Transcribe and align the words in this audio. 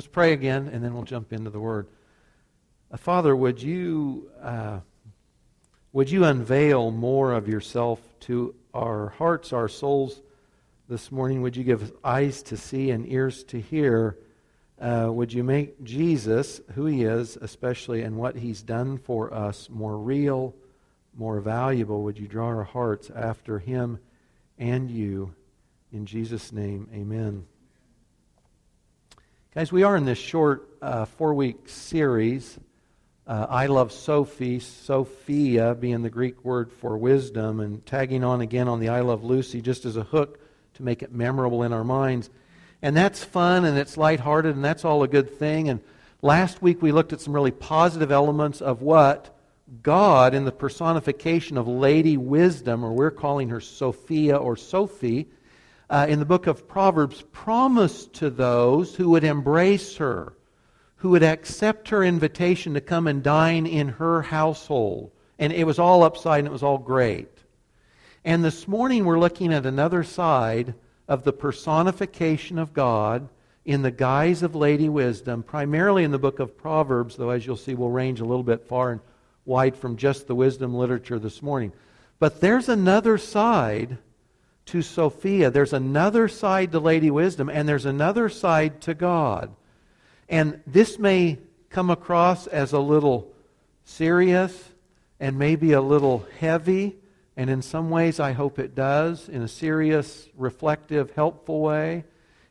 Let's 0.00 0.08
pray 0.08 0.32
again, 0.32 0.70
and 0.72 0.82
then 0.82 0.94
we'll 0.94 1.02
jump 1.02 1.30
into 1.30 1.50
the 1.50 1.60
Word. 1.60 1.86
Uh, 2.90 2.96
Father, 2.96 3.36
would 3.36 3.62
you, 3.62 4.30
uh, 4.40 4.80
would 5.92 6.10
you 6.10 6.24
unveil 6.24 6.90
more 6.90 7.34
of 7.34 7.46
yourself 7.46 8.00
to 8.20 8.54
our 8.72 9.10
hearts, 9.10 9.52
our 9.52 9.68
souls 9.68 10.22
this 10.88 11.12
morning? 11.12 11.42
Would 11.42 11.54
you 11.54 11.64
give 11.64 11.82
us 11.82 11.92
eyes 12.02 12.42
to 12.44 12.56
see 12.56 12.90
and 12.90 13.06
ears 13.12 13.44
to 13.44 13.60
hear? 13.60 14.16
Uh, 14.80 15.10
would 15.12 15.34
you 15.34 15.44
make 15.44 15.84
Jesus, 15.84 16.62
who 16.72 16.86
he 16.86 17.04
is, 17.04 17.36
especially, 17.36 18.00
and 18.00 18.16
what 18.16 18.36
he's 18.36 18.62
done 18.62 18.96
for 18.96 19.34
us, 19.34 19.68
more 19.68 19.98
real, 19.98 20.54
more 21.14 21.40
valuable? 21.40 22.04
Would 22.04 22.18
you 22.18 22.26
draw 22.26 22.46
our 22.46 22.64
hearts 22.64 23.10
after 23.10 23.58
him 23.58 23.98
and 24.56 24.90
you? 24.90 25.34
In 25.92 26.06
Jesus' 26.06 26.52
name, 26.52 26.88
amen. 26.90 27.44
Guys, 29.52 29.72
we 29.72 29.82
are 29.82 29.96
in 29.96 30.04
this 30.04 30.16
short 30.16 30.68
uh, 30.80 31.04
four 31.06 31.34
week 31.34 31.68
series. 31.68 32.56
Uh, 33.26 33.48
I 33.50 33.66
love 33.66 33.90
Sophie, 33.90 34.60
Sophia 34.60 35.74
being 35.74 36.02
the 36.02 36.08
Greek 36.08 36.44
word 36.44 36.70
for 36.70 36.96
wisdom, 36.96 37.58
and 37.58 37.84
tagging 37.84 38.22
on 38.22 38.42
again 38.42 38.68
on 38.68 38.78
the 38.78 38.90
I 38.90 39.00
love 39.00 39.24
Lucy 39.24 39.60
just 39.60 39.84
as 39.86 39.96
a 39.96 40.04
hook 40.04 40.38
to 40.74 40.84
make 40.84 41.02
it 41.02 41.10
memorable 41.10 41.64
in 41.64 41.72
our 41.72 41.82
minds. 41.82 42.30
And 42.80 42.96
that's 42.96 43.24
fun 43.24 43.64
and 43.64 43.76
it's 43.76 43.96
lighthearted 43.96 44.54
and 44.54 44.64
that's 44.64 44.84
all 44.84 45.02
a 45.02 45.08
good 45.08 45.36
thing. 45.36 45.68
And 45.68 45.80
last 46.22 46.62
week 46.62 46.80
we 46.80 46.92
looked 46.92 47.12
at 47.12 47.20
some 47.20 47.34
really 47.34 47.50
positive 47.50 48.12
elements 48.12 48.60
of 48.60 48.82
what 48.82 49.36
God, 49.82 50.32
in 50.32 50.44
the 50.44 50.52
personification 50.52 51.58
of 51.58 51.66
Lady 51.66 52.16
Wisdom, 52.16 52.84
or 52.84 52.92
we're 52.92 53.10
calling 53.10 53.48
her 53.48 53.60
Sophia 53.60 54.36
or 54.36 54.54
Sophie, 54.56 55.26
uh, 55.90 56.06
in 56.08 56.20
the 56.20 56.24
book 56.24 56.46
of 56.46 56.68
Proverbs, 56.68 57.22
promised 57.32 58.14
to 58.14 58.30
those 58.30 58.94
who 58.94 59.10
would 59.10 59.24
embrace 59.24 59.96
her, 59.96 60.32
who 60.96 61.10
would 61.10 61.24
accept 61.24 61.88
her 61.88 62.04
invitation 62.04 62.74
to 62.74 62.80
come 62.80 63.08
and 63.08 63.22
dine 63.22 63.66
in 63.66 63.88
her 63.88 64.22
household. 64.22 65.10
And 65.38 65.52
it 65.52 65.66
was 65.66 65.80
all 65.80 66.04
upside 66.04 66.38
and 66.38 66.48
it 66.48 66.52
was 66.52 66.62
all 66.62 66.78
great. 66.78 67.28
And 68.24 68.44
this 68.44 68.68
morning 68.68 69.04
we're 69.04 69.18
looking 69.18 69.52
at 69.52 69.66
another 69.66 70.04
side 70.04 70.74
of 71.08 71.24
the 71.24 71.32
personification 71.32 72.58
of 72.58 72.72
God 72.72 73.28
in 73.64 73.82
the 73.82 73.90
guise 73.90 74.42
of 74.42 74.54
Lady 74.54 74.88
Wisdom, 74.88 75.42
primarily 75.42 76.04
in 76.04 76.12
the 76.12 76.18
book 76.18 76.38
of 76.38 76.56
Proverbs, 76.56 77.16
though, 77.16 77.30
as 77.30 77.44
you'll 77.44 77.56
see, 77.56 77.74
we'll 77.74 77.90
range 77.90 78.20
a 78.20 78.24
little 78.24 78.44
bit 78.44 78.66
far 78.68 78.92
and 78.92 79.00
wide 79.44 79.76
from 79.76 79.96
just 79.96 80.28
the 80.28 80.34
wisdom 80.34 80.74
literature 80.74 81.18
this 81.18 81.42
morning. 81.42 81.72
But 82.20 82.40
there's 82.40 82.68
another 82.68 83.18
side 83.18 83.98
to 84.70 84.82
Sophia. 84.82 85.50
There's 85.50 85.72
another 85.72 86.26
side 86.26 86.72
to 86.72 86.80
Lady 86.80 87.10
Wisdom, 87.10 87.48
and 87.48 87.68
there's 87.68 87.86
another 87.86 88.28
side 88.28 88.80
to 88.82 88.94
God. 88.94 89.54
And 90.28 90.60
this 90.66 90.98
may 90.98 91.38
come 91.70 91.90
across 91.90 92.46
as 92.46 92.72
a 92.72 92.80
little 92.80 93.32
serious 93.84 94.70
and 95.18 95.38
maybe 95.38 95.72
a 95.72 95.80
little 95.80 96.26
heavy 96.38 96.96
and 97.40 97.48
in 97.48 97.62
some 97.62 97.88
ways, 97.88 98.20
I 98.20 98.32
hope 98.32 98.58
it 98.58 98.74
does, 98.74 99.26
in 99.26 99.40
a 99.40 99.48
serious, 99.48 100.28
reflective, 100.36 101.12
helpful 101.12 101.60
way. 101.60 102.04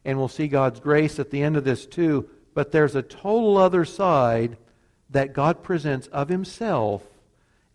And 0.03 0.17
we'll 0.17 0.27
see 0.27 0.47
God's 0.47 0.79
grace 0.79 1.19
at 1.19 1.29
the 1.29 1.43
end 1.43 1.57
of 1.57 1.63
this 1.63 1.85
too. 1.85 2.27
But 2.55 2.71
there's 2.71 2.95
a 2.95 3.03
total 3.03 3.57
other 3.57 3.85
side 3.85 4.57
that 5.11 5.33
God 5.33 5.61
presents 5.61 6.07
of 6.07 6.29
Himself 6.29 7.03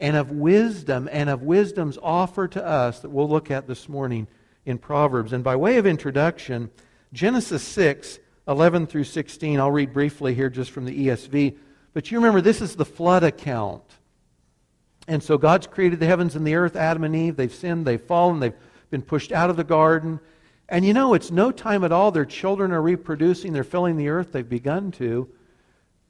and 0.01 0.17
of 0.17 0.31
wisdom 0.31 1.09
and 1.11 1.31
of 1.31 1.43
wisdom's 1.43 1.99
offer 2.03 2.49
to 2.49 2.65
us 2.65 3.01
that 3.01 3.11
we'll 3.11 3.29
look 3.29 3.51
at 3.51 3.67
this 3.67 3.89
morning 3.89 4.27
in 4.67 4.79
Proverbs. 4.79 5.33
And 5.33 5.45
by 5.45 5.57
way 5.57 5.77
of 5.77 5.87
introduction, 5.87 6.71
Genesis 7.13 7.63
6, 7.63 8.19
11 8.49 8.87
through 8.87 9.05
16, 9.05 9.61
I'll 9.61 9.71
read 9.71 9.93
briefly 9.93 10.35
here 10.35 10.51
just 10.51 10.71
from 10.71 10.85
the 10.85 11.07
ESV. 11.07 11.57
But 11.93 12.11
you 12.11 12.19
remember, 12.19 12.41
this 12.41 12.61
is 12.61 12.77
the 12.77 12.85
flood 12.85 13.23
account. 13.23 13.85
And 15.07 15.23
so 15.23 15.39
God's 15.39 15.67
created 15.67 16.01
the 16.01 16.07
heavens 16.07 16.35
and 16.35 16.47
the 16.47 16.55
earth, 16.55 16.77
Adam 16.77 17.05
and 17.05 17.15
Eve. 17.15 17.37
They've 17.37 17.55
sinned, 17.55 17.87
they've 17.87 18.01
fallen, 18.01 18.41
they've 18.41 18.55
been 18.91 19.03
pushed 19.03 19.33
out 19.33 19.51
of 19.51 19.57
the 19.57 19.65
garden. 19.65 20.19
And 20.69 20.85
you 20.85 20.95
know, 20.95 21.15
it's 21.15 21.31
no 21.31 21.53
time 21.53 21.85
at 21.85 21.93
all. 21.93 22.11
Their 22.11 22.25
children 22.25 22.73
are 22.73 22.83
reproducing, 22.83 23.53
they're 23.53 23.65
filling 23.65 23.97
the 23.97 24.09
earth, 24.09 24.33
they've 24.33 24.49
begun 24.49 24.91
to. 24.93 25.29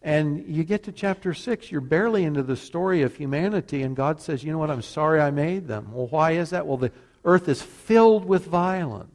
And 0.05 0.45
you 0.47 0.65
get 0.65 0.83
to 0.83 0.93
chapter 0.93 1.33
6, 1.33 1.73
you're 1.73 1.81
barely 1.81 2.25
into 2.25 2.43
the 2.43 2.57
story 2.57 3.01
of 3.01 3.17
humanity, 3.17 3.81
and 3.81 3.97
God 3.97 4.21
says, 4.21 4.45
You 4.45 4.53
know 4.53 4.59
what? 4.59 4.71
I'm 4.71 4.83
sorry 4.83 5.19
I 5.19 5.31
made 5.31 5.67
them. 5.67 5.89
Well, 5.93 6.09
why 6.09 6.33
is 6.33 6.51
that? 6.51 6.67
Well, 6.67 6.77
the 6.77 6.93
earth 7.25 7.49
is 7.49 7.63
filled 7.63 8.27
with 8.27 8.45
violence. 8.45 9.11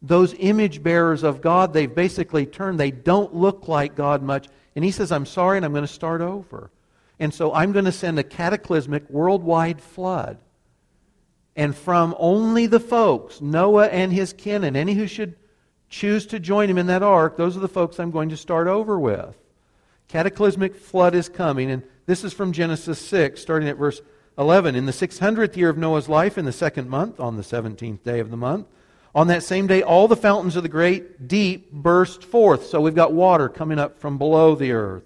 Those 0.00 0.34
image 0.38 0.82
bearers 0.82 1.22
of 1.22 1.42
God, 1.42 1.74
they've 1.74 1.94
basically 1.94 2.46
turned. 2.46 2.80
They 2.80 2.90
don't 2.90 3.34
look 3.34 3.68
like 3.68 3.94
God 3.94 4.22
much. 4.22 4.48
And 4.74 4.82
He 4.82 4.90
says, 4.90 5.12
I'm 5.12 5.26
sorry, 5.26 5.58
and 5.58 5.66
I'm 5.66 5.72
going 5.72 5.84
to 5.84 5.88
start 5.88 6.22
over. 6.22 6.70
And 7.18 7.34
so 7.34 7.52
I'm 7.52 7.72
going 7.72 7.84
to 7.84 7.92
send 7.92 8.18
a 8.18 8.22
cataclysmic 8.22 9.10
worldwide 9.10 9.82
flood. 9.82 10.38
And 11.54 11.76
from 11.76 12.14
only 12.18 12.66
the 12.66 12.80
folks, 12.80 13.42
Noah 13.42 13.88
and 13.88 14.12
his 14.12 14.32
kin, 14.32 14.64
and 14.64 14.78
any 14.78 14.94
who 14.94 15.06
should 15.06 15.36
choose 15.90 16.26
to 16.26 16.40
join 16.40 16.70
him 16.70 16.78
in 16.78 16.86
that 16.86 17.02
ark, 17.02 17.36
those 17.36 17.54
are 17.54 17.60
the 17.60 17.68
folks 17.68 17.98
I'm 17.98 18.10
going 18.10 18.30
to 18.30 18.36
start 18.36 18.66
over 18.66 18.98
with. 18.98 19.34
Cataclysmic 20.08 20.76
flood 20.76 21.14
is 21.14 21.28
coming, 21.28 21.70
and 21.70 21.82
this 22.06 22.24
is 22.24 22.32
from 22.32 22.52
Genesis 22.52 22.98
6, 22.98 23.40
starting 23.40 23.68
at 23.68 23.76
verse 23.76 24.00
11. 24.38 24.74
In 24.74 24.86
the 24.86 24.92
600th 24.92 25.56
year 25.56 25.68
of 25.68 25.78
Noah's 25.78 26.08
life, 26.08 26.38
in 26.38 26.44
the 26.44 26.52
second 26.52 26.88
month, 26.88 27.18
on 27.18 27.36
the 27.36 27.42
17th 27.42 28.02
day 28.02 28.20
of 28.20 28.30
the 28.30 28.36
month, 28.36 28.66
on 29.14 29.28
that 29.28 29.42
same 29.42 29.66
day, 29.66 29.82
all 29.82 30.08
the 30.08 30.16
fountains 30.16 30.56
of 30.56 30.62
the 30.62 30.68
great 30.68 31.26
deep 31.26 31.72
burst 31.72 32.22
forth. 32.22 32.66
So 32.66 32.80
we've 32.80 32.94
got 32.94 33.12
water 33.12 33.48
coming 33.48 33.78
up 33.78 33.98
from 33.98 34.18
below 34.18 34.54
the 34.54 34.72
earth 34.72 35.04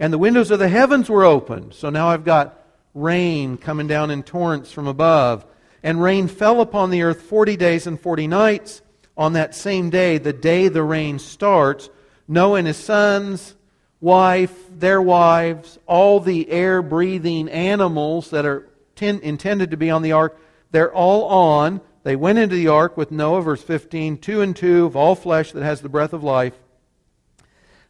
and 0.00 0.10
the 0.12 0.18
windows 0.18 0.50
of 0.50 0.58
the 0.58 0.68
heavens 0.68 1.10
were 1.10 1.24
opened. 1.24 1.74
So 1.74 1.90
now 1.90 2.08
I've 2.08 2.24
got 2.24 2.58
rain 2.94 3.58
coming 3.58 3.86
down 3.86 4.10
in 4.10 4.22
torrents 4.22 4.72
from 4.72 4.88
above. 4.88 5.44
And 5.82 6.02
rain 6.02 6.26
fell 6.26 6.62
upon 6.62 6.90
the 6.90 7.02
earth 7.02 7.20
40 7.22 7.56
days 7.56 7.86
and 7.86 8.00
40 8.00 8.26
nights. 8.26 8.80
On 9.16 9.34
that 9.34 9.54
same 9.54 9.90
day, 9.90 10.16
the 10.16 10.32
day 10.32 10.68
the 10.68 10.82
rain 10.82 11.18
starts, 11.18 11.90
Noah 12.26 12.58
and 12.58 12.66
his 12.66 12.78
sons, 12.78 13.54
wife, 14.00 14.54
their 14.78 15.00
wives, 15.00 15.78
all 15.86 16.20
the 16.20 16.50
air 16.50 16.82
breathing 16.82 17.48
animals 17.48 18.30
that 18.30 18.46
are 18.46 18.68
ten, 18.96 19.20
intended 19.20 19.70
to 19.70 19.76
be 19.76 19.90
on 19.90 20.02
the 20.02 20.12
ark, 20.12 20.38
they're 20.70 20.92
all 20.92 21.24
on. 21.24 21.80
They 22.02 22.16
went 22.16 22.38
into 22.38 22.56
the 22.56 22.68
ark 22.68 22.96
with 22.96 23.10
Noah, 23.10 23.42
verse 23.42 23.62
15, 23.62 24.18
two 24.18 24.40
and 24.40 24.56
two 24.56 24.86
of 24.86 24.96
all 24.96 25.14
flesh 25.14 25.52
that 25.52 25.62
has 25.62 25.80
the 25.80 25.88
breath 25.88 26.12
of 26.12 26.24
life. 26.24 26.54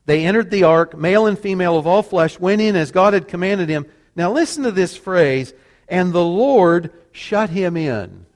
They 0.07 0.25
entered 0.25 0.51
the 0.51 0.65
ark, 0.65 0.97
male 0.97 1.27
and 1.27 1.39
female 1.39 1.79
of 1.79 1.87
all 1.87 2.03
flesh, 2.03 2.41
went 2.41 2.61
in 2.61 2.75
as 2.75 2.91
God 2.91 3.15
had 3.15 3.29
commanded 3.29 3.69
him. 3.69 3.87
Now 4.17 4.33
listen 4.33 4.65
to 4.65 4.73
this 4.73 4.97
phrase, 4.97 5.55
and 5.89 6.13
the 6.13 6.25
Lord 6.25 6.93
shut 7.13 7.51
him 7.51 7.77
in. 7.77 8.27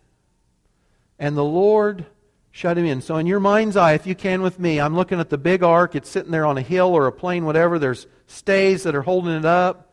And 1.18 1.36
the 1.36 1.44
Lord 1.44 2.06
shut 2.54 2.78
him 2.78 2.84
in. 2.84 3.02
So, 3.02 3.16
in 3.16 3.26
your 3.26 3.40
mind's 3.40 3.76
eye, 3.76 3.94
if 3.94 4.06
you 4.06 4.14
can 4.14 4.40
with 4.40 4.60
me, 4.60 4.80
I'm 4.80 4.94
looking 4.94 5.18
at 5.18 5.28
the 5.28 5.36
big 5.36 5.64
ark. 5.64 5.96
It's 5.96 6.08
sitting 6.08 6.30
there 6.30 6.46
on 6.46 6.56
a 6.56 6.62
hill 6.62 6.94
or 6.94 7.08
a 7.08 7.12
plain, 7.12 7.44
whatever. 7.44 7.80
There's 7.80 8.06
stays 8.28 8.84
that 8.84 8.94
are 8.94 9.02
holding 9.02 9.34
it 9.34 9.44
up. 9.44 9.92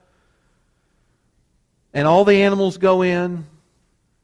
And 1.92 2.08
all 2.08 2.24
the 2.24 2.44
animals 2.44 2.78
go 2.78 3.02
in, 3.02 3.48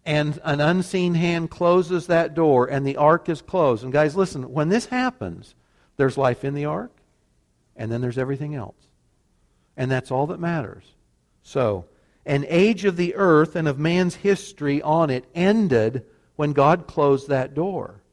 and 0.06 0.40
an 0.44 0.62
unseen 0.62 1.16
hand 1.16 1.50
closes 1.50 2.08
that 2.08 2.36
door, 2.36 2.68
and 2.68 2.86
the 2.86 2.98
ark 2.98 3.28
is 3.28 3.42
closed. 3.42 3.84
And, 3.84 3.92
guys, 3.92 4.16
listen, 4.16 4.54
when 4.54 4.70
this 4.70 4.86
happens, 4.86 5.56
there's 5.98 6.16
life 6.16 6.46
in 6.46 6.54
the 6.54 6.66
ark, 6.66 6.92
and 7.76 7.92
then 7.92 8.02
there's 8.02 8.20
everything 8.20 8.54
else. 8.54 8.78
And 9.76 9.90
that's 9.90 10.12
all 10.12 10.28
that 10.28 10.40
matters. 10.40 10.86
So, 11.42 11.86
an 12.24 12.46
age 12.48 12.86
of 12.86 12.98
the 12.98 13.16
earth 13.16 13.56
and 13.56 13.68
of 13.68 13.80
man's 13.80 14.16
history 14.16 14.80
on 14.84 15.10
it 15.10 15.26
ended 15.34 16.06
when 16.36 16.54
God 16.54 16.86
closed 16.86 17.30
that 17.30 17.56
door. 17.56 18.04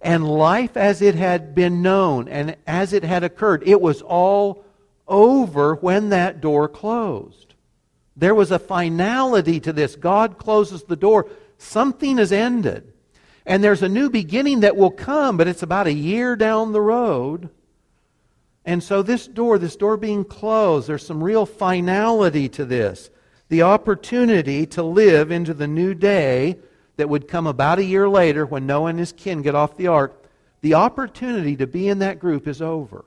And 0.00 0.28
life 0.28 0.76
as 0.76 1.02
it 1.02 1.14
had 1.14 1.54
been 1.54 1.82
known 1.82 2.28
and 2.28 2.56
as 2.66 2.92
it 2.92 3.02
had 3.02 3.24
occurred, 3.24 3.62
it 3.66 3.80
was 3.80 4.02
all 4.02 4.64
over 5.08 5.74
when 5.76 6.10
that 6.10 6.40
door 6.40 6.68
closed. 6.68 7.54
There 8.16 8.34
was 8.34 8.50
a 8.50 8.58
finality 8.58 9.60
to 9.60 9.72
this. 9.72 9.96
God 9.96 10.38
closes 10.38 10.82
the 10.84 10.96
door. 10.96 11.28
Something 11.58 12.18
has 12.18 12.32
ended. 12.32 12.92
And 13.44 13.62
there's 13.62 13.82
a 13.82 13.88
new 13.88 14.10
beginning 14.10 14.60
that 14.60 14.76
will 14.76 14.90
come, 14.90 15.36
but 15.36 15.46
it's 15.46 15.62
about 15.62 15.86
a 15.86 15.92
year 15.92 16.34
down 16.34 16.72
the 16.72 16.80
road. 16.80 17.50
And 18.64 18.82
so, 18.82 19.02
this 19.02 19.28
door, 19.28 19.58
this 19.58 19.76
door 19.76 19.96
being 19.96 20.24
closed, 20.24 20.88
there's 20.88 21.06
some 21.06 21.22
real 21.22 21.46
finality 21.46 22.48
to 22.50 22.64
this. 22.64 23.10
The 23.48 23.62
opportunity 23.62 24.66
to 24.66 24.82
live 24.82 25.30
into 25.30 25.54
the 25.54 25.68
new 25.68 25.94
day 25.94 26.56
that 26.96 27.08
would 27.08 27.28
come 27.28 27.46
about 27.46 27.78
a 27.78 27.84
year 27.84 28.08
later 28.08 28.46
when 28.46 28.66
Noah 28.66 28.90
and 28.90 28.98
his 28.98 29.12
kin 29.12 29.42
get 29.42 29.54
off 29.54 29.76
the 29.76 29.88
ark. 29.88 30.24
The 30.62 30.74
opportunity 30.74 31.56
to 31.56 31.66
be 31.66 31.88
in 31.88 31.98
that 32.00 32.18
group 32.18 32.48
is 32.48 32.62
over, 32.62 33.04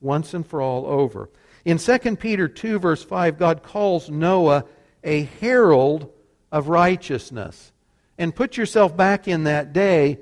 once 0.00 0.34
and 0.34 0.46
for 0.46 0.62
all 0.62 0.86
over. 0.86 1.28
In 1.64 1.78
2 1.78 2.16
Peter 2.16 2.48
2, 2.48 2.78
verse 2.78 3.02
5, 3.04 3.38
God 3.38 3.62
calls 3.62 4.10
Noah 4.10 4.64
a 5.04 5.24
herald 5.40 6.12
of 6.50 6.68
righteousness. 6.68 7.72
And 8.18 8.34
put 8.34 8.56
yourself 8.56 8.96
back 8.96 9.26
in 9.26 9.44
that 9.44 9.72
day 9.72 10.18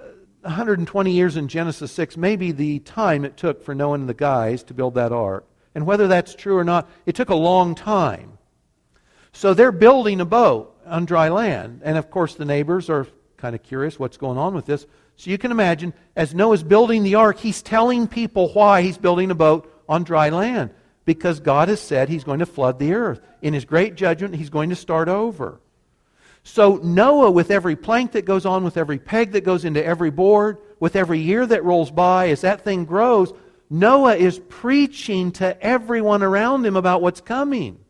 uh, 0.00 0.04
120 0.42 1.10
years 1.10 1.36
in 1.36 1.48
Genesis 1.48 1.90
6 1.92 2.16
may 2.16 2.36
be 2.36 2.52
the 2.52 2.78
time 2.80 3.24
it 3.24 3.36
took 3.36 3.64
for 3.64 3.74
Noah 3.74 3.94
and 3.94 4.08
the 4.08 4.14
guys 4.14 4.62
to 4.64 4.74
build 4.74 4.94
that 4.94 5.12
ark. 5.12 5.46
And 5.74 5.86
whether 5.86 6.06
that's 6.06 6.34
true 6.34 6.56
or 6.56 6.64
not, 6.64 6.88
it 7.06 7.14
took 7.16 7.30
a 7.30 7.34
long 7.34 7.74
time. 7.74 8.38
So 9.32 9.52
they're 9.52 9.72
building 9.72 10.20
a 10.20 10.24
boat 10.24 10.73
on 10.86 11.04
dry 11.04 11.28
land. 11.28 11.80
And 11.84 11.98
of 11.98 12.10
course, 12.10 12.34
the 12.34 12.44
neighbors 12.44 12.90
are 12.90 13.06
kind 13.36 13.54
of 13.54 13.62
curious 13.62 13.98
what's 13.98 14.16
going 14.16 14.38
on 14.38 14.54
with 14.54 14.66
this. 14.66 14.86
So 15.16 15.30
you 15.30 15.38
can 15.38 15.50
imagine, 15.50 15.92
as 16.16 16.34
Noah's 16.34 16.62
building 16.62 17.02
the 17.02 17.14
ark, 17.16 17.38
he's 17.38 17.62
telling 17.62 18.08
people 18.08 18.52
why 18.52 18.82
he's 18.82 18.98
building 18.98 19.30
a 19.30 19.34
boat 19.34 19.70
on 19.88 20.04
dry 20.04 20.30
land. 20.30 20.70
Because 21.04 21.40
God 21.40 21.68
has 21.68 21.80
said 21.80 22.08
he's 22.08 22.24
going 22.24 22.38
to 22.38 22.46
flood 22.46 22.78
the 22.78 22.94
earth. 22.94 23.20
In 23.42 23.52
his 23.52 23.64
great 23.64 23.94
judgment, 23.94 24.34
he's 24.34 24.50
going 24.50 24.70
to 24.70 24.76
start 24.76 25.08
over. 25.08 25.60
So 26.42 26.76
Noah, 26.82 27.30
with 27.30 27.50
every 27.50 27.76
plank 27.76 28.12
that 28.12 28.24
goes 28.24 28.46
on, 28.46 28.64
with 28.64 28.76
every 28.76 28.98
peg 28.98 29.32
that 29.32 29.44
goes 29.44 29.64
into 29.64 29.84
every 29.84 30.10
board, 30.10 30.58
with 30.80 30.96
every 30.96 31.18
year 31.18 31.46
that 31.46 31.64
rolls 31.64 31.90
by, 31.90 32.28
as 32.28 32.42
that 32.42 32.62
thing 32.62 32.84
grows, 32.84 33.32
Noah 33.70 34.16
is 34.16 34.38
preaching 34.48 35.32
to 35.32 35.60
everyone 35.62 36.22
around 36.22 36.64
him 36.64 36.76
about 36.76 37.02
what's 37.02 37.20
coming. 37.20 37.83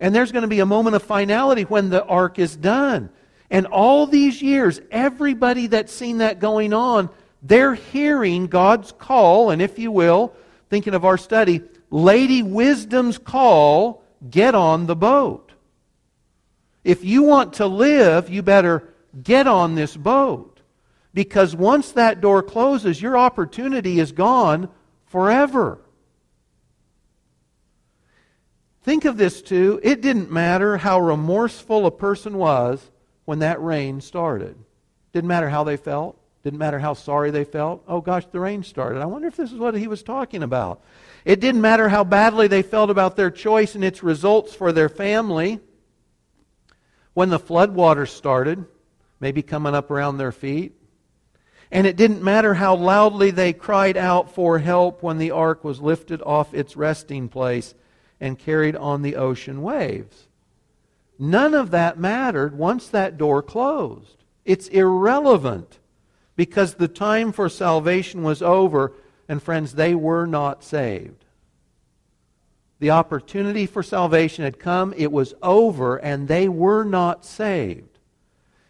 And 0.00 0.14
there's 0.14 0.32
going 0.32 0.42
to 0.42 0.48
be 0.48 0.60
a 0.60 0.66
moment 0.66 0.96
of 0.96 1.02
finality 1.02 1.62
when 1.62 1.90
the 1.90 2.04
ark 2.04 2.38
is 2.38 2.56
done. 2.56 3.10
And 3.50 3.66
all 3.66 4.06
these 4.06 4.40
years, 4.42 4.80
everybody 4.90 5.66
that's 5.68 5.92
seen 5.92 6.18
that 6.18 6.38
going 6.38 6.72
on, 6.72 7.10
they're 7.42 7.74
hearing 7.74 8.46
God's 8.46 8.92
call, 8.92 9.50
and 9.50 9.62
if 9.62 9.78
you 9.78 9.90
will, 9.90 10.34
thinking 10.70 10.94
of 10.94 11.04
our 11.04 11.16
study, 11.16 11.62
Lady 11.90 12.42
Wisdom's 12.42 13.18
call, 13.18 14.02
get 14.28 14.54
on 14.54 14.86
the 14.86 14.96
boat. 14.96 15.52
If 16.84 17.04
you 17.04 17.22
want 17.22 17.54
to 17.54 17.66
live, 17.66 18.28
you 18.28 18.42
better 18.42 18.88
get 19.22 19.46
on 19.46 19.74
this 19.74 19.96
boat. 19.96 20.60
Because 21.14 21.56
once 21.56 21.92
that 21.92 22.20
door 22.20 22.42
closes, 22.42 23.00
your 23.00 23.16
opportunity 23.16 23.98
is 23.98 24.12
gone 24.12 24.68
forever. 25.06 25.80
Think 28.88 29.04
of 29.04 29.18
this 29.18 29.42
too. 29.42 29.78
It 29.82 30.00
didn't 30.00 30.30
matter 30.30 30.78
how 30.78 30.98
remorseful 30.98 31.84
a 31.84 31.90
person 31.90 32.38
was 32.38 32.90
when 33.26 33.40
that 33.40 33.62
rain 33.62 34.00
started. 34.00 34.56
Didn't 35.12 35.28
matter 35.28 35.50
how 35.50 35.62
they 35.62 35.76
felt. 35.76 36.18
Didn't 36.42 36.58
matter 36.58 36.78
how 36.78 36.94
sorry 36.94 37.30
they 37.30 37.44
felt. 37.44 37.84
Oh 37.86 38.00
gosh, 38.00 38.24
the 38.32 38.40
rain 38.40 38.62
started. 38.62 39.02
I 39.02 39.04
wonder 39.04 39.28
if 39.28 39.36
this 39.36 39.52
is 39.52 39.58
what 39.58 39.74
he 39.74 39.88
was 39.88 40.02
talking 40.02 40.42
about. 40.42 40.80
It 41.26 41.38
didn't 41.38 41.60
matter 41.60 41.90
how 41.90 42.02
badly 42.02 42.48
they 42.48 42.62
felt 42.62 42.88
about 42.88 43.14
their 43.14 43.30
choice 43.30 43.74
and 43.74 43.84
its 43.84 44.02
results 44.02 44.54
for 44.54 44.72
their 44.72 44.88
family. 44.88 45.60
When 47.12 47.28
the 47.28 47.38
floodwaters 47.38 48.08
started, 48.08 48.64
maybe 49.20 49.42
coming 49.42 49.74
up 49.74 49.90
around 49.90 50.16
their 50.16 50.32
feet, 50.32 50.72
and 51.70 51.86
it 51.86 51.96
didn't 51.96 52.22
matter 52.22 52.54
how 52.54 52.74
loudly 52.74 53.32
they 53.32 53.52
cried 53.52 53.98
out 53.98 54.34
for 54.34 54.58
help 54.58 55.02
when 55.02 55.18
the 55.18 55.32
ark 55.32 55.62
was 55.62 55.78
lifted 55.78 56.22
off 56.22 56.54
its 56.54 56.74
resting 56.74 57.28
place 57.28 57.74
and 58.20 58.38
carried 58.38 58.76
on 58.76 59.02
the 59.02 59.16
ocean 59.16 59.62
waves. 59.62 60.28
None 61.18 61.54
of 61.54 61.70
that 61.70 61.98
mattered 61.98 62.56
once 62.56 62.88
that 62.88 63.18
door 63.18 63.42
closed. 63.42 64.24
It's 64.44 64.68
irrelevant 64.68 65.78
because 66.36 66.74
the 66.74 66.88
time 66.88 67.32
for 67.32 67.48
salvation 67.48 68.22
was 68.22 68.40
over, 68.40 68.92
and 69.28 69.42
friends, 69.42 69.74
they 69.74 69.94
were 69.94 70.26
not 70.26 70.62
saved. 70.62 71.24
The 72.78 72.90
opportunity 72.90 73.66
for 73.66 73.82
salvation 73.82 74.44
had 74.44 74.60
come, 74.60 74.94
it 74.96 75.10
was 75.10 75.34
over, 75.42 75.96
and 75.96 76.28
they 76.28 76.48
were 76.48 76.84
not 76.84 77.24
saved. 77.24 77.98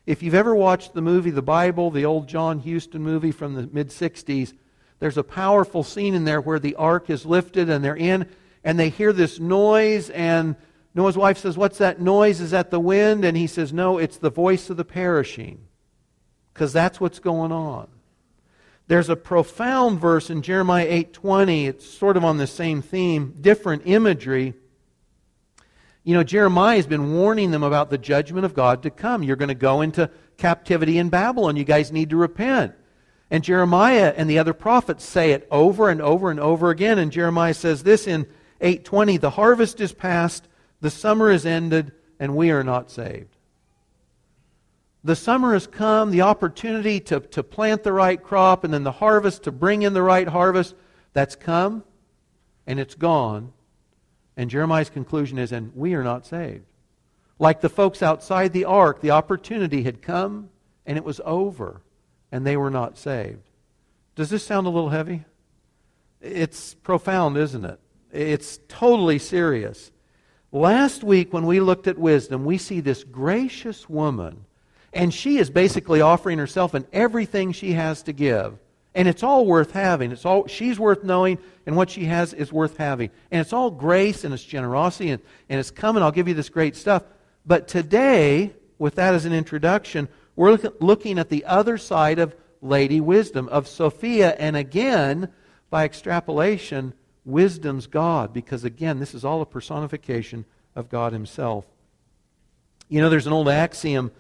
If 0.06 0.23
you've 0.23 0.35
ever 0.35 0.55
watched 0.55 0.95
the 0.95 1.03
movie 1.03 1.31
The 1.31 1.43
Bible, 1.43 1.91
the 1.91 2.06
old 2.06 2.27
John 2.27 2.61
Huston 2.61 3.03
movie 3.03 3.33
from 3.33 3.55
the 3.55 3.69
mid 3.71 3.91
60s, 3.91 4.55
there's 5.00 5.19
a 5.19 5.23
powerful 5.23 5.83
scene 5.83 6.15
in 6.15 6.25
there 6.25 6.41
where 6.41 6.59
the 6.59 6.75
ark 6.77 7.11
is 7.11 7.27
lifted 7.27 7.69
and 7.69 7.85
they're 7.85 7.95
in 7.95 8.27
and 8.69 8.79
they 8.79 8.91
hear 8.91 9.15
this 9.15 9.41
noise 9.41 10.11
and 10.11 10.55
Noah's 10.94 11.17
wife 11.17 11.38
says, 11.38 11.56
What's 11.56 11.79
that 11.79 12.03
noise? 12.03 12.38
Is 12.38 12.50
that 12.50 12.70
the 12.70 12.79
wind? 12.79 13.25
And 13.25 13.35
he 13.35 13.47
says, 13.47 13.73
No, 13.73 13.97
it's 13.97 14.19
the 14.19 14.29
voice 14.29 14.69
of 14.69 14.76
the 14.76 14.85
perishing. 14.85 15.65
Because 16.53 16.75
that's 16.75 17.00
what's 17.00 17.19
going 17.19 17.50
on. 17.50 17.88
There's 18.87 19.09
a 19.09 19.17
profound 19.17 20.00
verse 20.00 20.29
in 20.29 20.43
Jeremiah 20.43 20.87
8:20. 20.87 21.67
It's 21.67 21.88
sort 21.88 22.19
of 22.19 22.26
on 22.26 22.37
the 22.37 22.47
same 22.47 22.82
theme, 22.82 23.37
different 23.41 23.85
imagery. 23.87 24.53
You 26.05 26.12
know, 26.12 26.23
Jeremiah 26.23 26.76
has 26.76 26.87
been 26.87 27.14
warning 27.14 27.53
them 27.53 27.62
about 27.62 27.88
the 27.88 27.97
judgment 27.97 28.44
of 28.44 28.53
God 28.53 28.82
to 28.82 28.91
come. 28.91 29.23
You're 29.23 29.37
going 29.37 29.49
to 29.49 29.55
go 29.55 29.81
into 29.81 30.11
captivity 30.37 30.99
in 30.99 31.09
Babylon. 31.09 31.56
You 31.56 31.64
guys 31.64 31.91
need 31.91 32.11
to 32.11 32.17
repent. 32.17 32.75
And 33.31 33.43
Jeremiah 33.43 34.12
and 34.14 34.29
the 34.29 34.38
other 34.38 34.53
prophets 34.53 35.06
say 35.06 35.32
it 35.32 35.49
over 35.50 35.88
and 35.88 36.03
over 36.03 36.31
and 36.31 36.38
over 36.38 36.69
again. 36.69 36.99
And 36.99 37.11
Jeremiah 37.11 37.55
says 37.55 37.82
this 37.82 38.06
in 38.06 38.26
8:20, 38.60 39.16
"The 39.16 39.31
harvest 39.31 39.81
is 39.81 39.93
past, 39.93 40.49
the 40.81 40.90
summer 40.90 41.31
is 41.31 41.46
ended, 41.46 41.93
and 42.19 42.37
we 42.37 42.50
are 42.50 42.64
not 42.64 42.90
saved." 42.90 43.37
The 45.05 45.16
summer 45.16 45.52
has 45.52 45.66
come, 45.66 46.10
the 46.10 46.22
opportunity 46.22 47.00
to, 47.00 47.20
to 47.20 47.43
plant 47.43 47.82
the 47.84 47.93
right 47.93 48.22
crop, 48.22 48.64
and 48.64 48.75
then 48.75 48.84
the 48.84 48.93
harvest 48.93 49.44
to 49.44 49.52
bring 49.52 49.82
in 49.82 49.94
the 49.94 50.02
right 50.02 50.28
harvest, 50.28 50.75
that's 51.12 51.37
come, 51.37 51.84
and 52.66 52.81
it's 52.81 52.94
gone, 52.94 53.52
and 54.37 54.50
Jeremiah's 54.50 54.90
conclusion 54.90 55.38
is, 55.38 55.52
and 55.52 55.75
we 55.75 55.94
are 55.94 56.04
not 56.04 56.26
saved. 56.26 56.64
Like 57.38 57.61
the 57.61 57.69
folks 57.69 58.02
outside 58.02 58.52
the 58.52 58.64
ark, 58.64 59.00
the 59.00 59.12
opportunity 59.12 59.84
had 59.84 60.02
come 60.02 60.50
and 60.88 60.96
it 60.96 61.04
was 61.04 61.20
over, 61.25 61.82
and 62.32 62.46
they 62.46 62.56
were 62.56 62.70
not 62.70 62.96
saved. 62.96 63.50
Does 64.14 64.31
this 64.31 64.43
sound 64.43 64.66
a 64.66 64.70
little 64.70 64.88
heavy? 64.88 65.26
It's 66.20 66.75
profound, 66.75 67.37
isn't 67.37 67.64
it? 67.64 67.78
It's 68.12 68.58
totally 68.69 69.19
serious. 69.19 69.90
Last 70.50 71.05
week, 71.05 71.32
when 71.32 71.46
we 71.46 71.60
looked 71.60 71.87
at 71.87 71.99
wisdom, 71.99 72.44
we 72.44 72.56
see 72.56 72.81
this 72.81 73.05
gracious 73.05 73.88
woman, 73.88 74.44
and 74.93 75.12
she 75.12 75.37
is 75.37 75.50
basically 75.50 76.00
offering 76.00 76.38
herself 76.38 76.72
and 76.72 76.87
everything 76.93 77.52
she 77.52 77.72
has 77.72 78.02
to 78.05 78.12
give. 78.12 78.58
And 78.94 79.06
it's 79.06 79.22
all 79.22 79.44
worth 79.44 79.72
having. 79.72 80.10
It's 80.10 80.25
all, 80.25 80.46
she's 80.46 80.78
worth 80.78 81.05
knowing, 81.05 81.38
and 81.66 81.76
what 81.76 81.90
she 81.90 82.06
has 82.06 82.32
is 82.32 82.52
worth 82.52 82.78
having. 82.78 83.10
And 83.31 83.40
it's 83.43 83.52
all 83.52 83.70
grace 83.70 84.25
and 84.25 84.32
it's 84.32 84.43
generosity, 84.43 85.11
and, 85.11 85.22
and 85.50 85.61
it's 85.61 85.70
coming. 85.70 86.02
I'll 86.02 86.11
give 86.11 86.28
you 86.28 86.34
this 86.34 86.49
great 86.49 86.76
stuff. 86.76 87.04
But 87.44 87.69
today, 87.69 88.54
with 88.78 88.94
that 88.94 89.14
as 89.14 89.26
an 89.26 89.34
introduction, 89.34 90.08
we're 90.34 90.52
look, 90.52 90.81
looking 90.81 91.19
at 91.19 91.28
the 91.28 91.44
other 91.44 91.76
side 91.76 92.19
of 92.19 92.34
Lady 92.62 93.00
Wisdom, 93.00 93.49
of 93.49 93.69
Sophia, 93.69 94.34
and 94.38 94.56
again, 94.56 95.28
by 95.70 95.84
extrapolation, 95.84 96.94
wisdom's 97.28 97.86
God, 97.86 98.32
because 98.32 98.64
again, 98.64 98.99
this 98.99 99.14
is 99.14 99.25
all 99.25 99.42
a 99.42 99.47
personification 99.47 100.44
of 100.75 100.88
God 100.88 101.12
Himself. 101.12 101.64
You 102.88 103.00
know, 103.00 103.11
there's 103.11 103.26
an 103.26 103.32
old 103.32 103.49
axiom 103.49 104.11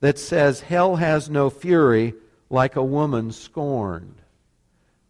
that 0.00 0.18
says, 0.18 0.60
Hell 0.60 0.96
has 0.96 1.30
no 1.30 1.50
fury 1.50 2.14
like 2.50 2.76
a 2.76 2.82
woman 2.82 3.32
scorned. 3.32 4.16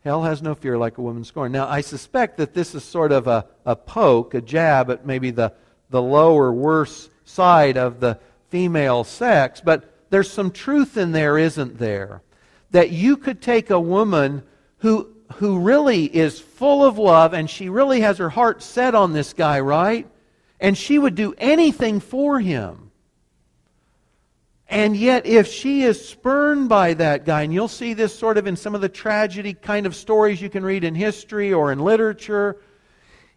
Hell 0.05 0.23
has 0.23 0.43
no 0.43 0.55
fear 0.55 0.78
like 0.78 0.99
a 0.99 1.02
woman 1.02 1.25
scorned. 1.25 1.52
Now, 1.52 1.69
I 1.69 1.81
suspect 1.81 2.37
that 2.38 2.55
this 2.55 2.75
is 2.75 2.85
sort 2.85 3.12
of 3.12 3.26
a, 3.26 3.47
a 3.67 3.76
poke, 3.76 4.35
a 4.35 4.40
jab 4.40 4.90
at 4.90 5.05
maybe 5.05 5.31
the, 5.31 5.52
the 5.90 6.02
lower, 6.02 6.52
worse 6.52 7.11
side 7.25 7.76
of 7.76 8.00
the 8.00 8.19
female 8.49 9.05
sex, 9.05 9.61
but 9.61 9.93
there's 10.11 10.31
some 10.31 10.50
truth 10.50 10.97
in 10.97 11.12
there, 11.12 11.37
isn't 11.37 11.78
there? 11.78 12.23
That 12.71 12.90
you 12.90 13.17
could 13.17 13.43
take 13.43 13.71
a 13.71 13.81
woman 13.81 14.43
who, 14.78 15.14
who 15.35 15.59
really 15.59 16.05
is 16.05 16.41
full 16.41 16.85
of 16.85 16.99
love 16.99 17.35
and 17.35 17.49
she 17.49 17.69
really 17.69 18.01
has 18.01 18.19
her 18.19 18.31
heart 18.31 18.63
set 18.63 18.95
on 18.95 19.13
this 19.13 19.33
guy, 19.33 19.61
right? 19.61 20.07
And 20.61 20.77
she 20.77 20.99
would 20.99 21.15
do 21.15 21.35
anything 21.39 22.01
for 22.01 22.41
him. 22.41 22.91
And 24.71 24.95
yet, 24.95 25.25
if 25.25 25.47
she 25.47 25.83
is 25.83 26.07
spurned 26.07 26.69
by 26.69 26.93
that 26.95 27.25
guy, 27.25 27.43
and 27.43 27.55
you'll 27.55 27.69
see 27.69 27.95
this 27.95 28.17
sort 28.17 28.37
of 28.37 28.47
in 28.47 28.55
some 28.55 28.75
of 28.75 28.83
the 28.83 28.89
tragedy 28.89 29.55
kind 29.55 29.87
of 29.87 29.97
stories 29.97 30.43
you 30.43 30.51
can 30.51 30.63
read 30.63 30.85
in 30.85 30.95
history 30.95 31.55
or 31.55 31.73
in 31.73 31.79
literature, 31.79 32.61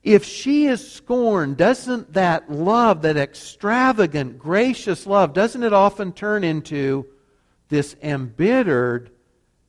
if 0.03 0.25
she 0.25 0.65
is 0.65 0.91
scorned, 0.91 1.55
doesn't 1.55 2.13
that 2.13 2.51
love, 2.51 3.03
that 3.03 3.15
extravagant, 3.15 4.39
gracious 4.39 5.05
love, 5.05 5.31
doesn't 5.31 5.63
it 5.63 5.71
often 5.71 6.11
turn 6.11 6.43
into 6.43 7.05
this 7.69 7.95
embittered 8.01 9.11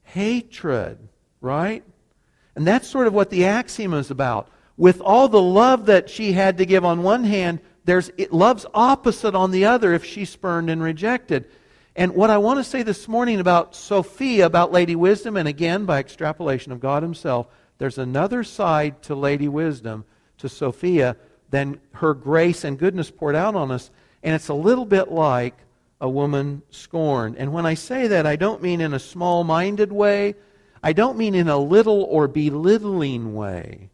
hatred, 0.02 0.98
right? 1.40 1.84
And 2.54 2.66
that's 2.66 2.88
sort 2.88 3.06
of 3.06 3.14
what 3.14 3.30
the 3.30 3.46
axiom 3.46 3.94
is 3.94 4.10
about. 4.10 4.48
With 4.76 5.00
all 5.00 5.28
the 5.28 5.42
love 5.42 5.86
that 5.86 6.10
she 6.10 6.32
had 6.32 6.58
to 6.58 6.66
give 6.66 6.84
on 6.84 7.02
one 7.02 7.24
hand, 7.24 7.60
there's 7.84 8.10
love's 8.30 8.66
opposite 8.74 9.34
on 9.34 9.50
the 9.50 9.64
other 9.64 9.92
if 9.92 10.04
she's 10.04 10.30
spurned 10.30 10.70
and 10.70 10.82
rejected. 10.82 11.46
And 11.94 12.14
what 12.14 12.30
I 12.30 12.38
want 12.38 12.58
to 12.58 12.64
say 12.64 12.82
this 12.82 13.06
morning 13.06 13.40
about 13.40 13.74
Sophia, 13.74 14.46
about 14.46 14.72
Lady 14.72 14.96
Wisdom, 14.96 15.36
and 15.36 15.46
again 15.46 15.84
by 15.84 15.98
extrapolation 15.98 16.72
of 16.72 16.80
God 16.80 17.02
Himself, 17.02 17.48
there's 17.78 17.98
another 17.98 18.44
side 18.44 19.02
to 19.02 19.14
Lady 19.14 19.48
Wisdom, 19.48 20.04
to 20.38 20.48
Sophia, 20.48 21.16
than 21.50 21.80
her 21.92 22.14
grace 22.14 22.64
and 22.64 22.78
goodness 22.78 23.10
poured 23.10 23.34
out 23.34 23.54
on 23.54 23.70
us. 23.70 23.90
And 24.22 24.34
it's 24.34 24.48
a 24.48 24.54
little 24.54 24.86
bit 24.86 25.10
like 25.10 25.56
a 26.00 26.08
woman 26.08 26.62
scorned. 26.70 27.36
And 27.36 27.52
when 27.52 27.66
I 27.66 27.74
say 27.74 28.06
that, 28.08 28.26
I 28.26 28.36
don't 28.36 28.62
mean 28.62 28.80
in 28.80 28.94
a 28.94 28.98
small 28.98 29.44
minded 29.44 29.92
way, 29.92 30.34
I 30.82 30.92
don't 30.92 31.16
mean 31.16 31.34
in 31.34 31.48
a 31.48 31.58
little 31.58 32.02
or 32.02 32.26
belittling 32.26 33.34
way. 33.34 33.90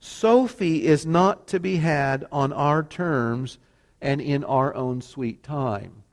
Sophie 0.00 0.86
is 0.86 1.04
not 1.04 1.46
to 1.48 1.60
be 1.60 1.76
had 1.76 2.26
on 2.32 2.52
our 2.52 2.82
terms 2.82 3.58
and 4.00 4.20
in 4.20 4.44
our 4.44 4.74
own 4.74 5.02
sweet 5.02 5.42
time. 5.42 6.04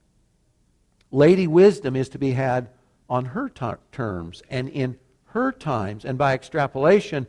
Lady 1.11 1.47
Wisdom 1.47 1.95
is 1.95 2.09
to 2.09 2.19
be 2.19 2.31
had 2.31 2.69
on 3.09 3.25
her 3.25 3.49
terms 3.91 4.41
and 4.49 4.67
in 4.69 4.97
her 5.27 5.51
times. 5.51 6.03
And 6.03 6.17
by 6.17 6.33
extrapolation, 6.33 7.27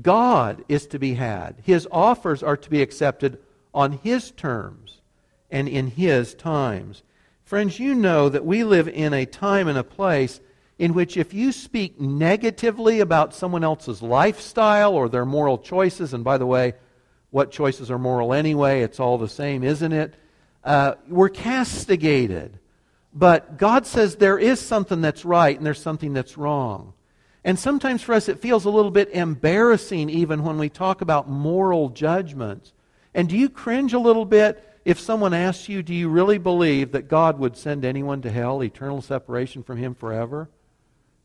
God 0.00 0.64
is 0.68 0.86
to 0.88 0.98
be 0.98 1.14
had. 1.14 1.56
His 1.62 1.86
offers 1.92 2.42
are 2.42 2.56
to 2.56 2.70
be 2.70 2.82
accepted 2.82 3.38
on 3.74 3.92
His 3.92 4.30
terms 4.32 5.00
and 5.50 5.68
in 5.68 5.88
His 5.88 6.34
times. 6.34 7.02
Friends, 7.44 7.78
you 7.78 7.94
know 7.94 8.28
that 8.28 8.44
we 8.44 8.64
live 8.64 8.88
in 8.88 9.12
a 9.12 9.26
time 9.26 9.68
and 9.68 9.78
a 9.78 9.84
place 9.84 10.40
in 10.78 10.94
which 10.94 11.16
if 11.16 11.34
you 11.34 11.50
speak 11.50 12.00
negatively 12.00 13.00
about 13.00 13.34
someone 13.34 13.64
else's 13.64 14.00
lifestyle 14.00 14.94
or 14.94 15.08
their 15.08 15.24
moral 15.24 15.58
choices, 15.58 16.14
and 16.14 16.22
by 16.22 16.38
the 16.38 16.46
way, 16.46 16.74
what 17.30 17.50
choices 17.50 17.90
are 17.90 17.98
moral 17.98 18.32
anyway? 18.32 18.82
It's 18.82 19.00
all 19.00 19.18
the 19.18 19.28
same, 19.28 19.64
isn't 19.64 19.92
it? 19.92 20.14
Uh, 20.64 20.94
we're 21.08 21.28
castigated. 21.28 22.58
But 23.12 23.58
God 23.58 23.86
says 23.86 24.16
there 24.16 24.38
is 24.38 24.60
something 24.60 25.00
that's 25.00 25.24
right 25.24 25.56
and 25.56 25.66
there's 25.66 25.82
something 25.82 26.12
that's 26.12 26.38
wrong. 26.38 26.92
And 27.44 27.58
sometimes 27.58 28.02
for 28.02 28.14
us 28.14 28.28
it 28.28 28.40
feels 28.40 28.64
a 28.64 28.70
little 28.70 28.90
bit 28.90 29.10
embarrassing 29.10 30.10
even 30.10 30.44
when 30.44 30.58
we 30.58 30.68
talk 30.68 31.00
about 31.00 31.28
moral 31.28 31.88
judgments. 31.88 32.72
And 33.14 33.28
do 33.28 33.36
you 33.36 33.48
cringe 33.48 33.94
a 33.94 33.98
little 33.98 34.24
bit 34.24 34.64
if 34.84 35.00
someone 35.00 35.34
asks 35.34 35.68
you, 35.68 35.82
Do 35.82 35.94
you 35.94 36.08
really 36.08 36.38
believe 36.38 36.92
that 36.92 37.08
God 37.08 37.38
would 37.38 37.56
send 37.56 37.84
anyone 37.84 38.22
to 38.22 38.30
hell, 38.30 38.62
eternal 38.62 39.02
separation 39.02 39.62
from 39.62 39.78
Him 39.78 39.94
forever? 39.94 40.48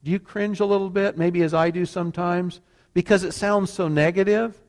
Do 0.03 0.11
you 0.11 0.19
cringe 0.19 0.59
a 0.59 0.65
little 0.65 0.89
bit, 0.89 1.17
maybe 1.17 1.41
as 1.43 1.53
I 1.53 1.71
do 1.71 1.85
sometimes, 1.85 2.59
because 2.93 3.23
it 3.23 3.33
sounds 3.33 3.71
so 3.71 3.87
negative? 3.87 4.59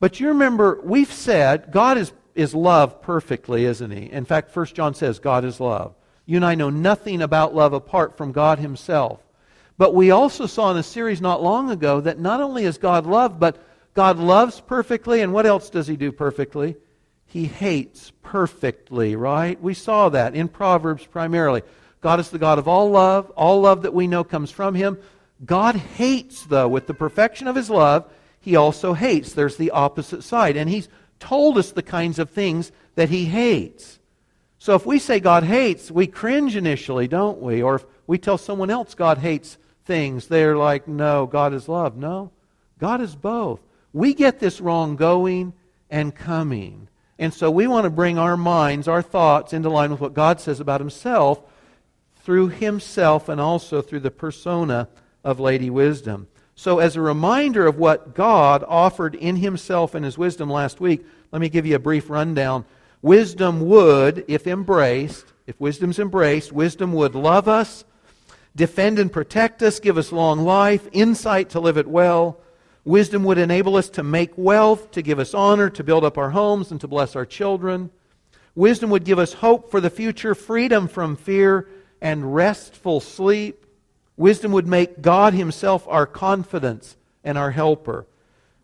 But 0.00 0.18
you 0.18 0.28
remember, 0.28 0.80
we've 0.82 1.12
said 1.12 1.70
God 1.70 1.98
is, 1.98 2.12
is 2.34 2.54
love 2.54 3.00
perfectly, 3.00 3.64
isn't 3.64 3.90
He? 3.90 4.10
In 4.10 4.24
fact, 4.24 4.54
1 4.54 4.66
John 4.66 4.94
says 4.94 5.18
God 5.18 5.44
is 5.44 5.60
love. 5.60 5.94
You 6.26 6.36
and 6.36 6.44
I 6.44 6.54
know 6.54 6.70
nothing 6.70 7.22
about 7.22 7.54
love 7.54 7.72
apart 7.72 8.16
from 8.16 8.32
God 8.32 8.58
Himself. 8.58 9.20
But 9.78 9.94
we 9.94 10.10
also 10.10 10.46
saw 10.46 10.70
in 10.70 10.76
a 10.76 10.82
series 10.82 11.20
not 11.20 11.42
long 11.42 11.70
ago 11.70 12.00
that 12.00 12.18
not 12.18 12.40
only 12.40 12.64
is 12.64 12.76
God 12.76 13.06
love, 13.06 13.38
but 13.38 13.56
God 13.94 14.18
loves 14.18 14.60
perfectly, 14.60 15.20
and 15.20 15.32
what 15.32 15.46
else 15.46 15.70
does 15.70 15.86
He 15.86 15.96
do 15.96 16.12
perfectly? 16.12 16.76
He 17.26 17.46
hates 17.46 18.12
perfectly, 18.22 19.14
right? 19.14 19.60
We 19.60 19.74
saw 19.74 20.08
that 20.08 20.34
in 20.34 20.48
Proverbs 20.48 21.06
primarily. 21.06 21.62
God 22.00 22.20
is 22.20 22.30
the 22.30 22.38
God 22.38 22.58
of 22.58 22.68
all 22.68 22.90
love. 22.90 23.30
All 23.30 23.60
love 23.60 23.82
that 23.82 23.94
we 23.94 24.06
know 24.06 24.24
comes 24.24 24.50
from 24.50 24.74
Him. 24.74 24.98
God 25.44 25.76
hates, 25.76 26.44
though, 26.44 26.68
with 26.68 26.86
the 26.86 26.94
perfection 26.94 27.46
of 27.46 27.56
His 27.56 27.70
love, 27.70 28.10
He 28.40 28.56
also 28.56 28.94
hates. 28.94 29.32
There's 29.32 29.56
the 29.56 29.70
opposite 29.70 30.22
side. 30.22 30.56
And 30.56 30.68
He's 30.68 30.88
told 31.18 31.58
us 31.58 31.72
the 31.72 31.82
kinds 31.82 32.18
of 32.18 32.30
things 32.30 32.72
that 32.94 33.10
He 33.10 33.26
hates. 33.26 33.98
So 34.58 34.74
if 34.74 34.84
we 34.84 34.98
say 34.98 35.20
God 35.20 35.44
hates, 35.44 35.90
we 35.90 36.06
cringe 36.06 36.56
initially, 36.56 37.08
don't 37.08 37.40
we? 37.40 37.62
Or 37.62 37.76
if 37.76 37.86
we 38.06 38.18
tell 38.18 38.38
someone 38.38 38.70
else 38.70 38.94
God 38.94 39.18
hates 39.18 39.56
things, 39.86 40.26
they're 40.26 40.56
like, 40.56 40.86
no, 40.86 41.26
God 41.26 41.54
is 41.54 41.68
love. 41.68 41.96
No, 41.96 42.30
God 42.78 43.00
is 43.00 43.14
both. 43.14 43.60
We 43.92 44.14
get 44.14 44.38
this 44.38 44.60
wrong 44.60 44.96
going 44.96 45.54
and 45.90 46.14
coming. 46.14 46.88
And 47.18 47.32
so 47.32 47.50
we 47.50 47.66
want 47.66 47.84
to 47.84 47.90
bring 47.90 48.18
our 48.18 48.36
minds, 48.36 48.86
our 48.88 49.02
thoughts 49.02 49.52
into 49.52 49.68
line 49.68 49.90
with 49.90 50.00
what 50.00 50.14
God 50.14 50.40
says 50.40 50.60
about 50.60 50.80
Himself 50.80 51.42
through 52.22 52.48
himself 52.48 53.28
and 53.28 53.40
also 53.40 53.82
through 53.82 54.00
the 54.00 54.10
persona 54.10 54.88
of 55.24 55.40
Lady 55.40 55.70
Wisdom. 55.70 56.28
So, 56.54 56.78
as 56.78 56.94
a 56.94 57.00
reminder 57.00 57.66
of 57.66 57.78
what 57.78 58.14
God 58.14 58.64
offered 58.68 59.14
in 59.14 59.36
himself 59.36 59.94
and 59.94 60.04
his 60.04 60.18
wisdom 60.18 60.50
last 60.50 60.80
week, 60.80 61.06
let 61.32 61.40
me 61.40 61.48
give 61.48 61.64
you 61.64 61.76
a 61.76 61.78
brief 61.78 62.10
rundown. 62.10 62.66
Wisdom 63.00 63.66
would, 63.66 64.24
if 64.28 64.46
embraced, 64.46 65.24
if 65.46 65.58
wisdom's 65.58 65.98
embraced, 65.98 66.52
wisdom 66.52 66.92
would 66.92 67.14
love 67.14 67.48
us, 67.48 67.84
defend 68.54 68.98
and 68.98 69.10
protect 69.10 69.62
us, 69.62 69.80
give 69.80 69.96
us 69.96 70.12
long 70.12 70.40
life, 70.40 70.86
insight 70.92 71.50
to 71.50 71.60
live 71.60 71.78
it 71.78 71.88
well. 71.88 72.38
Wisdom 72.84 73.24
would 73.24 73.38
enable 73.38 73.76
us 73.76 73.88
to 73.90 74.02
make 74.02 74.36
wealth, 74.36 74.90
to 74.90 75.00
give 75.00 75.18
us 75.18 75.32
honor, 75.32 75.70
to 75.70 75.84
build 75.84 76.04
up 76.04 76.18
our 76.18 76.30
homes, 76.30 76.70
and 76.70 76.80
to 76.80 76.88
bless 76.88 77.16
our 77.16 77.26
children. 77.26 77.90
Wisdom 78.54 78.90
would 78.90 79.04
give 79.04 79.18
us 79.18 79.32
hope 79.32 79.70
for 79.70 79.80
the 79.80 79.88
future, 79.88 80.34
freedom 80.34 80.88
from 80.88 81.16
fear, 81.16 81.66
and 82.00 82.34
restful 82.34 83.00
sleep. 83.00 83.66
Wisdom 84.16 84.52
would 84.52 84.66
make 84.66 85.02
God 85.02 85.34
Himself 85.34 85.86
our 85.88 86.06
confidence 86.06 86.96
and 87.24 87.36
our 87.36 87.50
helper. 87.50 88.06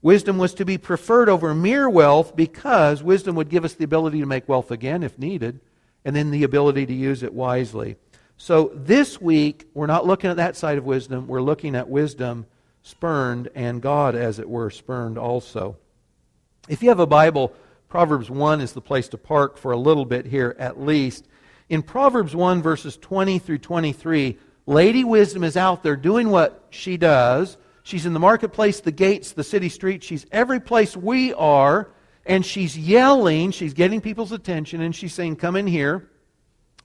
Wisdom 0.02 0.38
was 0.38 0.55
to 0.55 0.64
be 0.64 0.78
preferred 0.78 1.28
over 1.28 1.55
mere 1.55 1.88
wealth 1.88 2.37
because 2.37 3.02
wisdom 3.02 3.35
would 3.35 3.49
give 3.49 3.64
us 3.64 3.75
the 3.75 3.85
ability 3.85 4.21
to 4.21 4.26
make 4.26 4.49
wealth 4.49 4.71
again 4.71 5.02
if 5.02 5.19
needed, 5.19 5.61
and 6.05 6.14
then 6.14 6.31
the 6.31 6.45
ability 6.45 6.87
to 6.87 6.95
use 6.95 7.23
it 7.23 7.35
wisely. 7.35 7.97
So 8.37 8.71
this 8.75 9.21
week, 9.21 9.66
we're 9.75 9.87
not 9.87 10.07
looking 10.07 10.31
at 10.31 10.37
that 10.37 10.57
side 10.57 10.78
of 10.78 10.85
wisdom. 10.85 11.26
We're 11.26 11.43
looking 11.43 11.75
at 11.75 11.88
wisdom 11.88 12.47
spurned 12.83 13.49
and 13.55 13.83
God, 13.83 14.14
as 14.14 14.38
it 14.38 14.49
were, 14.49 14.71
spurned 14.71 15.19
also. 15.19 15.76
If 16.69 16.83
you 16.85 16.88
have 16.90 17.00
a 17.00 17.07
Bible, 17.07 17.52
Proverbs 17.88 18.31
1 18.31 18.61
is 18.61 18.75
the 18.75 18.81
place 18.81 19.09
to 19.09 19.19
park 19.19 19.59
for 19.59 19.73
a 19.73 19.76
little 19.76 20.05
bit 20.05 20.26
here 20.26 20.55
at 20.59 20.81
least. 20.81 21.26
In 21.69 21.83
Proverbs 21.83 22.35
1, 22.37 22.63
verses 22.63 22.97
20 22.97 23.39
through 23.39 23.59
23, 23.59 24.39
Lady 24.67 25.05
Wisdom 25.05 25.43
is 25.43 25.57
out 25.57 25.83
there 25.83 25.97
doing 25.97 26.31
what 26.31 26.67
she 26.71 26.97
does. 26.97 27.57
She's 27.83 28.07
in 28.07 28.13
the 28.13 28.21
marketplace, 28.21 28.81
the 28.81 28.93
gates, 28.93 29.33
the 29.33 29.45
city 29.45 29.69
streets. 29.69 30.07
She's 30.07 30.27
every 30.31 30.61
place 30.61 30.97
we 30.97 31.33
are. 31.35 31.91
And 32.25 32.45
she's 32.45 32.77
yelling. 32.77 33.53
She's 33.53 33.75
getting 33.75 34.01
people's 34.01 34.33
attention. 34.33 34.81
And 34.81 34.95
she's 34.95 35.15
saying, 35.15 35.37
Come 35.37 35.55
in 35.55 35.67
here. 35.67 36.09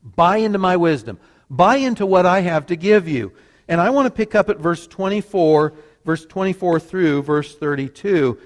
Buy 0.03 0.37
into 0.37 0.59
my 0.59 0.77
wisdom. 0.77 1.19
Buy 1.49 1.77
into 1.77 2.05
what 2.05 2.25
I 2.25 2.41
have 2.41 2.67
to 2.67 2.75
give 2.75 3.07
you. 3.07 3.33
And 3.67 3.81
I 3.81 3.89
want 3.89 4.05
to 4.05 4.11
pick 4.11 4.35
up 4.35 4.49
at 4.49 4.59
verse 4.59 4.85
24, 4.87 5.73
verse 6.05 6.25
24 6.25 6.79
through 6.79 7.23
verse 7.23 7.55
32. 7.55 8.37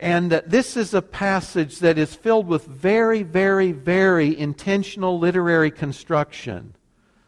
And 0.00 0.30
this 0.30 0.76
is 0.76 0.94
a 0.94 1.02
passage 1.02 1.78
that 1.78 1.98
is 1.98 2.14
filled 2.14 2.46
with 2.46 2.66
very, 2.66 3.22
very, 3.22 3.72
very 3.72 4.38
intentional 4.38 5.18
literary 5.18 5.70
construction. 5.70 6.74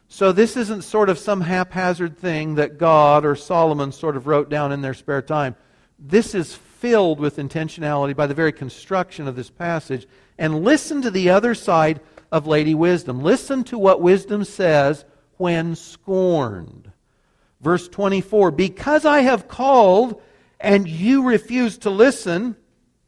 So 0.09 0.33
this 0.33 0.57
isn't 0.57 0.83
sort 0.83 1.11
of 1.11 1.19
some 1.19 1.43
haphazard 1.43 2.17
thing 2.17 2.55
that 2.55 2.79
God 2.79 3.25
or 3.25 3.37
Solomon 3.37 3.93
sort 3.93 4.17
of 4.17 4.27
wrote 4.27 4.49
down 4.49 4.73
in 4.73 4.81
their 4.81 4.95
spare 4.95 5.23
time. 5.23 5.55
This 5.99 6.35
is 6.35 6.55
filled 6.55 7.21
with 7.21 7.37
intentionality 7.37 8.17
by 8.17 8.27
the 8.27 8.35
very 8.35 8.53
construction 8.53 9.29
of 9.29 9.37
this 9.37 9.51
passage. 9.51 10.07
And 10.39 10.65
listen 10.65 11.03
to 11.03 11.11
the 11.11 11.31
other 11.31 11.55
side 11.55 12.01
of 12.31 12.47
Lady 12.47 12.75
Wisdom. 12.75 13.23
Listen 13.23 13.65
to 13.65 13.79
what 13.79 14.01
wisdom 14.01 14.45
says 14.45 15.05
when 15.37 15.75
scorned. 15.75 16.91
Verse 17.61 17.89
24 17.89 18.51
Because 18.53 19.05
I 19.05 19.21
have 19.21 19.49
called 19.49 20.23
and 20.61 20.89
you 20.89 21.23
refuse 21.23 21.79
to 21.79 21.91
listen, 21.91 22.57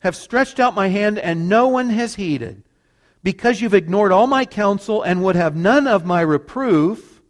have 0.01 0.17
stretched 0.17 0.61
out 0.61 0.75
my 0.75 0.89
hand, 0.89 1.19
and 1.19 1.49
no 1.49 1.69
one 1.69 1.91
has 1.91 2.15
heeded. 2.15 2.63
Because 3.23 3.61
you've 3.61 3.75
ignored 3.75 4.13
all 4.13 4.27
my 4.27 4.45
counsel 4.45 5.03
and 5.03 5.23
would 5.23 5.37
have 5.37 5.55
none 5.57 5.87
of 5.87 6.07
my 6.07 6.21
reproof, 6.21 7.21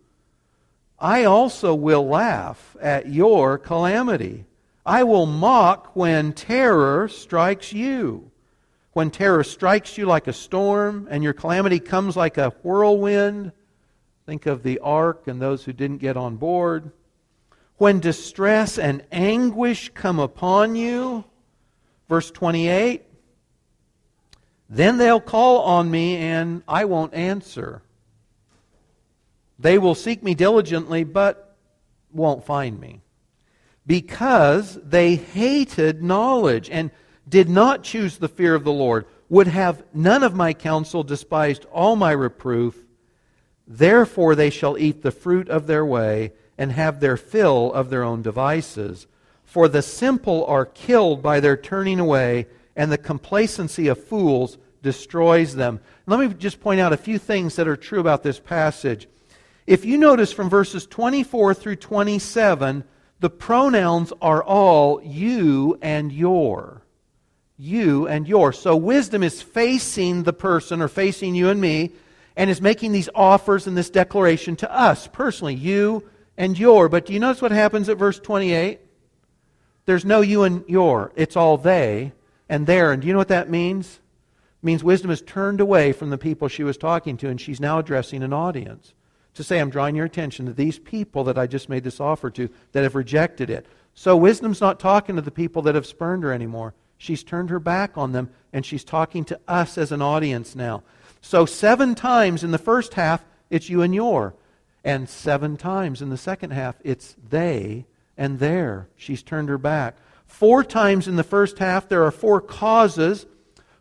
I 0.98 1.24
also 1.24 1.74
will 1.74 2.06
laugh 2.06 2.76
at 2.80 3.08
your 3.08 3.58
calamity. 3.58 4.44
I 4.84 5.02
will 5.02 5.26
mock 5.26 5.96
when 5.96 6.32
terror 6.32 7.08
strikes 7.08 7.72
you. 7.72 8.30
When 8.92 9.10
terror 9.10 9.44
strikes 9.44 9.96
you 9.96 10.06
like 10.06 10.26
a 10.26 10.32
storm 10.32 11.08
and 11.10 11.24
your 11.24 11.32
calamity 11.32 11.80
comes 11.80 12.16
like 12.16 12.38
a 12.38 12.50
whirlwind, 12.62 13.52
think 14.26 14.46
of 14.46 14.62
the 14.62 14.78
ark 14.80 15.26
and 15.26 15.40
those 15.40 15.64
who 15.64 15.72
didn't 15.72 15.98
get 15.98 16.16
on 16.16 16.36
board 16.36 16.92
when 17.80 17.98
distress 17.98 18.78
and 18.78 19.02
anguish 19.10 19.90
come 19.94 20.18
upon 20.18 20.76
you. 20.76 21.24
Verse 22.10 22.30
28 22.30 23.02
Then 24.68 24.98
they'll 24.98 25.18
call 25.18 25.62
on 25.62 25.90
me, 25.90 26.16
and 26.16 26.62
I 26.68 26.84
won't 26.84 27.14
answer. 27.14 27.80
They 29.58 29.78
will 29.78 29.94
seek 29.94 30.22
me 30.22 30.34
diligently, 30.34 31.04
but 31.04 31.56
won't 32.12 32.44
find 32.44 32.78
me. 32.78 33.00
Because 33.86 34.78
they 34.84 35.14
hated 35.14 36.02
knowledge 36.02 36.68
and 36.68 36.90
did 37.26 37.48
not 37.48 37.82
choose 37.82 38.18
the 38.18 38.28
fear 38.28 38.54
of 38.54 38.64
the 38.64 38.72
Lord, 38.72 39.06
would 39.30 39.46
have 39.46 39.82
none 39.94 40.22
of 40.22 40.34
my 40.34 40.52
counsel, 40.52 41.02
despised 41.02 41.64
all 41.72 41.96
my 41.96 42.12
reproof. 42.12 42.76
Therefore 43.66 44.34
they 44.34 44.50
shall 44.50 44.76
eat 44.76 45.00
the 45.00 45.10
fruit 45.10 45.48
of 45.48 45.66
their 45.66 45.86
way 45.86 46.32
and 46.60 46.72
have 46.72 47.00
their 47.00 47.16
fill 47.16 47.72
of 47.72 47.88
their 47.88 48.04
own 48.04 48.20
devices. 48.20 49.06
For 49.44 49.66
the 49.66 49.80
simple 49.80 50.44
are 50.44 50.66
killed 50.66 51.22
by 51.22 51.40
their 51.40 51.56
turning 51.56 51.98
away, 51.98 52.48
and 52.76 52.92
the 52.92 52.98
complacency 52.98 53.88
of 53.88 54.04
fools 54.04 54.58
destroys 54.82 55.56
them. 55.56 55.80
Let 56.06 56.20
me 56.20 56.28
just 56.34 56.60
point 56.60 56.78
out 56.78 56.92
a 56.92 56.98
few 56.98 57.18
things 57.18 57.56
that 57.56 57.66
are 57.66 57.76
true 57.76 57.98
about 57.98 58.22
this 58.22 58.38
passage. 58.38 59.08
If 59.66 59.86
you 59.86 59.96
notice 59.96 60.34
from 60.34 60.50
verses 60.50 60.86
24 60.86 61.54
through 61.54 61.76
27, 61.76 62.84
the 63.20 63.30
pronouns 63.30 64.12
are 64.20 64.44
all 64.44 65.02
you 65.02 65.78
and 65.80 66.12
your. 66.12 66.82
You 67.56 68.06
and 68.06 68.28
your. 68.28 68.52
So 68.52 68.76
wisdom 68.76 69.22
is 69.22 69.40
facing 69.40 70.24
the 70.24 70.34
person 70.34 70.82
or 70.82 70.88
facing 70.88 71.34
you 71.34 71.48
and 71.48 71.60
me 71.60 71.92
and 72.36 72.50
is 72.50 72.60
making 72.60 72.92
these 72.92 73.08
offers 73.14 73.66
and 73.66 73.78
this 73.78 73.88
declaration 73.88 74.56
to 74.56 74.70
us 74.70 75.06
personally, 75.06 75.54
you 75.54 76.04
and 76.40 76.58
your. 76.58 76.88
But 76.88 77.04
do 77.04 77.12
you 77.12 77.20
notice 77.20 77.42
what 77.42 77.52
happens 77.52 77.90
at 77.90 77.98
verse 77.98 78.18
28? 78.18 78.80
There's 79.84 80.06
no 80.06 80.22
you 80.22 80.42
and 80.42 80.64
your. 80.66 81.12
It's 81.14 81.36
all 81.36 81.58
they 81.58 82.12
and 82.48 82.66
their. 82.66 82.92
And 82.92 83.02
do 83.02 83.08
you 83.08 83.12
know 83.12 83.18
what 83.18 83.28
that 83.28 83.50
means? 83.50 84.00
It 84.62 84.64
means 84.64 84.82
wisdom 84.82 85.10
has 85.10 85.20
turned 85.20 85.60
away 85.60 85.92
from 85.92 86.08
the 86.08 86.16
people 86.16 86.48
she 86.48 86.64
was 86.64 86.78
talking 86.78 87.18
to, 87.18 87.28
and 87.28 87.38
she's 87.38 87.60
now 87.60 87.78
addressing 87.78 88.22
an 88.22 88.32
audience 88.32 88.94
to 89.34 89.44
say, 89.44 89.60
I'm 89.60 89.68
drawing 89.68 89.94
your 89.94 90.06
attention 90.06 90.46
to 90.46 90.54
these 90.54 90.78
people 90.78 91.24
that 91.24 91.36
I 91.36 91.46
just 91.46 91.68
made 91.68 91.84
this 91.84 92.00
offer 92.00 92.30
to 92.30 92.48
that 92.72 92.84
have 92.84 92.94
rejected 92.94 93.50
it. 93.50 93.66
So 93.92 94.16
wisdom's 94.16 94.62
not 94.62 94.80
talking 94.80 95.16
to 95.16 95.22
the 95.22 95.30
people 95.30 95.60
that 95.62 95.74
have 95.74 95.86
spurned 95.86 96.22
her 96.22 96.32
anymore. 96.32 96.72
She's 96.96 97.22
turned 97.22 97.50
her 97.50 97.60
back 97.60 97.98
on 97.98 98.12
them, 98.12 98.30
and 98.50 98.64
she's 98.64 98.84
talking 98.84 99.26
to 99.26 99.38
us 99.46 99.76
as 99.76 99.92
an 99.92 100.00
audience 100.00 100.56
now. 100.56 100.84
So, 101.20 101.44
seven 101.44 101.94
times 101.94 102.42
in 102.42 102.50
the 102.50 102.56
first 102.56 102.94
half, 102.94 103.26
it's 103.50 103.68
you 103.68 103.82
and 103.82 103.94
your. 103.94 104.34
And 104.82 105.08
seven 105.08 105.56
times 105.56 106.00
in 106.00 106.08
the 106.08 106.16
second 106.16 106.52
half, 106.52 106.76
it's 106.82 107.16
they 107.28 107.86
and 108.16 108.38
their. 108.38 108.88
She's 108.96 109.22
turned 109.22 109.48
her 109.48 109.58
back. 109.58 109.96
Four 110.26 110.64
times 110.64 111.08
in 111.08 111.16
the 111.16 111.24
first 111.24 111.58
half, 111.58 111.88
there 111.88 112.04
are 112.04 112.10
four 112.10 112.40
causes 112.40 113.26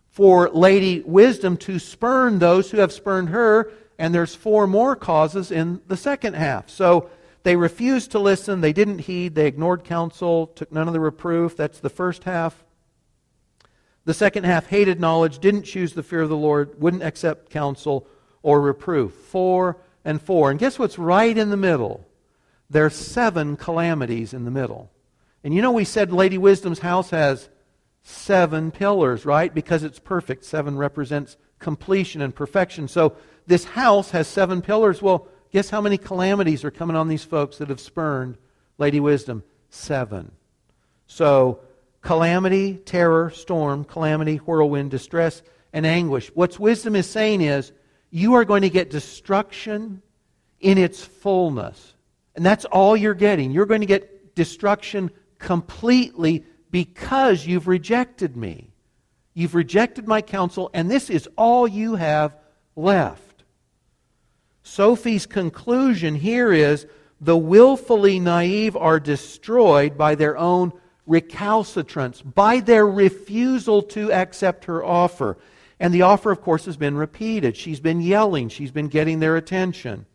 for 0.09 0.49
Lady 0.49 1.01
Wisdom 1.05 1.55
to 1.57 1.79
spurn 1.79 2.39
those 2.39 2.71
who 2.71 2.77
have 2.77 2.91
spurned 2.91 3.29
her 3.29 3.71
and 3.99 4.15
there's 4.15 4.33
four 4.33 4.65
more 4.65 4.95
causes 4.95 5.51
in 5.51 5.81
the 5.87 5.97
second 5.97 6.33
half. 6.33 6.69
So 6.69 7.09
they 7.43 7.57
refused 7.57 8.11
to 8.11 8.19
listen, 8.19 8.61
they 8.61 8.73
didn't 8.73 8.99
heed, 8.99 9.35
they 9.35 9.45
ignored 9.45 9.83
counsel, 9.83 10.47
took 10.47 10.71
none 10.71 10.87
of 10.87 10.93
the 10.93 11.01
reproof. 11.01 11.57
That's 11.57 11.81
the 11.81 11.89
first 11.89 12.23
half. 12.23 12.63
The 14.05 14.13
second 14.13 14.45
half 14.45 14.67
hated 14.67 14.99
knowledge, 15.01 15.39
didn't 15.39 15.63
choose 15.63 15.93
the 15.93 16.01
fear 16.01 16.21
of 16.21 16.29
the 16.29 16.37
Lord, 16.37 16.81
wouldn't 16.81 17.03
accept 17.03 17.49
counsel 17.49 18.07
or 18.41 18.61
reproof. 18.61 19.13
Four 19.13 19.77
and 20.03 20.21
four. 20.21 20.51
And 20.51 20.59
guess 20.59 20.79
what's 20.79 20.97
right 20.97 21.37
in 21.37 21.49
the 21.49 21.57
middle? 21.57 22.05
There's 22.69 22.95
seven 22.95 23.57
calamities 23.57 24.33
in 24.33 24.45
the 24.45 24.51
middle. 24.51 24.91
And 25.43 25.53
you 25.53 25.61
know, 25.61 25.71
we 25.71 25.85
said 25.85 26.11
Lady 26.11 26.37
Wisdom's 26.37 26.79
house 26.79 27.09
has 27.09 27.49
seven 28.03 28.71
pillars, 28.71 29.25
right? 29.25 29.53
Because 29.53 29.83
it's 29.83 29.99
perfect. 29.99 30.45
Seven 30.45 30.77
represents 30.77 31.37
completion 31.59 32.21
and 32.21 32.33
perfection. 32.33 32.87
So 32.87 33.15
this 33.47 33.63
house 33.63 34.11
has 34.11 34.27
seven 34.27 34.61
pillars. 34.61 35.01
Well, 35.01 35.27
guess 35.51 35.69
how 35.69 35.81
many 35.81 35.97
calamities 35.97 36.63
are 36.63 36.71
coming 36.71 36.95
on 36.95 37.07
these 37.07 37.23
folks 37.23 37.57
that 37.57 37.69
have 37.69 37.79
spurned 37.79 38.37
Lady 38.77 38.99
Wisdom? 38.99 39.43
Seven. 39.69 40.31
So, 41.07 41.61
calamity, 42.01 42.75
terror, 42.77 43.31
storm, 43.31 43.83
calamity, 43.83 44.37
whirlwind, 44.37 44.91
distress, 44.91 45.41
and 45.73 45.85
anguish. 45.85 46.29
What 46.35 46.59
wisdom 46.59 46.95
is 46.95 47.09
saying 47.09 47.41
is, 47.41 47.71
you 48.09 48.35
are 48.35 48.45
going 48.45 48.63
to 48.63 48.69
get 48.69 48.89
destruction 48.89 50.01
in 50.59 50.77
its 50.77 51.03
fullness. 51.03 51.93
And 52.35 52.45
that's 52.45 52.65
all 52.65 52.95
you're 52.95 53.13
getting. 53.13 53.51
You're 53.51 53.65
going 53.65 53.81
to 53.81 53.87
get 53.87 54.35
destruction 54.35 55.11
completely 55.37 56.45
because 56.71 57.45
you've 57.45 57.67
rejected 57.67 58.35
me. 58.37 58.71
You've 59.33 59.55
rejected 59.55 60.07
my 60.07 60.21
counsel, 60.21 60.69
and 60.73 60.89
this 60.89 61.09
is 61.09 61.27
all 61.35 61.67
you 61.67 61.95
have 61.95 62.35
left. 62.75 63.43
Sophie's 64.63 65.25
conclusion 65.25 66.15
here 66.15 66.51
is 66.51 66.85
the 67.21 67.37
willfully 67.37 68.19
naive 68.19 68.75
are 68.75 68.99
destroyed 68.99 69.97
by 69.97 70.15
their 70.15 70.37
own 70.37 70.73
recalcitrance, 71.05 72.21
by 72.21 72.59
their 72.59 72.85
refusal 72.85 73.81
to 73.81 74.11
accept 74.11 74.65
her 74.65 74.83
offer. 74.83 75.37
And 75.79 75.93
the 75.93 76.01
offer, 76.01 76.31
of 76.31 76.41
course, 76.41 76.65
has 76.65 76.75
been 76.75 76.95
repeated. 76.95 77.55
She's 77.55 77.79
been 77.79 78.01
yelling, 78.01 78.49
she's 78.49 78.71
been 78.71 78.89
getting 78.89 79.19
their 79.19 79.37
attention. 79.37 80.05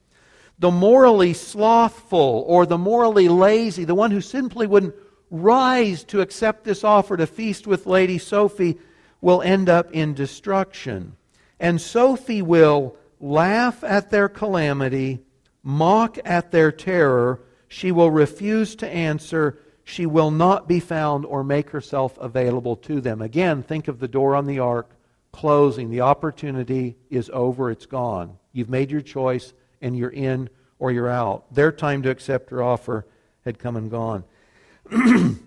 The 0.58 0.70
morally 0.70 1.32
slothful 1.32 2.44
or 2.46 2.66
the 2.66 2.78
morally 2.78 3.28
lazy, 3.28 3.84
the 3.84 3.94
one 3.94 4.10
who 4.10 4.20
simply 4.20 4.66
wouldn't 4.66 4.94
rise 5.30 6.04
to 6.04 6.20
accept 6.20 6.64
this 6.64 6.84
offer 6.84 7.16
to 7.16 7.26
feast 7.26 7.66
with 7.66 7.86
Lady 7.86 8.18
Sophie, 8.18 8.78
will 9.20 9.42
end 9.42 9.68
up 9.68 9.90
in 9.92 10.14
destruction. 10.14 11.16
And 11.58 11.80
Sophie 11.80 12.42
will 12.42 12.96
laugh 13.20 13.82
at 13.82 14.10
their 14.10 14.28
calamity, 14.28 15.20
mock 15.62 16.18
at 16.24 16.50
their 16.50 16.70
terror. 16.70 17.40
She 17.68 17.90
will 17.90 18.10
refuse 18.10 18.76
to 18.76 18.88
answer. 18.88 19.58
She 19.82 20.04
will 20.04 20.30
not 20.30 20.68
be 20.68 20.78
found 20.78 21.24
or 21.24 21.42
make 21.42 21.70
herself 21.70 22.18
available 22.18 22.76
to 22.76 23.00
them. 23.00 23.22
Again, 23.22 23.62
think 23.62 23.88
of 23.88 23.98
the 23.98 24.08
door 24.08 24.36
on 24.36 24.46
the 24.46 24.58
ark 24.58 24.90
closing. 25.34 25.90
The 25.90 26.02
opportunity 26.02 26.96
is 27.10 27.28
over, 27.32 27.68
it's 27.68 27.86
gone. 27.86 28.38
You've 28.52 28.70
made 28.70 28.92
your 28.92 29.00
choice, 29.00 29.52
and 29.82 29.98
you're 29.98 30.08
in 30.08 30.48
or 30.78 30.92
you're 30.92 31.08
out. 31.08 31.52
Their 31.52 31.72
time 31.72 32.02
to 32.02 32.10
accept 32.10 32.50
her 32.50 32.62
offer 32.62 33.04
had 33.44 33.58
come 33.58 33.74
and 33.74 33.90
gone. 33.90 34.22
and 34.90 35.40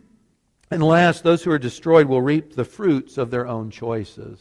last, 0.69 1.23
those 1.23 1.41
who 1.41 1.52
are 1.52 1.58
destroyed 1.58 2.08
will 2.08 2.21
reap 2.21 2.54
the 2.54 2.65
fruits 2.65 3.17
of 3.17 3.32
their 3.32 3.47
own 3.47 3.71
choices. 3.71 4.39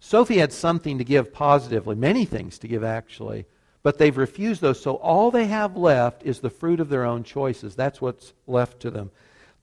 Sophie 0.00 0.38
had 0.38 0.52
something 0.52 0.98
to 0.98 1.04
give 1.04 1.32
positively, 1.32 1.96
many 1.96 2.26
things 2.26 2.58
to 2.58 2.68
give 2.68 2.84
actually, 2.84 3.46
but 3.82 3.96
they've 3.96 4.18
refused 4.18 4.60
those. 4.60 4.80
So 4.82 4.96
all 4.96 5.30
they 5.30 5.46
have 5.46 5.78
left 5.78 6.24
is 6.24 6.40
the 6.40 6.50
fruit 6.50 6.78
of 6.78 6.90
their 6.90 7.04
own 7.04 7.24
choices. 7.24 7.74
That's 7.74 8.02
what's 8.02 8.34
left 8.46 8.80
to 8.80 8.90
them. 8.90 9.10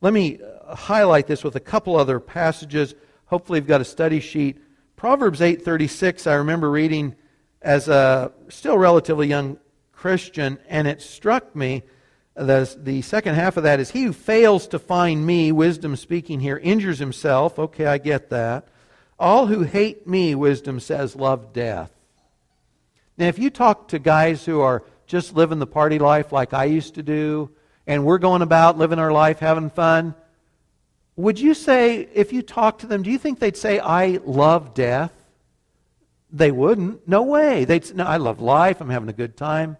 Let 0.01 0.13
me 0.13 0.39
uh, 0.41 0.75
highlight 0.75 1.27
this 1.27 1.43
with 1.43 1.55
a 1.55 1.59
couple 1.61 1.95
other 1.95 2.19
passages. 2.19 2.95
Hopefully, 3.27 3.59
you've 3.59 3.67
got 3.67 3.81
a 3.81 3.85
study 3.85 4.19
sheet. 4.19 4.61
Proverbs 5.05 5.39
8:36. 5.39 6.25
I 6.25 6.33
remember 6.33 6.71
reading 6.71 7.15
as 7.61 7.87
a 7.87 8.31
still 8.49 8.75
relatively 8.75 9.27
young 9.27 9.59
Christian, 9.91 10.57
and 10.67 10.87
it 10.87 10.99
struck 10.99 11.55
me. 11.55 11.83
The, 12.33 12.75
the 12.75 13.03
second 13.03 13.35
half 13.35 13.55
of 13.55 13.61
that 13.61 13.79
is, 13.79 13.91
He 13.91 14.01
who 14.01 14.13
fails 14.13 14.67
to 14.69 14.79
find 14.79 15.23
me, 15.23 15.51
wisdom 15.51 15.95
speaking 15.95 16.39
here, 16.39 16.57
injures 16.57 16.97
himself. 16.97 17.59
Okay, 17.59 17.85
I 17.85 17.99
get 17.99 18.31
that. 18.31 18.67
All 19.19 19.45
who 19.45 19.61
hate 19.61 20.07
me, 20.07 20.33
wisdom 20.33 20.79
says, 20.79 21.15
love 21.15 21.53
death. 21.53 21.91
Now, 23.15 23.27
if 23.27 23.37
you 23.37 23.51
talk 23.51 23.89
to 23.89 23.99
guys 23.99 24.43
who 24.43 24.61
are 24.61 24.81
just 25.05 25.35
living 25.35 25.59
the 25.59 25.67
party 25.67 25.99
life 25.99 26.31
like 26.31 26.51
I 26.51 26.65
used 26.65 26.95
to 26.95 27.03
do, 27.03 27.51
and 27.85 28.05
we're 28.05 28.17
going 28.17 28.41
about 28.41 28.79
living 28.79 28.97
our 28.97 29.11
life 29.11 29.37
having 29.37 29.69
fun, 29.69 30.15
would 31.15 31.39
you 31.39 31.53
say, 31.53 32.07
if 32.13 32.33
you 32.33 32.41
talk 32.41 32.79
to 32.79 32.87
them, 32.87 33.03
do 33.03 33.09
you 33.09 33.17
think 33.17 33.39
they'd 33.39 33.57
say, 33.57 33.79
I 33.79 34.19
love 34.25 34.73
death? 34.73 35.13
They 36.31 36.51
wouldn't. 36.51 37.07
No 37.07 37.23
way. 37.23 37.63
They'd 37.63 37.85
say, 37.85 37.93
No, 37.95 38.03
I 38.03 38.17
love 38.17 38.41
life. 38.41 38.81
I'm 38.81 38.89
having 38.89 39.07
a 39.07 39.13
good 39.13 39.37
time. 39.37 39.77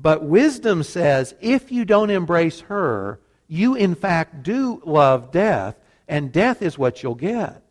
But 0.00 0.24
wisdom 0.24 0.82
says, 0.82 1.34
if 1.40 1.70
you 1.70 1.84
don't 1.84 2.10
embrace 2.10 2.60
her, 2.60 3.20
you 3.48 3.74
in 3.74 3.94
fact 3.94 4.42
do 4.42 4.80
love 4.84 5.30
death, 5.30 5.76
and 6.08 6.32
death 6.32 6.62
is 6.62 6.78
what 6.78 7.02
you'll 7.02 7.14
get. 7.14 7.62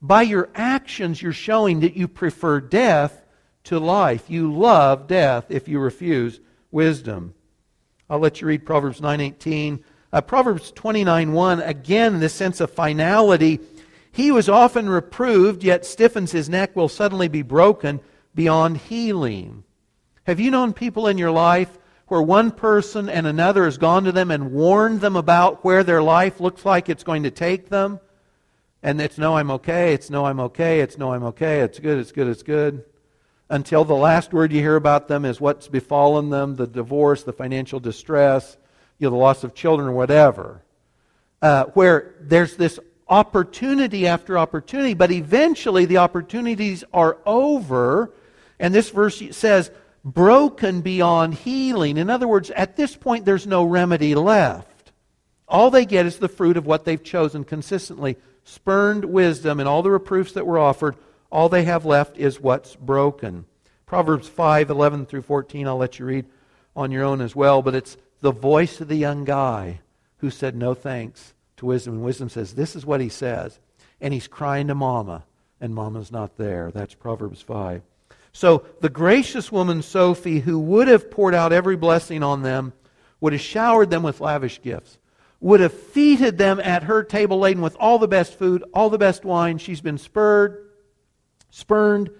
By 0.00 0.22
your 0.22 0.48
actions, 0.54 1.20
you're 1.20 1.32
showing 1.32 1.80
that 1.80 1.96
you 1.96 2.08
prefer 2.08 2.60
death 2.60 3.22
to 3.64 3.78
life. 3.78 4.28
You 4.28 4.52
love 4.52 5.06
death 5.06 5.46
if 5.50 5.68
you 5.68 5.78
refuse 5.78 6.40
wisdom. 6.70 7.34
I'll 8.08 8.18
let 8.18 8.40
you 8.40 8.46
read 8.46 8.66
Proverbs 8.66 9.00
9:18. 9.00 9.84
Uh, 10.12 10.20
Proverbs 10.20 10.72
29:1 10.72 11.66
again 11.66 12.20
this 12.20 12.34
sense 12.34 12.60
of 12.60 12.70
finality. 12.70 13.60
He 14.10 14.30
was 14.30 14.48
often 14.48 14.90
reproved, 14.90 15.64
yet 15.64 15.86
stiffens 15.86 16.32
his 16.32 16.50
neck 16.50 16.76
will 16.76 16.90
suddenly 16.90 17.28
be 17.28 17.40
broken 17.40 18.00
beyond 18.34 18.76
healing. 18.76 19.64
Have 20.24 20.38
you 20.38 20.50
known 20.50 20.74
people 20.74 21.06
in 21.06 21.16
your 21.16 21.30
life 21.30 21.78
where 22.08 22.20
one 22.20 22.50
person 22.50 23.08
and 23.08 23.26
another 23.26 23.64
has 23.64 23.78
gone 23.78 24.04
to 24.04 24.12
them 24.12 24.30
and 24.30 24.52
warned 24.52 25.00
them 25.00 25.16
about 25.16 25.64
where 25.64 25.82
their 25.82 26.02
life 26.02 26.40
looks 26.40 26.66
like 26.66 26.90
it's 26.90 27.04
going 27.04 27.22
to 27.22 27.30
take 27.30 27.70
them? 27.70 27.98
And 28.82 29.00
it's 29.00 29.16
no, 29.16 29.36
I'm 29.36 29.50
okay. 29.52 29.94
It's 29.94 30.10
no, 30.10 30.26
I'm 30.26 30.40
okay. 30.40 30.80
It's 30.80 30.98
no, 30.98 31.14
I'm 31.14 31.24
okay. 31.24 31.60
It's 31.60 31.78
good. 31.78 31.98
It's 31.98 32.12
good. 32.12 32.28
It's 32.28 32.42
good. 32.42 32.84
Until 33.48 33.84
the 33.84 33.94
last 33.94 34.34
word 34.34 34.52
you 34.52 34.60
hear 34.60 34.76
about 34.76 35.08
them 35.08 35.24
is 35.24 35.40
what's 35.40 35.68
befallen 35.68 36.28
them 36.28 36.56
the 36.56 36.66
divorce, 36.66 37.22
the 37.22 37.32
financial 37.32 37.80
distress, 37.80 38.58
you 38.98 39.06
know, 39.06 39.10
the 39.10 39.16
loss 39.16 39.44
of 39.44 39.54
children, 39.54 39.88
or 39.88 39.92
whatever. 39.92 40.62
Uh, 41.40 41.64
where 41.74 42.14
there's 42.20 42.56
this 42.56 42.78
opportunity 43.08 44.06
after 44.06 44.38
opportunity, 44.38 44.94
but 44.94 45.10
eventually 45.10 45.84
the 45.84 45.98
opportunities 45.98 46.84
are 46.92 47.18
over. 47.26 48.12
And 48.58 48.74
this 48.74 48.90
verse 48.90 49.22
says, 49.32 49.70
broken 50.04 50.80
beyond 50.80 51.34
healing. 51.34 51.96
In 51.96 52.10
other 52.10 52.26
words, 52.26 52.50
at 52.50 52.76
this 52.76 52.96
point, 52.96 53.24
there's 53.24 53.46
no 53.46 53.64
remedy 53.64 54.14
left. 54.14 54.92
All 55.46 55.70
they 55.70 55.84
get 55.84 56.06
is 56.06 56.18
the 56.18 56.28
fruit 56.28 56.56
of 56.56 56.66
what 56.66 56.84
they've 56.84 57.02
chosen 57.02 57.44
consistently. 57.44 58.16
Spurned 58.44 59.04
wisdom 59.04 59.60
and 59.60 59.68
all 59.68 59.82
the 59.82 59.90
reproofs 59.90 60.32
that 60.32 60.46
were 60.46 60.58
offered, 60.58 60.96
all 61.30 61.48
they 61.48 61.64
have 61.64 61.84
left 61.84 62.18
is 62.18 62.40
what's 62.40 62.74
broken. 62.74 63.44
Proverbs 63.86 64.28
5 64.28 64.70
11 64.70 65.06
through 65.06 65.22
14, 65.22 65.68
I'll 65.68 65.76
let 65.76 65.98
you 65.98 66.06
read 66.06 66.26
on 66.74 66.90
your 66.90 67.04
own 67.04 67.20
as 67.20 67.36
well, 67.36 67.62
but 67.62 67.74
it's 67.74 67.96
the 68.22 68.32
voice 68.32 68.80
of 68.80 68.88
the 68.88 68.96
young 68.96 69.24
guy 69.24 69.80
who 70.18 70.30
said 70.30 70.56
no 70.56 70.72
thanks 70.72 71.34
to 71.58 71.66
wisdom. 71.66 71.94
And 71.94 72.04
wisdom 72.04 72.30
says, 72.30 72.54
This 72.54 72.74
is 72.74 72.86
what 72.86 73.02
he 73.02 73.10
says. 73.10 73.58
And 74.00 74.14
he's 74.14 74.26
crying 74.26 74.68
to 74.68 74.74
mama, 74.74 75.24
and 75.60 75.74
mama's 75.74 76.10
not 76.10 76.38
there. 76.38 76.70
That's 76.72 76.94
Proverbs 76.94 77.42
5. 77.42 77.82
So 78.32 78.64
the 78.80 78.88
gracious 78.88 79.52
woman 79.52 79.82
Sophie, 79.82 80.40
who 80.40 80.58
would 80.58 80.88
have 80.88 81.10
poured 81.10 81.34
out 81.34 81.52
every 81.52 81.76
blessing 81.76 82.22
on 82.22 82.42
them, 82.42 82.72
would 83.20 83.32
have 83.32 83.42
showered 83.42 83.90
them 83.90 84.02
with 84.02 84.20
lavish 84.20 84.62
gifts, 84.62 84.98
would 85.40 85.60
have 85.60 85.72
feted 85.72 86.38
them 86.38 86.58
at 86.60 86.84
her 86.84 87.02
table 87.02 87.38
laden 87.38 87.62
with 87.62 87.76
all 87.78 87.98
the 87.98 88.08
best 88.08 88.38
food, 88.38 88.64
all 88.72 88.88
the 88.88 88.98
best 88.98 89.24
wine. 89.24 89.58
She's 89.58 89.80
been 89.80 89.98
spurred, 89.98 90.70
spurned, 91.50 92.10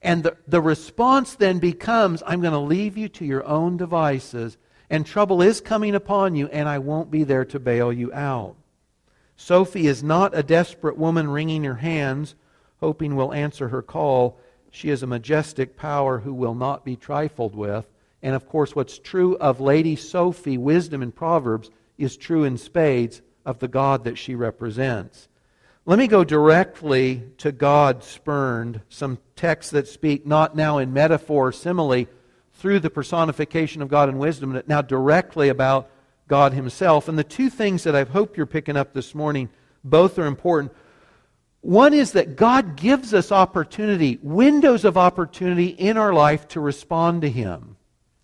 and 0.00 0.22
the, 0.22 0.36
the 0.46 0.60
response 0.60 1.34
then 1.34 1.58
becomes 1.58 2.22
I'm 2.26 2.40
going 2.40 2.52
to 2.52 2.58
leave 2.58 2.96
you 2.96 3.08
to 3.10 3.24
your 3.24 3.44
own 3.44 3.76
devices, 3.76 4.56
and 4.90 5.04
trouble 5.04 5.42
is 5.42 5.60
coming 5.60 5.94
upon 5.94 6.34
you, 6.36 6.48
and 6.48 6.68
I 6.68 6.78
won't 6.78 7.10
be 7.10 7.24
there 7.24 7.44
to 7.46 7.58
bail 7.58 7.92
you 7.92 8.12
out. 8.12 8.56
Sophie 9.36 9.86
is 9.86 10.02
not 10.02 10.36
a 10.36 10.42
desperate 10.42 10.98
woman 10.98 11.30
wringing 11.30 11.64
her 11.64 11.76
hands, 11.76 12.34
hoping 12.80 13.14
we'll 13.14 13.32
answer 13.32 13.68
her 13.68 13.82
call. 13.82 14.38
She 14.70 14.90
is 14.90 15.02
a 15.02 15.06
majestic 15.06 15.76
power 15.76 16.18
who 16.18 16.34
will 16.34 16.54
not 16.54 16.84
be 16.84 16.96
trifled 16.96 17.54
with. 17.54 17.86
And 18.22 18.34
of 18.34 18.48
course, 18.48 18.74
what's 18.74 18.98
true 18.98 19.36
of 19.36 19.60
Lady 19.60 19.94
Sophie, 19.94 20.58
wisdom 20.58 21.02
in 21.02 21.12
Proverbs, 21.12 21.70
is 21.96 22.16
true 22.16 22.44
in 22.44 22.58
spades 22.58 23.22
of 23.44 23.60
the 23.60 23.68
God 23.68 24.04
that 24.04 24.18
she 24.18 24.34
represents. 24.34 25.28
Let 25.86 25.98
me 25.98 26.06
go 26.06 26.24
directly 26.24 27.22
to 27.38 27.52
God 27.52 28.04
spurned, 28.04 28.80
some 28.88 29.18
texts 29.36 29.72
that 29.72 29.88
speak 29.88 30.26
not 30.26 30.54
now 30.54 30.78
in 30.78 30.92
metaphor, 30.92 31.50
simile, 31.52 32.06
through 32.58 32.80
the 32.80 32.90
personification 32.90 33.82
of 33.82 33.88
God 33.88 34.08
and 34.08 34.18
wisdom, 34.18 34.60
now 34.66 34.82
directly 34.82 35.48
about 35.48 35.88
God 36.26 36.52
Himself. 36.52 37.08
And 37.08 37.18
the 37.18 37.24
two 37.24 37.50
things 37.50 37.84
that 37.84 37.94
I 37.94 38.04
hope 38.04 38.36
you're 38.36 38.46
picking 38.46 38.76
up 38.76 38.92
this 38.92 39.14
morning, 39.14 39.48
both 39.84 40.18
are 40.18 40.26
important. 40.26 40.72
One 41.60 41.94
is 41.94 42.12
that 42.12 42.36
God 42.36 42.76
gives 42.76 43.14
us 43.14 43.32
opportunity, 43.32 44.18
windows 44.22 44.84
of 44.84 44.98
opportunity 44.98 45.68
in 45.68 45.96
our 45.96 46.12
life 46.12 46.48
to 46.48 46.60
respond 46.60 47.22
to 47.22 47.30
Him 47.30 47.76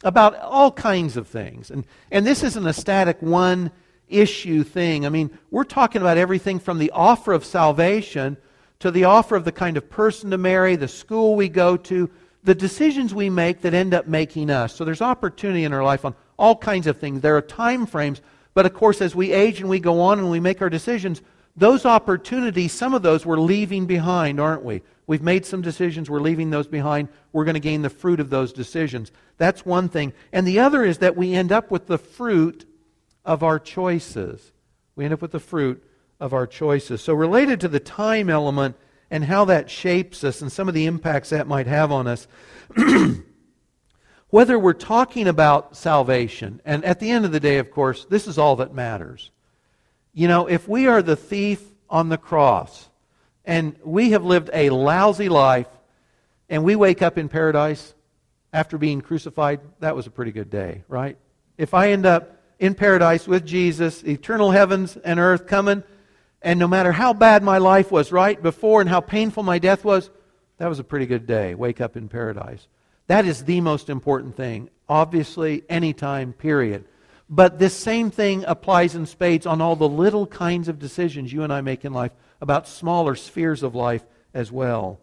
about 0.02 0.36
all 0.38 0.72
kinds 0.72 1.16
of 1.16 1.28
things. 1.28 1.70
And, 1.70 1.86
and 2.10 2.26
this 2.26 2.42
isn't 2.42 2.66
a 2.66 2.72
static 2.72 3.22
one 3.22 3.70
issue 4.08 4.64
thing. 4.64 5.06
I 5.06 5.08
mean, 5.08 5.30
we're 5.50 5.64
talking 5.64 6.02
about 6.02 6.18
everything 6.18 6.58
from 6.58 6.78
the 6.78 6.90
offer 6.90 7.32
of 7.32 7.44
salvation 7.44 8.36
to 8.80 8.90
the 8.90 9.04
offer 9.04 9.36
of 9.36 9.44
the 9.44 9.52
kind 9.52 9.76
of 9.76 9.88
person 9.88 10.30
to 10.30 10.38
marry, 10.38 10.76
the 10.76 10.88
school 10.88 11.36
we 11.36 11.48
go 11.48 11.76
to, 11.76 12.10
the 12.44 12.54
decisions 12.54 13.14
we 13.14 13.30
make 13.30 13.62
that 13.62 13.74
end 13.74 13.94
up 13.94 14.06
making 14.06 14.50
us. 14.50 14.74
So 14.74 14.84
there's 14.84 15.02
opportunity 15.02 15.64
in 15.64 15.72
our 15.72 15.82
life 15.82 16.04
on 16.04 16.14
all 16.38 16.54
kinds 16.54 16.86
of 16.86 16.98
things. 16.98 17.22
There 17.22 17.36
are 17.36 17.42
time 17.42 17.86
frames, 17.86 18.20
but 18.52 18.66
of 18.66 18.74
course, 18.74 19.00
as 19.00 19.14
we 19.14 19.32
age 19.32 19.60
and 19.60 19.68
we 19.68 19.80
go 19.80 20.00
on 20.02 20.18
and 20.18 20.30
we 20.30 20.40
make 20.40 20.60
our 20.60 20.70
decisions, 20.70 21.22
those 21.56 21.86
opportunities, 21.86 22.72
some 22.72 22.94
of 22.94 23.02
those 23.02 23.24
we're 23.24 23.38
leaving 23.38 23.86
behind, 23.86 24.38
aren't 24.38 24.62
we? 24.62 24.82
We've 25.06 25.22
made 25.22 25.46
some 25.46 25.62
decisions, 25.62 26.08
we're 26.10 26.20
leaving 26.20 26.50
those 26.50 26.66
behind. 26.66 27.08
We're 27.32 27.44
going 27.44 27.54
to 27.54 27.60
gain 27.60 27.82
the 27.82 27.90
fruit 27.90 28.20
of 28.20 28.30
those 28.30 28.52
decisions. 28.52 29.10
That's 29.38 29.66
one 29.66 29.88
thing. 29.88 30.12
And 30.32 30.46
the 30.46 30.60
other 30.60 30.84
is 30.84 30.98
that 30.98 31.16
we 31.16 31.34
end 31.34 31.52
up 31.52 31.70
with 31.70 31.86
the 31.86 31.98
fruit 31.98 32.66
of 33.24 33.42
our 33.42 33.58
choices. 33.58 34.52
We 34.96 35.04
end 35.04 35.14
up 35.14 35.22
with 35.22 35.32
the 35.32 35.40
fruit 35.40 35.82
of 36.20 36.32
our 36.32 36.46
choices. 36.46 37.02
So, 37.02 37.14
related 37.14 37.60
to 37.60 37.68
the 37.68 37.80
time 37.80 38.30
element 38.30 38.76
and 39.14 39.24
how 39.24 39.44
that 39.44 39.70
shapes 39.70 40.24
us 40.24 40.42
and 40.42 40.50
some 40.50 40.66
of 40.66 40.74
the 40.74 40.86
impacts 40.86 41.30
that 41.30 41.46
might 41.46 41.68
have 41.68 41.92
on 41.92 42.08
us, 42.08 42.26
whether 44.30 44.58
we're 44.58 44.72
talking 44.72 45.28
about 45.28 45.76
salvation, 45.76 46.60
and 46.64 46.84
at 46.84 46.98
the 46.98 47.08
end 47.08 47.24
of 47.24 47.30
the 47.30 47.38
day, 47.38 47.58
of 47.58 47.70
course, 47.70 48.06
this 48.06 48.26
is 48.26 48.38
all 48.38 48.56
that 48.56 48.74
matters. 48.74 49.30
You 50.14 50.26
know, 50.26 50.48
if 50.48 50.66
we 50.66 50.88
are 50.88 51.00
the 51.00 51.14
thief 51.14 51.62
on 51.88 52.08
the 52.08 52.18
cross 52.18 52.88
and 53.44 53.76
we 53.84 54.10
have 54.10 54.24
lived 54.24 54.50
a 54.52 54.70
lousy 54.70 55.28
life 55.28 55.68
and 56.48 56.64
we 56.64 56.74
wake 56.74 57.00
up 57.00 57.16
in 57.16 57.28
paradise 57.28 57.94
after 58.52 58.78
being 58.78 59.00
crucified, 59.00 59.60
that 59.78 59.94
was 59.94 60.08
a 60.08 60.10
pretty 60.10 60.32
good 60.32 60.50
day, 60.50 60.82
right? 60.88 61.16
If 61.56 61.72
I 61.72 61.92
end 61.92 62.04
up 62.04 62.42
in 62.58 62.74
paradise 62.74 63.28
with 63.28 63.46
Jesus, 63.46 64.02
eternal 64.02 64.50
heavens 64.50 64.96
and 64.96 65.20
earth 65.20 65.46
coming, 65.46 65.84
and 66.44 66.60
no 66.60 66.68
matter 66.68 66.92
how 66.92 67.14
bad 67.14 67.42
my 67.42 67.58
life 67.58 67.90
was 67.90 68.12
right 68.12 68.40
before 68.40 68.82
and 68.82 68.90
how 68.90 69.00
painful 69.00 69.42
my 69.42 69.58
death 69.58 69.84
was, 69.84 70.10
that 70.58 70.68
was 70.68 70.78
a 70.78 70.84
pretty 70.84 71.06
good 71.06 71.26
day. 71.26 71.54
Wake 71.54 71.80
up 71.80 71.96
in 71.96 72.08
paradise. 72.08 72.68
That 73.06 73.24
is 73.24 73.44
the 73.44 73.60
most 73.62 73.88
important 73.88 74.36
thing. 74.36 74.68
Obviously, 74.88 75.64
anytime, 75.68 76.34
period. 76.34 76.84
But 77.30 77.58
this 77.58 77.74
same 77.74 78.10
thing 78.10 78.44
applies 78.46 78.94
in 78.94 79.06
spades 79.06 79.46
on 79.46 79.62
all 79.62 79.74
the 79.74 79.88
little 79.88 80.26
kinds 80.26 80.68
of 80.68 80.78
decisions 80.78 81.32
you 81.32 81.42
and 81.42 81.52
I 81.52 81.62
make 81.62 81.84
in 81.84 81.94
life 81.94 82.12
about 82.42 82.68
smaller 82.68 83.14
spheres 83.14 83.62
of 83.62 83.74
life 83.74 84.04
as 84.34 84.52
well. 84.52 85.00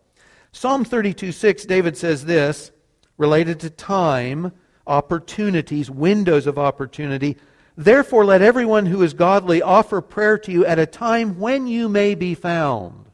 Psalm 0.51 0.85
32 0.85 1.31
6, 1.31 1.65
David 1.65 1.97
says 1.97 2.25
this 2.25 2.71
related 3.17 3.59
to 3.61 3.69
time, 3.69 4.51
opportunities, 4.85 5.89
windows 5.89 6.45
of 6.45 6.59
opportunity. 6.59 7.37
Therefore, 7.83 8.25
let 8.25 8.43
everyone 8.43 8.85
who 8.85 9.01
is 9.01 9.15
godly 9.15 9.61
offer 9.63 10.01
prayer 10.01 10.37
to 10.37 10.51
you 10.51 10.63
at 10.65 10.77
a 10.77 10.85
time 10.85 11.39
when 11.39 11.65
you 11.65 11.89
may 11.89 12.13
be 12.13 12.35
found. 12.35 13.05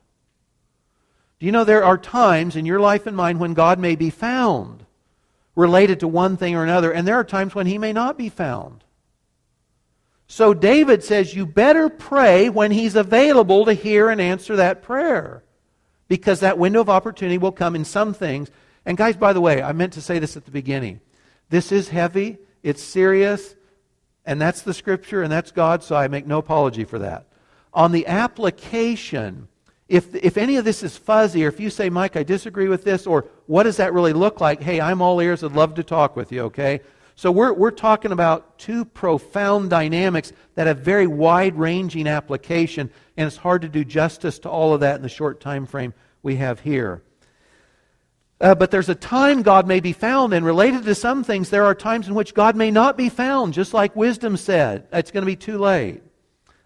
Do 1.39 1.45
you 1.45 1.53
know 1.53 1.63
there 1.63 1.85
are 1.85 1.97
times 1.97 2.57
in 2.57 2.65
your 2.65 2.81
life 2.81 3.07
and 3.07 3.15
mine 3.15 3.39
when 3.39 3.53
God 3.53 3.79
may 3.79 3.95
be 3.95 4.09
found 4.09 4.85
related 5.55 6.01
to 6.01 6.07
one 6.07 6.35
thing 6.35 6.53
or 6.53 6.63
another, 6.63 6.91
and 6.91 7.07
there 7.07 7.15
are 7.15 7.23
times 7.23 7.55
when 7.55 7.65
he 7.65 7.77
may 7.77 7.93
not 7.93 8.17
be 8.17 8.27
found. 8.27 8.83
So 10.27 10.53
David 10.53 11.01
says 11.01 11.33
you 11.33 11.45
better 11.45 11.87
pray 11.87 12.49
when 12.49 12.71
he's 12.71 12.97
available 12.97 13.63
to 13.65 13.73
hear 13.73 14.09
and 14.09 14.19
answer 14.19 14.57
that 14.57 14.81
prayer. 14.81 15.43
Because 16.09 16.41
that 16.41 16.57
window 16.57 16.81
of 16.81 16.89
opportunity 16.89 17.37
will 17.37 17.53
come 17.53 17.73
in 17.73 17.85
some 17.85 18.13
things. 18.13 18.51
And 18.85 18.97
guys, 18.97 19.15
by 19.15 19.31
the 19.31 19.41
way, 19.41 19.63
I 19.63 19.71
meant 19.71 19.93
to 19.93 20.01
say 20.01 20.19
this 20.19 20.35
at 20.35 20.43
the 20.43 20.51
beginning. 20.51 20.99
This 21.49 21.71
is 21.71 21.87
heavy, 21.87 22.37
it's 22.63 22.83
serious, 22.83 23.55
and 24.27 24.39
that's 24.39 24.61
the 24.61 24.73
scripture 24.73 25.23
and 25.23 25.31
that's 25.31 25.51
God, 25.51 25.81
so 25.81 25.95
I 25.95 26.07
make 26.09 26.27
no 26.27 26.37
apology 26.37 26.83
for 26.83 26.99
that. 26.99 27.25
On 27.73 27.93
the 27.93 28.05
application, 28.05 29.47
if, 29.87 30.13
if 30.13 30.37
any 30.37 30.57
of 30.57 30.65
this 30.65 30.83
is 30.83 30.97
fuzzy, 30.97 31.45
or 31.45 31.47
if 31.47 31.61
you 31.61 31.69
say, 31.69 31.89
Mike, 31.89 32.17
I 32.17 32.23
disagree 32.23 32.67
with 32.67 32.83
this, 32.83 33.07
or 33.07 33.25
what 33.45 33.63
does 33.63 33.77
that 33.77 33.93
really 33.93 34.11
look 34.11 34.41
like? 34.41 34.61
Hey, 34.61 34.81
I'm 34.81 35.01
all 35.01 35.21
ears. 35.21 35.43
I'd 35.43 35.53
love 35.53 35.75
to 35.75 35.83
talk 35.83 36.17
with 36.17 36.33
you, 36.33 36.41
okay? 36.41 36.81
So 37.15 37.31
we're, 37.31 37.53
we're 37.53 37.71
talking 37.71 38.11
about 38.11 38.59
two 38.59 38.83
profound 38.83 39.69
dynamics 39.69 40.33
that 40.55 40.67
have 40.67 40.79
very 40.79 41.07
wide 41.07 41.55
ranging 41.55 42.05
application, 42.05 42.91
and 43.15 43.27
it's 43.27 43.37
hard 43.37 43.61
to 43.61 43.69
do 43.69 43.85
justice 43.85 44.39
to 44.39 44.49
all 44.49 44.73
of 44.73 44.81
that 44.81 44.97
in 44.97 45.01
the 45.03 45.09
short 45.09 45.39
time 45.39 45.65
frame 45.65 45.93
we 46.21 46.35
have 46.35 46.59
here. 46.59 47.01
Uh, 48.39 48.53
but 48.53 48.69
there's 48.69 48.89
a 48.89 48.95
time 48.95 49.41
God 49.41 49.67
may 49.67 49.79
be 49.79 49.93
found, 49.93 50.33
and 50.33 50.45
related 50.45 50.83
to 50.83 50.93
some 50.93 51.23
things, 51.23 51.49
there 51.49 51.65
are 51.65 51.73
times 51.73 52.07
in 52.07 52.13
which 52.13 52.35
God 52.35 52.55
may 52.55 52.69
not 52.69 52.95
be 52.95 53.09
found, 53.09 53.53
just 53.53 53.73
like 53.73 53.95
wisdom 53.95 54.37
said. 54.37 54.87
It's 54.93 55.09
going 55.09 55.23
to 55.23 55.31
be 55.31 55.35
too 55.35 55.57
late. 55.57 56.01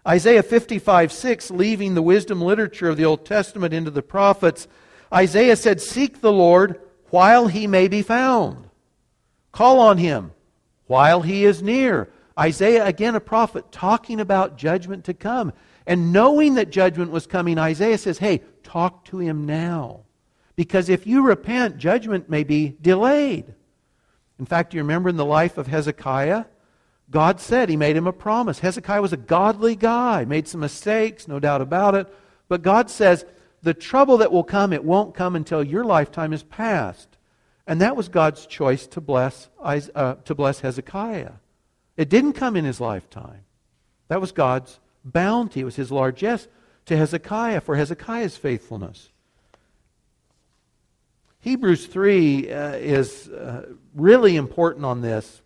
Isaiah 0.06 0.42
55 0.42 1.12
6, 1.12 1.50
leaving 1.50 1.94
the 1.94 2.02
wisdom 2.02 2.42
literature 2.42 2.88
of 2.88 2.96
the 2.96 3.04
Old 3.04 3.24
Testament 3.24 3.72
into 3.72 3.90
the 3.90 4.02
prophets, 4.02 4.68
Isaiah 5.12 5.56
said, 5.56 5.80
Seek 5.80 6.20
the 6.20 6.32
Lord 6.32 6.80
while 7.10 7.46
he 7.46 7.66
may 7.66 7.88
be 7.88 8.02
found. 8.02 8.68
Call 9.52 9.80
on 9.80 9.98
him 9.98 10.32
while 10.86 11.22
he 11.22 11.44
is 11.44 11.62
near. 11.62 12.10
Isaiah, 12.38 12.84
again, 12.84 13.14
a 13.14 13.20
prophet, 13.20 13.70
talking 13.70 14.20
about 14.20 14.56
judgment 14.56 15.04
to 15.04 15.14
come. 15.14 15.52
And 15.86 16.12
knowing 16.12 16.54
that 16.54 16.70
judgment 16.70 17.10
was 17.10 17.26
coming, 17.26 17.58
Isaiah 17.58 17.98
says, 17.98 18.18
hey, 18.18 18.40
talk 18.62 19.04
to 19.06 19.18
him 19.18 19.46
now. 19.46 20.00
Because 20.62 20.88
if 20.88 21.08
you 21.08 21.22
repent, 21.22 21.76
judgment 21.76 22.30
may 22.30 22.44
be 22.44 22.76
delayed. 22.80 23.52
In 24.38 24.46
fact, 24.46 24.72
you 24.72 24.80
remember 24.80 25.08
in 25.08 25.16
the 25.16 25.24
life 25.24 25.58
of 25.58 25.66
Hezekiah? 25.66 26.44
God 27.10 27.40
said, 27.40 27.68
He 27.68 27.76
made 27.76 27.96
him 27.96 28.06
a 28.06 28.12
promise. 28.12 28.60
Hezekiah 28.60 29.02
was 29.02 29.12
a 29.12 29.16
godly 29.16 29.74
guy, 29.74 30.24
made 30.24 30.46
some 30.46 30.60
mistakes, 30.60 31.26
no 31.26 31.40
doubt 31.40 31.62
about 31.62 31.96
it. 31.96 32.06
But 32.46 32.62
God 32.62 32.90
says, 32.90 33.24
the 33.60 33.74
trouble 33.74 34.18
that 34.18 34.30
will 34.30 34.44
come, 34.44 34.72
it 34.72 34.84
won't 34.84 35.16
come 35.16 35.34
until 35.34 35.64
your 35.64 35.84
lifetime 35.84 36.32
is 36.32 36.44
past. 36.44 37.08
And 37.66 37.80
that 37.80 37.96
was 37.96 38.08
God's 38.08 38.46
choice 38.46 38.86
to 38.86 39.00
bless, 39.00 39.50
uh, 39.60 40.14
to 40.14 40.34
bless 40.36 40.60
Hezekiah. 40.60 41.32
It 41.96 42.08
didn't 42.08 42.34
come 42.34 42.54
in 42.54 42.64
his 42.64 42.80
lifetime. 42.80 43.40
That 44.06 44.20
was 44.20 44.30
God's 44.30 44.78
bounty. 45.04 45.62
It 45.62 45.64
was 45.64 45.74
his 45.74 45.90
largesse 45.90 46.46
to 46.86 46.96
Hezekiah 46.96 47.62
for 47.62 47.74
Hezekiah's 47.74 48.36
faithfulness. 48.36 49.08
Hebrews 51.42 51.86
3 51.88 52.52
uh, 52.52 52.70
is 52.74 53.28
uh, 53.28 53.66
really 53.96 54.36
important 54.36 54.84
on 54.84 55.00
this. 55.00 55.42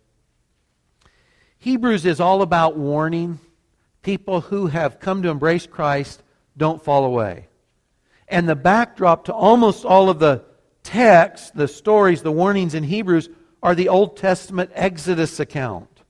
Hebrews 1.57 2.05
is 2.05 2.19
all 2.19 2.43
about 2.43 2.77
warning, 2.77 3.39
people 4.03 4.41
who 4.41 4.67
have 4.67 4.99
come 4.99 5.23
to 5.23 5.29
embrace 5.29 5.65
Christ 5.65 6.21
don't 6.55 6.83
fall 6.83 7.03
away. 7.03 7.47
And 8.27 8.47
the 8.47 8.55
backdrop 8.55 9.25
to 9.25 9.33
almost 9.33 9.85
all 9.85 10.11
of 10.11 10.19
the 10.19 10.43
texts, 10.83 11.49
the 11.49 11.67
stories, 11.67 12.21
the 12.21 12.31
warnings 12.31 12.75
in 12.75 12.83
Hebrews 12.83 13.29
are 13.63 13.73
the 13.73 13.89
Old 13.89 14.17
Testament 14.17 14.69
Exodus 14.75 15.39
account. 15.39 16.03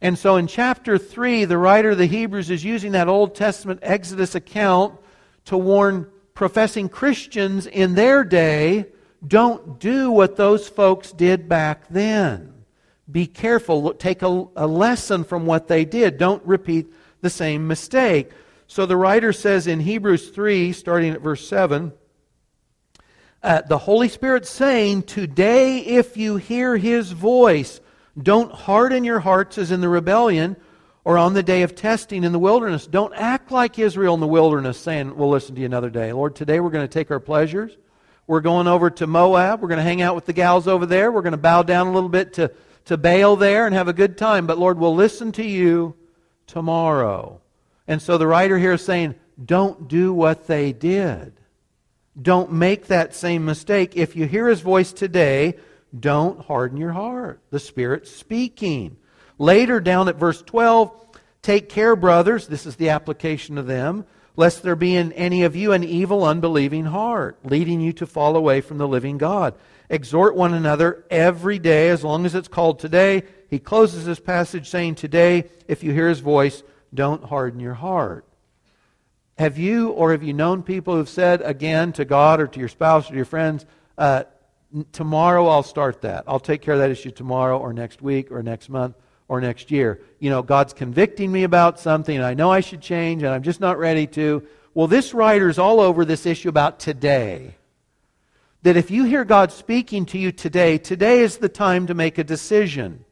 And 0.00 0.16
so 0.16 0.36
in 0.36 0.46
chapter 0.46 0.96
3, 0.96 1.44
the 1.44 1.58
writer 1.58 1.90
of 1.90 1.98
the 1.98 2.06
Hebrews 2.06 2.50
is 2.50 2.62
using 2.62 2.92
that 2.92 3.08
Old 3.08 3.34
Testament 3.34 3.80
Exodus 3.82 4.36
account 4.36 4.96
to 5.46 5.58
warn 5.58 6.08
professing 6.34 6.88
Christians 6.88 7.66
in 7.66 7.96
their 7.96 8.22
day 8.22 8.86
don't 9.26 9.80
do 9.80 10.10
what 10.10 10.36
those 10.36 10.68
folks 10.68 11.12
did 11.12 11.48
back 11.48 11.88
then. 11.88 12.54
Be 13.10 13.26
careful. 13.26 13.94
Take 13.94 14.22
a, 14.22 14.46
a, 14.54 14.66
lesson 14.66 15.24
from 15.24 15.46
what 15.46 15.66
they 15.66 15.84
did. 15.84 16.18
Don't 16.18 16.44
repeat 16.44 16.92
the 17.20 17.30
same 17.30 17.66
mistake. 17.66 18.30
So 18.66 18.84
the 18.84 18.96
writer 18.96 19.32
says 19.32 19.66
in 19.66 19.80
Hebrews 19.80 20.28
3, 20.28 20.72
starting 20.72 21.12
at 21.12 21.22
verse 21.22 21.48
7, 21.48 21.92
uh, 23.42 23.62
the 23.62 23.78
Holy 23.78 24.08
Spirit 24.08 24.46
saying, 24.46 25.04
Today, 25.04 25.78
if 25.78 26.16
you 26.16 26.36
hear 26.36 26.76
his 26.76 27.12
voice, 27.12 27.80
don't 28.20 28.52
harden 28.52 29.04
your 29.04 29.20
hearts 29.20 29.58
as 29.58 29.70
in 29.70 29.80
the 29.80 29.88
rebellion 29.88 30.56
or 31.04 31.16
on 31.16 31.32
the 31.32 31.42
day 31.42 31.62
of 31.62 31.74
testing 31.74 32.24
in 32.24 32.32
the 32.32 32.38
wilderness. 32.38 32.86
Don't 32.86 33.14
act 33.14 33.50
like 33.50 33.78
Israel 33.78 34.14
in 34.14 34.20
the 34.20 34.26
wilderness, 34.26 34.78
saying, 34.78 35.16
We'll 35.16 35.30
listen 35.30 35.54
to 35.54 35.60
you 35.60 35.66
another 35.66 35.88
day. 35.88 36.12
Lord, 36.12 36.36
today 36.36 36.60
we're 36.60 36.70
going 36.70 36.86
to 36.86 36.92
take 36.92 37.10
our 37.10 37.20
pleasures. 37.20 37.76
We're 38.28 38.42
going 38.42 38.68
over 38.68 38.90
to 38.90 39.06
Moab. 39.06 39.62
We're 39.62 39.68
going 39.68 39.78
to 39.78 39.84
hang 39.84 40.02
out 40.02 40.14
with 40.14 40.26
the 40.26 40.34
gals 40.34 40.68
over 40.68 40.84
there. 40.84 41.10
We're 41.10 41.22
going 41.22 41.32
to 41.32 41.38
bow 41.38 41.62
down 41.62 41.86
a 41.86 41.92
little 41.92 42.10
bit 42.10 42.34
to, 42.34 42.52
to 42.84 42.98
Baal 42.98 43.36
there 43.36 43.64
and 43.64 43.74
have 43.74 43.88
a 43.88 43.94
good 43.94 44.18
time. 44.18 44.46
But 44.46 44.58
Lord, 44.58 44.78
we'll 44.78 44.94
listen 44.94 45.32
to 45.32 45.42
you 45.42 45.96
tomorrow. 46.46 47.40
And 47.86 48.02
so 48.02 48.18
the 48.18 48.26
writer 48.26 48.58
here 48.58 48.74
is 48.74 48.84
saying, 48.84 49.14
Don't 49.42 49.88
do 49.88 50.12
what 50.12 50.46
they 50.46 50.74
did. 50.74 51.32
Don't 52.20 52.52
make 52.52 52.88
that 52.88 53.14
same 53.14 53.46
mistake. 53.46 53.96
If 53.96 54.14
you 54.14 54.26
hear 54.26 54.46
his 54.46 54.60
voice 54.60 54.92
today, 54.92 55.54
don't 55.98 56.44
harden 56.44 56.76
your 56.76 56.92
heart. 56.92 57.40
The 57.48 57.58
Spirit's 57.58 58.10
speaking. 58.10 58.98
Later, 59.38 59.80
down 59.80 60.06
at 60.08 60.16
verse 60.16 60.42
12, 60.42 60.92
take 61.40 61.70
care, 61.70 61.96
brothers, 61.96 62.46
this 62.46 62.66
is 62.66 62.76
the 62.76 62.90
application 62.90 63.56
of 63.56 63.66
them, 63.66 64.04
lest 64.38 64.62
there 64.62 64.76
be 64.76 64.94
in 64.94 65.10
any 65.14 65.42
of 65.42 65.56
you 65.56 65.72
an 65.72 65.82
evil, 65.82 66.22
unbelieving 66.22 66.84
heart, 66.84 67.36
leading 67.42 67.80
you 67.80 67.92
to 67.92 68.06
fall 68.06 68.36
away 68.36 68.60
from 68.60 68.78
the 68.78 68.86
living 68.86 69.18
God. 69.18 69.52
Exhort 69.90 70.36
one 70.36 70.54
another 70.54 71.04
every 71.10 71.58
day, 71.58 71.88
as 71.88 72.04
long 72.04 72.24
as 72.24 72.36
it's 72.36 72.46
called 72.46 72.78
today. 72.78 73.24
He 73.50 73.58
closes 73.58 74.06
this 74.06 74.20
passage 74.20 74.68
saying, 74.68 74.94
Today, 74.94 75.50
if 75.66 75.82
you 75.82 75.92
hear 75.92 76.08
his 76.08 76.20
voice, 76.20 76.62
don't 76.94 77.24
harden 77.24 77.58
your 77.58 77.74
heart. 77.74 78.24
Have 79.38 79.58
you 79.58 79.90
or 79.90 80.12
have 80.12 80.22
you 80.22 80.34
known 80.34 80.62
people 80.62 80.94
who've 80.94 81.08
said 81.08 81.42
again 81.42 81.92
to 81.94 82.04
God 82.04 82.40
or 82.40 82.46
to 82.46 82.60
your 82.60 82.68
spouse 82.68 83.06
or 83.06 83.10
to 83.10 83.16
your 83.16 83.24
friends, 83.24 83.66
uh, 83.98 84.22
tomorrow 84.92 85.48
I'll 85.48 85.64
start 85.64 86.02
that. 86.02 86.22
I'll 86.28 86.38
take 86.38 86.62
care 86.62 86.74
of 86.74 86.80
that 86.80 86.90
issue 86.92 87.10
tomorrow 87.10 87.58
or 87.58 87.72
next 87.72 88.02
week 88.02 88.30
or 88.30 88.44
next 88.44 88.68
month 88.68 88.94
or 89.28 89.40
next 89.40 89.70
year. 89.70 90.00
You 90.18 90.30
know, 90.30 90.42
God's 90.42 90.72
convicting 90.72 91.30
me 91.30 91.44
about 91.44 91.78
something 91.78 92.16
and 92.16 92.24
I 92.24 92.34
know 92.34 92.50
I 92.50 92.60
should 92.60 92.80
change 92.80 93.22
and 93.22 93.32
I'm 93.32 93.42
just 93.42 93.60
not 93.60 93.78
ready 93.78 94.06
to. 94.08 94.42
Well, 94.74 94.86
this 94.86 95.14
writer's 95.14 95.58
all 95.58 95.80
over 95.80 96.04
this 96.04 96.26
issue 96.26 96.48
about 96.48 96.80
today. 96.80 97.56
That 98.62 98.76
if 98.76 98.90
you 98.90 99.04
hear 99.04 99.24
God 99.24 99.52
speaking 99.52 100.06
to 100.06 100.18
you 100.18 100.32
today, 100.32 100.78
today 100.78 101.20
is 101.20 101.36
the 101.38 101.48
time 101.48 101.86
to 101.86 101.94
make 101.94 102.18
a 102.18 102.24
decision. 102.24 103.04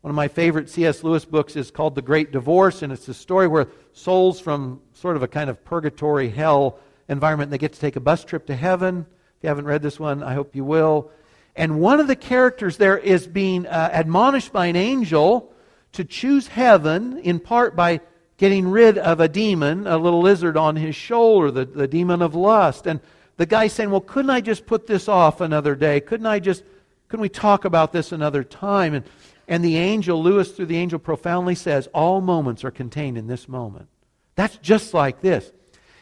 One 0.00 0.10
of 0.10 0.16
my 0.16 0.28
favorite 0.28 0.68
C.S. 0.68 1.04
Lewis 1.04 1.24
books 1.24 1.54
is 1.54 1.70
called 1.70 1.94
The 1.94 2.02
Great 2.02 2.32
Divorce, 2.32 2.82
and 2.82 2.92
it's 2.92 3.08
a 3.08 3.14
story 3.14 3.46
where 3.46 3.68
souls 3.92 4.40
from 4.40 4.80
sort 4.94 5.16
of 5.16 5.22
a 5.22 5.28
kind 5.28 5.50
of 5.50 5.64
purgatory 5.64 6.28
hell 6.28 6.78
environment, 7.08 7.50
they 7.50 7.58
get 7.58 7.72
to 7.72 7.80
take 7.80 7.96
a 7.96 8.00
bus 8.00 8.24
trip 8.24 8.46
to 8.46 8.54
heaven 8.54 9.06
if 9.38 9.44
you 9.44 9.48
haven't 9.50 9.66
read 9.66 9.82
this 9.82 10.00
one, 10.00 10.24
I 10.24 10.34
hope 10.34 10.56
you 10.56 10.64
will. 10.64 11.12
And 11.58 11.80
one 11.80 12.00
of 12.00 12.06
the 12.06 12.16
characters 12.16 12.76
there 12.76 12.96
is 12.96 13.26
being 13.26 13.66
uh, 13.66 13.90
admonished 13.92 14.52
by 14.52 14.66
an 14.66 14.76
angel 14.76 15.52
to 15.92 16.04
choose 16.04 16.46
heaven, 16.48 17.18
in 17.18 17.40
part 17.40 17.76
by 17.76 18.00
getting 18.36 18.68
rid 18.68 18.96
of 18.96 19.20
a 19.20 19.28
demon, 19.28 19.86
a 19.86 19.98
little 19.98 20.22
lizard 20.22 20.56
on 20.56 20.76
his 20.76 20.94
shoulder, 20.94 21.50
the, 21.50 21.64
the 21.64 21.88
demon 21.88 22.22
of 22.22 22.34
lust. 22.34 22.86
And 22.86 23.00
the 23.36 23.44
guy's 23.44 23.72
saying, 23.72 23.90
Well, 23.90 24.00
couldn't 24.00 24.30
I 24.30 24.40
just 24.40 24.66
put 24.66 24.86
this 24.86 25.08
off 25.08 25.40
another 25.40 25.74
day? 25.74 26.00
Couldn't 26.00 26.26
I 26.26 26.38
just, 26.38 26.62
couldn't 27.08 27.22
we 27.22 27.28
talk 27.28 27.64
about 27.64 27.92
this 27.92 28.12
another 28.12 28.44
time? 28.44 28.94
And, 28.94 29.04
and 29.48 29.64
the 29.64 29.76
angel, 29.76 30.22
Lewis, 30.22 30.52
through 30.52 30.66
the 30.66 30.76
angel, 30.76 30.98
profoundly 30.98 31.56
says, 31.56 31.88
All 31.92 32.20
moments 32.20 32.64
are 32.64 32.70
contained 32.70 33.18
in 33.18 33.26
this 33.26 33.48
moment. 33.48 33.88
That's 34.36 34.56
just 34.58 34.94
like 34.94 35.20
this. 35.20 35.50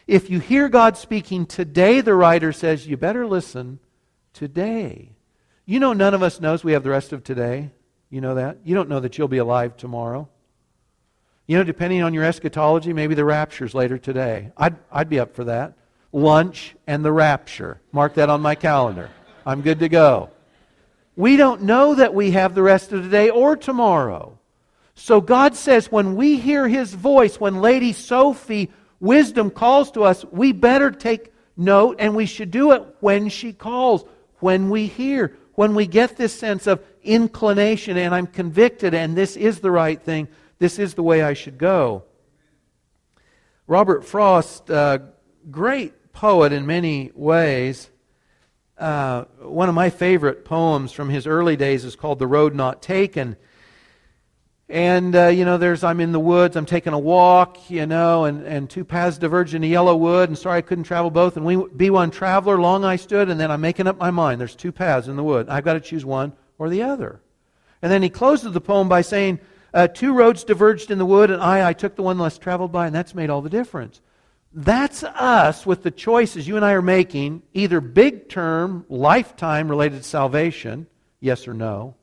If 0.05 0.29
you 0.29 0.39
hear 0.39 0.69
God 0.69 0.95
speaking 0.95 1.47
today, 1.47 1.99
the 1.99 2.13
writer 2.13 2.53
says, 2.53 2.87
you 2.87 2.95
better 2.95 3.27
listen 3.27 3.79
today. 4.31 5.16
You 5.69 5.81
know, 5.81 5.91
none 5.91 6.13
of 6.13 6.23
us 6.23 6.39
knows 6.39 6.63
we 6.63 6.71
have 6.71 6.83
the 6.83 6.89
rest 6.89 7.11
of 7.11 7.25
today. 7.25 7.71
You 8.09 8.21
know 8.21 8.35
that? 8.35 8.59
You 8.63 8.73
don't 8.73 8.87
know 8.87 9.01
that 9.01 9.17
you'll 9.17 9.27
be 9.27 9.37
alive 9.37 9.75
tomorrow. 9.75 10.29
You 11.45 11.57
know, 11.57 11.65
depending 11.65 12.01
on 12.01 12.13
your 12.13 12.23
eschatology, 12.23 12.93
maybe 12.93 13.15
the 13.15 13.25
rapture's 13.25 13.75
later 13.75 13.97
today. 13.97 14.53
I'd, 14.55 14.77
I'd 14.89 15.09
be 15.09 15.19
up 15.19 15.35
for 15.35 15.43
that. 15.43 15.73
Lunch 16.13 16.73
and 16.87 17.03
the 17.03 17.11
rapture. 17.11 17.81
Mark 17.91 18.13
that 18.13 18.29
on 18.29 18.41
my 18.41 18.55
calendar. 18.55 19.09
I'm 19.45 19.61
good 19.61 19.79
to 19.79 19.89
go. 19.89 20.29
We 21.17 21.35
don't 21.35 21.63
know 21.63 21.95
that 21.95 22.13
we 22.13 22.31
have 22.31 22.55
the 22.55 22.63
rest 22.63 22.93
of 22.93 23.03
today 23.03 23.29
or 23.29 23.57
tomorrow. 23.57 24.39
So 24.95 25.19
God 25.19 25.53
says 25.53 25.91
when 25.91 26.15
we 26.15 26.39
hear 26.39 26.69
His 26.69 26.93
voice, 26.93 27.41
when 27.41 27.59
Lady 27.59 27.91
Sophie 27.91 28.71
wisdom 29.01 29.51
calls 29.51 29.91
to 29.91 30.03
us, 30.05 30.23
we 30.31 30.53
better 30.53 30.91
take 30.91 31.33
note 31.57 31.97
and 31.99 32.15
we 32.15 32.25
should 32.25 32.51
do 32.51 32.71
it 32.71 32.83
when 33.01 33.27
she 33.27 33.51
calls, 33.51 34.05
when 34.39 34.69
we 34.69 34.87
hear, 34.87 35.35
when 35.57 35.73
we 35.73 35.87
get 35.87 36.17
this 36.17 36.35
sense 36.35 36.67
of 36.67 36.85
inclination 37.01 37.97
and 37.97 38.13
I'm 38.13 38.27
convicted 38.27 38.93
and 38.93 39.17
this 39.17 39.35
is 39.35 39.59
the 39.59 39.71
right 39.71 39.99
thing, 39.99 40.27
this 40.59 40.77
is 40.77 40.93
the 40.93 41.01
way 41.01 41.23
I 41.23 41.33
should 41.33 41.57
go. 41.57 42.03
Robert 43.65 44.05
Frost, 44.05 44.69
uh, 44.69 44.99
great 45.49 46.13
poet 46.13 46.53
in 46.53 46.67
many 46.67 47.09
ways. 47.15 47.89
Uh, 48.77 49.23
one 49.39 49.67
of 49.67 49.73
my 49.73 49.89
favorite 49.89 50.45
poems 50.45 50.91
from 50.91 51.09
his 51.09 51.25
early 51.25 51.55
days 51.55 51.85
is 51.85 51.95
called 51.95 52.19
The 52.19 52.27
Road 52.27 52.53
Not 52.53 52.83
Taken. 52.83 53.35
And, 54.69 55.15
uh, 55.15 55.27
you 55.27 55.45
know, 55.45 55.57
there's, 55.57 55.83
I'm 55.85 56.01
in 56.01 56.11
the 56.11 56.19
woods, 56.19 56.57
I'm 56.57 56.65
taking 56.65 56.91
a 56.91 56.99
walk, 56.99 57.69
you 57.69 57.85
know, 57.85 58.25
and, 58.25 58.45
and 58.45 58.69
two 58.69 58.83
paths 58.83 59.17
diverge 59.17 59.53
in 59.53 59.63
a 59.63 59.67
yellow 59.67 59.95
wood, 59.95 60.29
and 60.29 60.37
sorry 60.37 60.57
I 60.57 60.61
couldn't 60.61 60.83
travel 60.83 61.09
both. 61.09 61.37
And 61.37 61.45
we 61.45 61.55
be 61.75 61.89
one 61.89 62.11
traveler, 62.11 62.59
long 62.59 62.83
I 62.83 62.97
stood, 62.97 63.29
and 63.29 63.39
then 63.39 63.49
I'm 63.49 63.61
making 63.61 63.87
up 63.87 63.97
my 63.97 64.11
mind. 64.11 64.41
There's 64.41 64.55
two 64.55 64.73
paths 64.73 65.07
in 65.07 65.15
the 65.15 65.23
wood. 65.23 65.47
I've 65.47 65.63
got 65.63 65.73
to 65.73 65.79
choose 65.79 66.03
one 66.03 66.33
or 66.57 66.69
the 66.69 66.81
other. 66.81 67.21
And 67.81 67.89
then 67.89 68.03
he 68.03 68.09
closes 68.09 68.51
the 68.51 68.59
poem 68.59 68.89
by 68.89 69.01
saying, 69.01 69.39
uh, 69.73 69.87
Two 69.87 70.13
roads 70.13 70.43
diverged 70.43 70.91
in 70.91 70.97
the 70.97 71.05
wood, 71.05 71.31
and 71.31 71.41
I, 71.41 71.69
I 71.69 71.73
took 71.73 71.95
the 71.95 72.03
one 72.03 72.19
less 72.19 72.37
traveled 72.37 72.73
by, 72.73 72.87
and 72.87 72.95
that's 72.95 73.15
made 73.15 73.29
all 73.29 73.41
the 73.41 73.49
difference. 73.49 74.01
That's 74.53 75.03
us 75.03 75.65
with 75.65 75.83
the 75.83 75.91
choices 75.91 76.47
you 76.47 76.55
and 76.57 76.65
I 76.65 76.73
are 76.73 76.81
making, 76.81 77.43
either 77.53 77.79
big 77.79 78.27
term, 78.27 78.85
lifetime 78.89 79.69
related 79.69 80.01
to 80.01 80.07
salvation, 80.07 80.87
yes 81.21 81.47
or 81.47 81.53
no, 81.53 81.95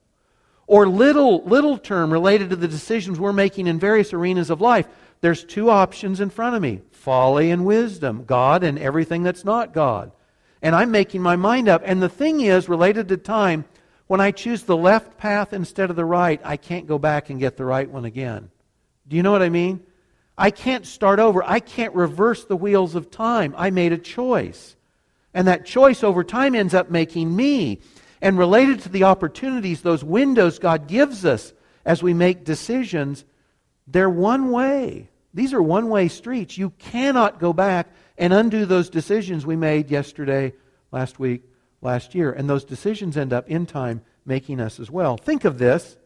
or 0.66 0.88
little, 0.88 1.42
little 1.44 1.79
term 1.79 2.12
related 2.12 2.50
to 2.50 2.57
the 2.57 2.68
decisions 2.68 3.20
we're 3.20 3.33
making 3.33 3.66
in 3.66 3.79
various 3.79 4.12
arenas 4.12 4.50
of 4.50 4.61
life, 4.61 4.87
there's 5.20 5.44
two 5.44 5.70
options 5.70 6.20
in 6.20 6.31
front 6.31 6.57
of 6.57 6.62
me 6.62 6.81
folly 6.90 7.50
and 7.50 7.66
wisdom, 7.66 8.24
God 8.24 8.62
and 8.62 8.79
everything 8.79 9.22
that's 9.22 9.44
not 9.44 9.74
God. 9.74 10.11
And 10.62 10.74
I'm 10.74 10.90
making 10.90 11.20
my 11.20 11.37
mind 11.37 11.68
up. 11.68 11.83
And 11.85 12.03
the 12.03 12.09
thing 12.09 12.40
is, 12.40 12.68
related 12.68 13.09
to 13.09 13.18
time, 13.18 13.66
when 14.07 14.20
I 14.20 14.31
choose 14.31 14.62
the 14.62 14.77
left 14.77 15.18
path 15.18 15.53
instead 15.53 15.90
of 15.90 15.96
the 15.96 16.05
right, 16.05 16.40
I 16.44 16.57
can't 16.57 16.87
go 16.87 16.98
back 16.98 17.29
and 17.29 17.38
get 17.38 17.57
the 17.57 17.64
right 17.64 17.88
one 17.88 18.07
again. 18.07 18.50
Do 19.07 19.16
you 19.16 19.22
know 19.22 19.33
what 19.33 19.42
I 19.42 19.50
mean? 19.50 19.83
I 20.37 20.50
can't 20.50 20.87
start 20.87 21.20
over. 21.20 21.42
I 21.44 21.61
can't 21.61 21.94
reverse 21.94 22.44
the 22.44 22.57
wheels 22.57 22.94
of 22.94 23.11
time. 23.11 23.55
I 23.57 23.70
made 23.70 23.92
a 23.92 23.98
choice. 23.98 24.77
And 25.33 25.48
that 25.48 25.66
choice 25.66 26.03
over 26.03 26.24
time 26.24 26.55
ends 26.55 26.74
up 26.74 26.90
making 26.90 27.35
me 27.35 27.81
and 28.24 28.38
related 28.38 28.80
to 28.80 28.88
the 28.88 29.04
opportunities, 29.04 29.82
those 29.82 30.02
windows 30.02 30.58
God 30.58 30.88
gives 30.88 31.26
us 31.26 31.52
as 31.84 32.02
we 32.02 32.14
make 32.14 32.42
decisions, 32.42 33.22
they're 33.87 34.08
one 34.08 34.50
way. 34.50 35.10
These 35.34 35.52
are 35.52 35.60
one 35.60 35.90
way 35.90 36.08
streets. 36.08 36.56
You 36.56 36.70
cannot 36.70 37.38
go 37.38 37.52
back 37.52 37.87
and 38.16 38.32
undo 38.32 38.64
those 38.64 38.88
decisions 38.88 39.44
we 39.44 39.56
made 39.56 39.90
yesterday, 39.90 40.54
last 40.90 41.18
week, 41.18 41.42
last 41.82 42.14
year. 42.14 42.32
And 42.32 42.48
those 42.48 42.64
decisions 42.64 43.18
end 43.18 43.34
up 43.34 43.46
in 43.50 43.66
time 43.66 44.00
making 44.24 44.58
us 44.58 44.80
as 44.80 44.90
well. 44.90 45.18
Think 45.18 45.44
of 45.44 45.58
this. 45.58 45.98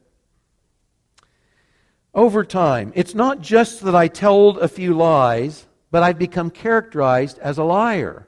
Over 2.12 2.42
time, 2.42 2.90
it's 2.96 3.14
not 3.14 3.40
just 3.40 3.82
that 3.82 3.94
I 3.94 4.08
told 4.08 4.58
a 4.58 4.66
few 4.66 4.92
lies, 4.92 5.68
but 5.92 6.02
I've 6.02 6.18
become 6.18 6.50
characterized 6.50 7.38
as 7.38 7.58
a 7.58 7.64
liar. 7.64 8.26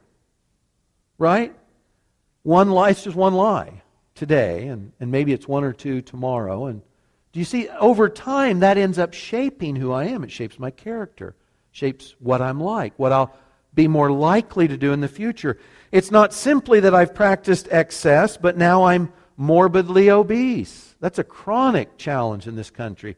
Right? 1.17 1.53
One 2.43 2.71
lie 2.71 2.89
is 2.89 3.03
just 3.03 3.15
one 3.15 3.33
lie 3.33 3.81
today, 4.15 4.67
and, 4.67 4.91
and 4.99 5.11
maybe 5.11 5.33
it's 5.33 5.47
one 5.47 5.63
or 5.63 5.73
two 5.73 6.01
tomorrow, 6.01 6.65
and 6.65 6.81
Do 7.33 7.39
you 7.39 7.45
see? 7.45 7.69
Over 7.69 8.09
time, 8.09 8.59
that 8.59 8.77
ends 8.77 8.99
up 8.99 9.13
shaping 9.13 9.75
who 9.75 9.91
I 9.91 10.05
am. 10.05 10.23
It 10.23 10.31
shapes 10.31 10.59
my 10.59 10.71
character, 10.71 11.35
shapes 11.71 12.15
what 12.19 12.41
I'm 12.41 12.59
like, 12.59 12.93
what 12.97 13.11
I'll 13.11 13.33
be 13.73 13.87
more 13.87 14.11
likely 14.11 14.67
to 14.67 14.77
do 14.77 14.91
in 14.91 14.99
the 14.99 15.07
future. 15.07 15.57
It's 15.91 16.11
not 16.11 16.33
simply 16.33 16.81
that 16.81 16.93
I've 16.93 17.15
practiced 17.15 17.69
excess, 17.71 18.35
but 18.35 18.57
now 18.57 18.83
I'm 18.83 19.13
morbidly 19.37 20.09
obese. 20.09 20.95
That's 20.99 21.19
a 21.19 21.23
chronic 21.23 21.97
challenge 21.97 22.47
in 22.47 22.55
this 22.55 22.69
country. 22.69 23.15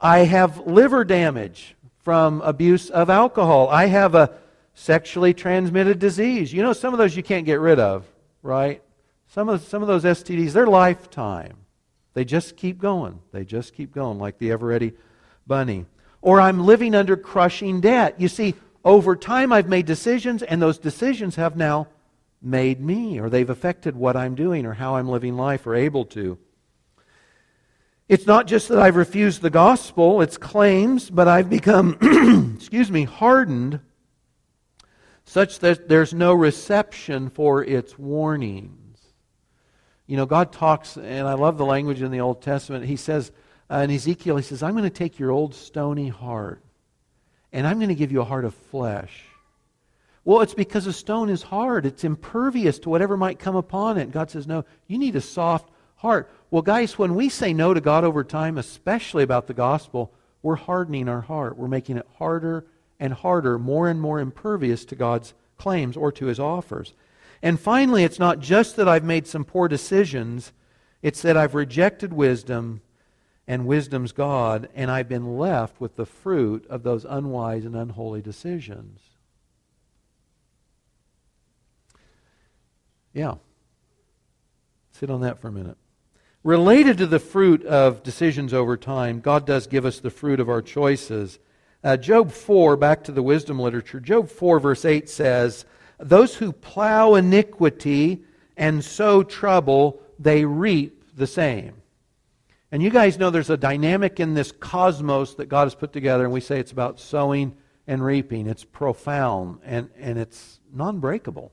I 0.00 0.18
have 0.18 0.66
liver 0.66 1.04
damage 1.04 1.74
from 2.02 2.40
abuse 2.42 2.88
of 2.88 3.10
alcohol. 3.10 3.68
I 3.68 3.86
have 3.86 4.14
a 4.14 4.34
sexually 4.74 5.34
transmitted 5.34 5.98
disease. 5.98 6.52
You 6.52 6.62
know, 6.62 6.72
some 6.72 6.94
of 6.94 6.98
those 6.98 7.16
you 7.16 7.22
can't 7.22 7.46
get 7.46 7.58
rid 7.58 7.80
of, 7.80 8.04
right? 8.44 8.82
Some 9.26 9.48
of, 9.48 9.62
some 9.62 9.82
of 9.82 9.88
those 9.88 10.04
STDs, 10.04 10.52
they're 10.52 10.66
lifetime. 10.66 11.56
They 12.12 12.24
just 12.24 12.56
keep 12.56 12.78
going. 12.78 13.18
They 13.32 13.44
just 13.44 13.74
keep 13.74 13.92
going, 13.92 14.18
like 14.20 14.38
the 14.38 14.52
ever 14.52 14.66
ready 14.66 14.92
bunny. 15.46 15.86
Or 16.22 16.40
I'm 16.40 16.64
living 16.64 16.94
under 16.94 17.16
crushing 17.16 17.80
debt. 17.80 18.20
You 18.20 18.28
see, 18.28 18.54
over 18.84 19.16
time 19.16 19.52
I've 19.52 19.68
made 19.68 19.86
decisions, 19.86 20.42
and 20.42 20.62
those 20.62 20.78
decisions 20.78 21.34
have 21.36 21.56
now 21.56 21.88
made 22.40 22.80
me, 22.80 23.18
or 23.18 23.28
they've 23.28 23.50
affected 23.50 23.96
what 23.96 24.16
I'm 24.16 24.34
doing, 24.34 24.66
or 24.66 24.74
how 24.74 24.96
I'm 24.96 25.08
living 25.08 25.36
life, 25.36 25.66
or 25.66 25.74
able 25.74 26.04
to. 26.06 26.38
It's 28.08 28.26
not 28.26 28.46
just 28.46 28.68
that 28.68 28.78
I've 28.78 28.96
refused 28.96 29.40
the 29.40 29.50
gospel, 29.50 30.20
its 30.20 30.36
claims, 30.36 31.08
but 31.08 31.26
I've 31.26 31.48
become, 31.48 32.54
excuse 32.56 32.90
me, 32.90 33.04
hardened 33.04 33.80
such 35.24 35.58
that 35.60 35.88
there's 35.88 36.12
no 36.14 36.34
reception 36.34 37.30
for 37.30 37.64
its 37.64 37.98
warnings. 37.98 39.00
You 40.06 40.16
know, 40.16 40.26
God 40.26 40.52
talks, 40.52 40.96
and 40.96 41.26
I 41.26 41.34
love 41.34 41.56
the 41.56 41.64
language 41.64 42.02
in 42.02 42.10
the 42.10 42.20
Old 42.20 42.42
Testament. 42.42 42.84
He 42.84 42.96
says, 42.96 43.32
uh, 43.70 43.78
in 43.78 43.90
Ezekiel, 43.90 44.36
he 44.36 44.42
says, 44.42 44.62
I'm 44.62 44.72
going 44.72 44.84
to 44.84 44.90
take 44.90 45.18
your 45.18 45.30
old 45.30 45.54
stony 45.54 46.08
heart, 46.08 46.62
and 47.52 47.66
I'm 47.66 47.78
going 47.78 47.88
to 47.88 47.94
give 47.94 48.12
you 48.12 48.20
a 48.20 48.24
heart 48.24 48.44
of 48.44 48.54
flesh. 48.54 49.24
Well, 50.24 50.40
it's 50.40 50.54
because 50.54 50.86
a 50.86 50.92
stone 50.92 51.30
is 51.30 51.42
hard. 51.42 51.86
It's 51.86 52.04
impervious 52.04 52.78
to 52.80 52.90
whatever 52.90 53.16
might 53.16 53.38
come 53.38 53.56
upon 53.56 53.98
it. 53.98 54.10
God 54.10 54.30
says, 54.30 54.46
No, 54.46 54.64
you 54.86 54.98
need 54.98 55.16
a 55.16 55.20
soft 55.20 55.70
heart. 55.96 56.30
Well, 56.50 56.62
guys, 56.62 56.98
when 56.98 57.14
we 57.14 57.28
say 57.28 57.52
no 57.52 57.74
to 57.74 57.80
God 57.80 58.04
over 58.04 58.24
time, 58.24 58.56
especially 58.56 59.22
about 59.22 59.46
the 59.46 59.54
gospel, 59.54 60.12
we're 60.42 60.56
hardening 60.56 61.08
our 61.08 61.20
heart. 61.20 61.58
We're 61.58 61.68
making 61.68 61.98
it 61.98 62.06
harder 62.16 62.66
and 62.98 63.12
harder, 63.12 63.58
more 63.58 63.88
and 63.88 64.00
more 64.00 64.20
impervious 64.20 64.84
to 64.86 64.94
God's 64.94 65.34
claims 65.58 65.96
or 65.96 66.12
to 66.12 66.26
his 66.26 66.40
offers. 66.40 66.94
And 67.42 67.60
finally, 67.60 68.04
it's 68.04 68.18
not 68.18 68.40
just 68.40 68.76
that 68.76 68.88
I've 68.88 69.04
made 69.04 69.26
some 69.26 69.44
poor 69.44 69.68
decisions, 69.68 70.52
it's 71.02 71.22
that 71.22 71.36
I've 71.36 71.54
rejected 71.54 72.12
wisdom, 72.12 72.80
and 73.46 73.66
wisdom's 73.66 74.12
God, 74.12 74.68
and 74.74 74.90
I've 74.90 75.08
been 75.08 75.38
left 75.38 75.80
with 75.80 75.96
the 75.96 76.06
fruit 76.06 76.66
of 76.68 76.82
those 76.82 77.04
unwise 77.04 77.64
and 77.64 77.76
unholy 77.76 78.22
decisions. 78.22 79.00
Yeah. 83.12 83.34
Sit 84.92 85.10
on 85.10 85.20
that 85.20 85.38
for 85.38 85.48
a 85.48 85.52
minute. 85.52 85.76
Related 86.42 86.98
to 86.98 87.06
the 87.06 87.18
fruit 87.18 87.64
of 87.64 88.02
decisions 88.02 88.52
over 88.52 88.76
time, 88.76 89.20
God 89.20 89.46
does 89.46 89.66
give 89.66 89.84
us 89.84 90.00
the 90.00 90.10
fruit 90.10 90.40
of 90.40 90.48
our 90.48 90.62
choices. 90.62 91.38
Uh, 91.84 91.98
Job 91.98 92.32
4, 92.32 92.78
back 92.78 93.04
to 93.04 93.12
the 93.12 93.22
wisdom 93.22 93.58
literature, 93.58 94.00
Job 94.00 94.30
4, 94.30 94.58
verse 94.58 94.86
8 94.86 95.06
says, 95.06 95.66
Those 95.98 96.34
who 96.34 96.50
plow 96.50 97.14
iniquity 97.14 98.24
and 98.56 98.82
sow 98.82 99.22
trouble, 99.22 100.00
they 100.18 100.46
reap 100.46 101.14
the 101.14 101.26
same. 101.26 101.74
And 102.72 102.82
you 102.82 102.88
guys 102.88 103.18
know 103.18 103.28
there's 103.28 103.50
a 103.50 103.58
dynamic 103.58 104.18
in 104.18 104.32
this 104.32 104.50
cosmos 104.50 105.34
that 105.34 105.50
God 105.50 105.64
has 105.64 105.74
put 105.74 105.92
together, 105.92 106.24
and 106.24 106.32
we 106.32 106.40
say 106.40 106.58
it's 106.58 106.72
about 106.72 106.98
sowing 106.98 107.54
and 107.86 108.02
reaping. 108.02 108.46
It's 108.46 108.64
profound 108.64 109.58
and, 109.62 109.90
and 109.98 110.18
it's 110.18 110.60
non 110.72 111.00
breakable. 111.00 111.52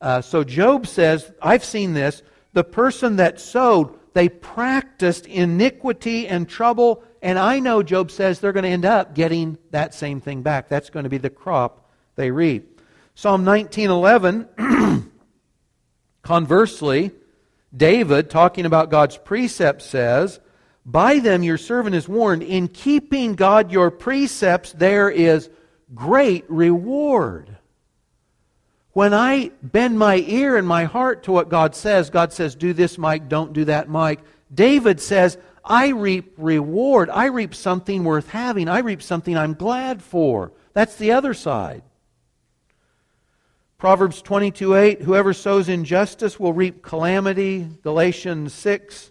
Uh, 0.00 0.20
so 0.20 0.44
Job 0.44 0.86
says, 0.86 1.30
I've 1.42 1.64
seen 1.64 1.92
this. 1.92 2.22
The 2.52 2.64
person 2.64 3.16
that 3.16 3.40
sowed, 3.40 3.98
they 4.12 4.28
practiced 4.28 5.26
iniquity 5.26 6.26
and 6.26 6.48
trouble, 6.48 7.04
and 7.22 7.38
I 7.38 7.60
know 7.60 7.82
Job 7.82 8.10
says 8.10 8.40
they're 8.40 8.52
going 8.52 8.64
to 8.64 8.70
end 8.70 8.84
up 8.84 9.14
getting 9.14 9.58
that 9.70 9.94
same 9.94 10.20
thing 10.20 10.42
back. 10.42 10.68
That's 10.68 10.90
going 10.90 11.04
to 11.04 11.10
be 11.10 11.18
the 11.18 11.30
crop 11.30 11.90
they 12.16 12.30
reap. 12.30 12.80
Psalm 13.14 13.44
19:11 13.44 15.08
conversely, 16.22 17.12
David 17.76 18.30
talking 18.30 18.66
about 18.66 18.90
God's 18.90 19.16
precepts 19.16 19.86
says, 19.86 20.40
"By 20.84 21.18
them 21.18 21.42
your 21.42 21.58
servant 21.58 21.94
is 21.94 22.08
warned, 22.08 22.42
in 22.42 22.68
keeping 22.68 23.34
God 23.34 23.70
your 23.70 23.90
precepts 23.90 24.72
there 24.72 25.10
is 25.10 25.50
great 25.94 26.44
reward." 26.48 27.58
When 28.92 29.14
I 29.14 29.52
bend 29.62 29.98
my 29.98 30.16
ear 30.16 30.56
and 30.56 30.66
my 30.66 30.84
heart 30.84 31.22
to 31.24 31.32
what 31.32 31.48
God 31.48 31.74
says, 31.74 32.10
God 32.10 32.32
says, 32.32 32.54
Do 32.54 32.72
this, 32.72 32.98
Mike, 32.98 33.28
don't 33.28 33.52
do 33.52 33.64
that, 33.66 33.88
Mike. 33.88 34.20
David 34.52 35.00
says, 35.00 35.38
I 35.64 35.88
reap 35.88 36.34
reward. 36.36 37.10
I 37.10 37.26
reap 37.26 37.54
something 37.54 38.02
worth 38.02 38.28
having. 38.30 38.68
I 38.68 38.80
reap 38.80 39.02
something 39.02 39.36
I'm 39.36 39.54
glad 39.54 40.02
for. 40.02 40.52
That's 40.72 40.96
the 40.96 41.12
other 41.12 41.34
side. 41.34 41.82
Proverbs 43.78 44.20
22 44.20 44.74
8, 44.74 45.02
whoever 45.02 45.32
sows 45.32 45.68
injustice 45.68 46.38
will 46.38 46.52
reap 46.52 46.82
calamity. 46.82 47.66
Galatians 47.82 48.52
6, 48.52 49.10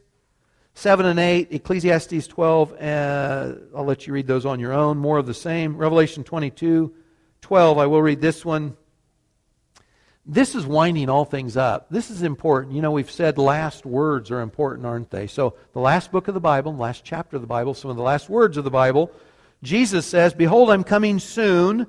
7 0.76 1.06
and 1.06 1.20
8, 1.20 1.48
Ecclesiastes 1.52 2.28
12, 2.28 2.74
uh, 2.74 3.54
I'll 3.76 3.86
let 3.86 4.06
you 4.06 4.14
read 4.14 4.28
those 4.28 4.46
on 4.46 4.60
your 4.60 4.74
own. 4.74 4.98
More 4.98 5.18
of 5.18 5.26
the 5.26 5.34
same. 5.34 5.76
Revelation 5.76 6.24
22, 6.24 6.94
12, 7.42 7.78
I 7.78 7.86
will 7.88 8.02
read 8.02 8.22
this 8.22 8.46
one. 8.46 8.78
This 10.32 10.54
is 10.54 10.64
winding 10.64 11.10
all 11.10 11.26
things 11.26 11.58
up. 11.58 11.88
This 11.90 12.12
is 12.12 12.22
important. 12.22 12.76
You 12.76 12.84
know, 12.84 12.92
we've 12.92 13.10
said 13.10 13.40
last 13.40 13.84
words 13.84 14.30
are 14.30 14.42
important, 14.42 14.86
aren't 14.86 15.10
they? 15.10 15.26
So, 15.26 15.56
the 15.74 15.80
last 15.80 16.12
book 16.12 16.28
of 16.28 16.36
the 16.36 16.40
Bible, 16.40 16.76
last 16.76 17.04
chapter 17.04 17.38
of 17.38 17.42
the 17.42 17.48
Bible, 17.48 17.74
some 17.74 17.90
of 17.90 17.98
the 17.98 18.04
last 18.04 18.30
words 18.30 18.56
of 18.56 18.64
the 18.64 18.70
Bible, 18.70 19.12
Jesus 19.64 20.06
says, 20.06 20.36
Behold, 20.36 20.70
I'm 20.70 20.84
coming 20.84 21.18
soon. 21.18 21.88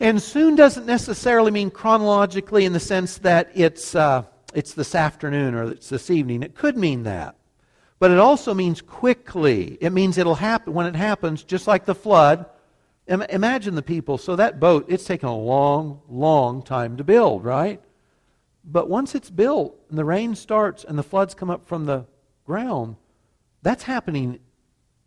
And 0.00 0.20
soon 0.20 0.56
doesn't 0.56 0.86
necessarily 0.86 1.52
mean 1.52 1.70
chronologically 1.70 2.64
in 2.64 2.72
the 2.72 2.80
sense 2.80 3.18
that 3.18 3.52
it's, 3.54 3.94
uh, 3.94 4.24
it's 4.52 4.74
this 4.74 4.96
afternoon 4.96 5.54
or 5.54 5.70
it's 5.70 5.88
this 5.88 6.10
evening. 6.10 6.42
It 6.42 6.56
could 6.56 6.76
mean 6.76 7.04
that. 7.04 7.36
But 8.00 8.10
it 8.10 8.18
also 8.18 8.54
means 8.54 8.82
quickly. 8.82 9.78
It 9.80 9.90
means 9.90 10.18
it'll 10.18 10.34
happen 10.34 10.74
when 10.74 10.86
it 10.86 10.96
happens, 10.96 11.44
just 11.44 11.68
like 11.68 11.84
the 11.84 11.94
flood. 11.94 12.46
Imagine 13.08 13.76
the 13.76 13.82
people. 13.82 14.18
So 14.18 14.36
that 14.36 14.58
boat, 14.58 14.86
it's 14.88 15.04
taken 15.04 15.28
a 15.28 15.36
long, 15.36 16.00
long 16.08 16.62
time 16.62 16.96
to 16.96 17.04
build, 17.04 17.44
right? 17.44 17.80
But 18.64 18.88
once 18.88 19.14
it's 19.14 19.30
built 19.30 19.78
and 19.88 19.96
the 19.96 20.04
rain 20.04 20.34
starts 20.34 20.84
and 20.84 20.98
the 20.98 21.04
floods 21.04 21.34
come 21.34 21.50
up 21.50 21.68
from 21.68 21.86
the 21.86 22.06
ground, 22.44 22.96
that's 23.62 23.84
happening 23.84 24.40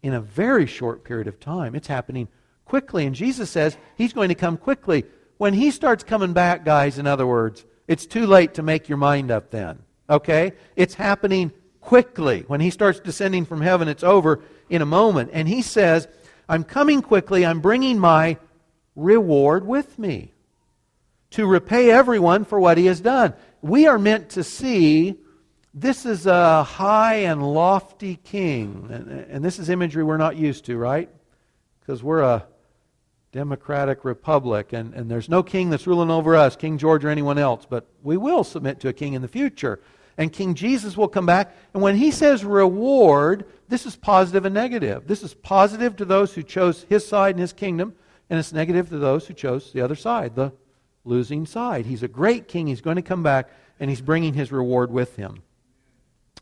in 0.02 0.14
a 0.14 0.22
very 0.22 0.66
short 0.66 1.04
period 1.04 1.28
of 1.28 1.40
time. 1.40 1.76
It's 1.76 1.88
happening 1.88 2.30
quickly. 2.64 3.06
And 3.06 3.16
Jesus 3.16 3.50
says 3.50 3.78
he's 3.98 4.14
going 4.14 4.30
to 4.30 4.36
come 4.36 4.56
quickly. 4.56 5.04
When 5.38 5.54
he 5.54 5.72
starts 5.72 6.04
coming 6.04 6.34
back, 6.34 6.64
guys, 6.64 7.00
in 7.00 7.08
other 7.08 7.28
words, 7.28 7.66
it's 7.88 8.06
too 8.06 8.28
late 8.28 8.54
to 8.54 8.64
make 8.64 8.88
your 8.88 8.98
mind 8.98 9.30
up 9.32 9.52
then. 9.52 9.80
Okay? 10.10 10.54
It's 10.78 10.94
happening 10.94 11.52
quickly. 11.82 12.46
When 12.48 12.62
he 12.62 12.70
starts 12.70 13.00
descending 13.00 13.46
from 13.46 13.62
heaven, 13.62 13.88
it's 13.88 14.04
over 14.04 14.42
in 14.70 14.82
a 14.82 14.86
moment. 14.86 15.32
And 15.34 15.48
he 15.48 15.62
says, 15.62 16.08
I'm 16.50 16.64
coming 16.64 17.04
quickly. 17.04 17.46
I'm 17.46 17.62
bringing 17.62 18.00
my 18.00 18.38
reward 18.96 19.66
with 19.66 20.00
me 20.00 20.34
to 21.32 21.46
repay 21.46 21.92
everyone 21.92 22.44
for 22.44 22.60
what 22.60 22.80
he 22.80 22.88
has 22.88 23.00
done. 23.00 23.36
We 23.62 23.86
are 23.86 24.00
meant 24.00 24.32
to 24.32 24.44
see 24.44 25.16
this 25.76 26.08
is 26.08 26.26
a 26.26 26.64
high 26.64 27.18
and 27.18 27.54
lofty 27.54 28.16
king. 28.16 28.90
And, 28.92 29.10
and 29.10 29.46
this 29.46 29.60
is 29.60 29.70
imagery 29.70 30.04
we're 30.04 30.18
not 30.18 30.38
used 30.38 30.66
to, 30.66 30.78
right? 30.78 31.08
Because 31.80 32.02
we're 32.02 32.24
a 32.24 32.46
democratic 33.32 34.04
republic, 34.04 34.74
and, 34.74 34.96
and 34.96 35.10
there's 35.10 35.30
no 35.30 35.44
king 35.44 35.70
that's 35.70 35.86
ruling 35.86 36.10
over 36.10 36.36
us, 36.36 36.56
King 36.56 36.80
George 36.80 37.06
or 37.06 37.10
anyone 37.10 37.38
else, 37.38 37.68
but 37.70 37.88
we 38.02 38.18
will 38.18 38.44
submit 38.44 38.80
to 38.80 38.88
a 38.88 38.94
king 38.94 39.14
in 39.14 39.22
the 39.22 39.28
future 39.28 39.80
and 40.20 40.34
King 40.34 40.54
Jesus 40.54 40.98
will 40.98 41.08
come 41.08 41.26
back. 41.26 41.56
And 41.74 41.82
when 41.82 41.96
he 41.96 42.12
says 42.12 42.44
reward, 42.44 43.46
this 43.70 43.86
is 43.86 43.96
positive 43.96 44.44
and 44.44 44.54
negative. 44.54 45.08
This 45.08 45.24
is 45.24 45.34
positive 45.34 45.96
to 45.96 46.06
those 46.06 46.34
who 46.34 46.44
chose 46.44 46.86
his 46.90 47.08
side 47.08 47.36
in 47.36 47.42
his 47.42 47.54
kingdom, 47.54 47.96
and 48.30 48.38
it's 48.38 48.52
negative 48.52 48.90
to 48.90 48.98
those 48.98 49.26
who 49.26 49.34
chose 49.34 49.72
the 49.72 49.80
other 49.80 49.96
side, 49.96 50.36
the 50.36 50.52
losing 51.06 51.46
side. 51.46 51.86
He's 51.86 52.04
a 52.04 52.10
great 52.10 52.50
king. 52.50 52.68
He's 52.68 52.82
going 52.82 52.98
to 52.98 53.02
come 53.02 53.24
back, 53.24 53.50
and 53.80 53.90
he's 53.90 54.02
bringing 54.02 54.34
his 54.34 54.52
reward 54.52 54.92
with 54.92 55.16
him. 55.16 55.42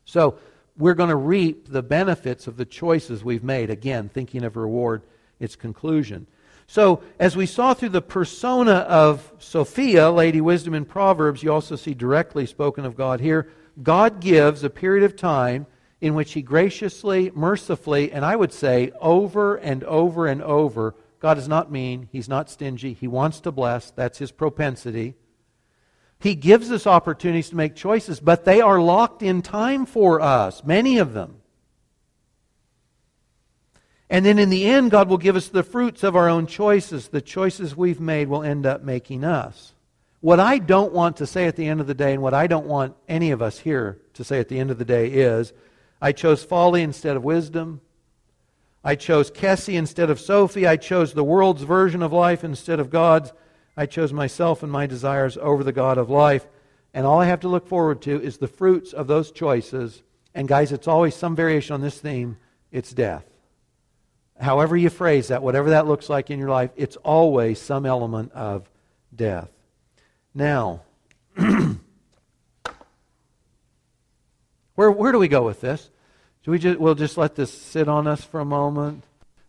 So 0.05 0.39
we're 0.75 0.95
going 0.95 1.11
to 1.11 1.15
reap 1.15 1.71
the 1.71 1.83
benefits 1.83 2.47
of 2.47 2.57
the 2.57 2.65
choices 2.65 3.23
we've 3.23 3.43
made. 3.43 3.69
Again, 3.69 4.09
thinking 4.09 4.43
of 4.43 4.57
reward, 4.57 5.03
its 5.39 5.55
conclusion. 5.55 6.25
So, 6.65 7.01
as 7.17 7.37
we 7.37 7.45
saw 7.45 7.73
through 7.73 7.89
the 7.89 8.01
persona 8.01 8.73
of 8.73 9.31
Sophia, 9.39 10.11
Lady 10.11 10.41
Wisdom 10.41 10.73
in 10.73 10.83
Proverbs, 10.83 11.41
you 11.41 11.53
also 11.53 11.77
see 11.77 11.93
directly 11.93 12.45
spoken 12.45 12.83
of 12.83 12.97
God 12.97 13.21
here. 13.21 13.49
God 13.81 14.19
gives 14.19 14.63
a 14.63 14.69
period 14.69 15.03
of 15.03 15.15
time 15.15 15.67
in 16.01 16.13
which 16.13 16.33
He 16.33 16.41
graciously, 16.41 17.31
mercifully, 17.35 18.11
and 18.11 18.23
I 18.23 18.35
would 18.35 18.53
say 18.53 18.91
over 18.99 19.55
and 19.55 19.83
over 19.83 20.27
and 20.27 20.41
over, 20.41 20.95
God 21.19 21.35
does 21.35 21.47
not 21.47 21.71
mean, 21.71 22.07
He's 22.11 22.29
not 22.29 22.49
stingy, 22.49 22.93
He 22.93 23.07
wants 23.07 23.39
to 23.41 23.51
bless, 23.51 23.91
that's 23.91 24.19
His 24.19 24.31
propensity. 24.31 25.15
He 26.19 26.35
gives 26.35 26.71
us 26.71 26.87
opportunities 26.87 27.49
to 27.49 27.55
make 27.55 27.75
choices, 27.75 28.19
but 28.19 28.45
they 28.45 28.61
are 28.61 28.81
locked 28.81 29.21
in 29.21 29.41
time 29.41 29.85
for 29.85 30.19
us, 30.19 30.63
many 30.63 30.97
of 30.97 31.13
them. 31.13 31.37
And 34.09 34.25
then 34.25 34.39
in 34.39 34.49
the 34.49 34.65
end, 34.65 34.91
God 34.91 35.09
will 35.09 35.17
give 35.17 35.35
us 35.35 35.49
the 35.49 35.63
fruits 35.63 36.03
of 36.03 36.15
our 36.15 36.29
own 36.29 36.47
choices. 36.47 37.09
The 37.09 37.21
choices 37.21 37.75
we've 37.75 37.99
made 37.99 38.29
will 38.29 38.41
end 38.41 38.65
up 38.65 38.81
making 38.81 39.23
us. 39.23 39.73
What 40.19 40.39
I 40.39 40.57
don't 40.57 40.93
want 40.93 41.17
to 41.17 41.27
say 41.27 41.45
at 41.45 41.55
the 41.55 41.67
end 41.67 41.79
of 41.79 41.87
the 41.87 41.93
day, 41.93 42.13
and 42.13 42.21
what 42.21 42.33
I 42.33 42.47
don't 42.47 42.65
want 42.65 42.95
any 43.07 43.31
of 43.31 43.41
us 43.41 43.59
here 43.59 43.99
to 44.13 44.23
say 44.23 44.39
at 44.39 44.49
the 44.49 44.59
end 44.59 44.71
of 44.71 44.79
the 44.79 44.85
day, 44.85 45.07
is 45.07 45.53
I 46.01 46.11
chose 46.11 46.43
folly 46.43 46.81
instead 46.81 47.15
of 47.15 47.23
wisdom. 47.23 47.81
I 48.83 48.95
chose 48.95 49.29
Kessie 49.29 49.75
instead 49.77 50.09
of 50.09 50.19
Sophie. 50.19 50.65
I 50.65 50.77
chose 50.77 51.13
the 51.13 51.23
world's 51.23 51.63
version 51.63 52.01
of 52.01 52.13
life 52.13 52.43
instead 52.43 52.79
of 52.79 52.89
God's. 52.89 53.31
I 53.75 53.85
chose 53.85 54.11
myself 54.11 54.63
and 54.63 54.71
my 54.71 54.87
desires 54.87 55.37
over 55.37 55.63
the 55.63 55.71
God 55.71 55.97
of 55.97 56.09
life. 56.09 56.47
And 56.93 57.05
all 57.05 57.19
I 57.19 57.25
have 57.25 57.41
to 57.41 57.47
look 57.47 57.67
forward 57.67 58.01
to 58.03 58.21
is 58.21 58.37
the 58.37 58.47
fruits 58.47 58.93
of 58.93 59.07
those 59.07 59.31
choices. 59.31 60.01
And 60.33 60.47
guys, 60.47 60.71
it's 60.71 60.87
always 60.87 61.15
some 61.15 61.35
variation 61.35 61.73
on 61.73 61.81
this 61.81 61.99
theme 61.99 62.37
it's 62.71 62.91
death. 62.91 63.25
However, 64.39 64.75
you 64.75 64.89
phrase 64.89 65.29
that, 65.29 65.41
whatever 65.41 65.71
that 65.71 65.87
looks 65.87 66.09
like 66.09 66.29
in 66.29 66.37
your 66.37 66.49
life, 66.49 66.71
it's 66.75 66.95
always 66.97 67.59
some 67.59 67.85
element 67.85 68.31
of 68.33 68.69
death. 69.15 69.49
Now, 70.33 70.81
where, 74.75 74.91
where 74.91 75.11
do 75.11 75.19
we 75.19 75.27
go 75.27 75.43
with 75.43 75.61
this? 75.61 75.89
We 76.45 76.59
just, 76.59 76.79
we'll 76.79 76.95
just 76.95 77.17
let 77.17 77.35
this 77.35 77.51
sit 77.51 77.89
on 77.89 78.07
us 78.07 78.23
for 78.23 78.39
a 78.39 78.45
moment? 78.45 79.03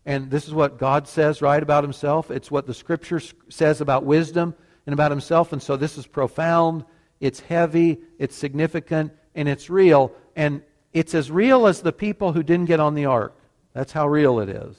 And 0.05 0.31
this 0.31 0.49
is 0.49 0.55
what 0.55 0.79
God 0.79 1.07
says, 1.07 1.41
right, 1.41 1.63
about 1.63 1.85
himself. 1.85 2.31
It's 2.31 2.51
what 2.51 2.67
the 2.67 2.75
scripture 2.75 3.21
says 3.49 3.81
about 3.81 4.05
wisdom 4.05 4.55
and 4.85 4.95
about 4.95 5.13
himself. 5.13 5.53
And 5.53 5.63
so 5.63 5.77
this 5.77 5.97
is 5.97 6.07
profound, 6.07 6.85
it's 7.21 7.39
heavy, 7.39 7.99
it's 8.19 8.35
significant, 8.35 9.13
and 9.35 9.49
it's 9.49 9.71
real. 9.71 10.13
And 10.35 10.63
it's 10.93 11.15
as 11.15 11.31
real 11.31 11.69
as 11.69 11.83
the 11.83 11.93
people 11.93 12.33
who 12.33 12.43
didn't 12.43 12.67
get 12.67 12.81
on 12.81 12.95
the 12.95 13.05
ark. 13.05 13.39
That's 13.75 13.93
how 13.93 14.09
real 14.09 14.41
it 14.41 14.49
is. 14.49 14.77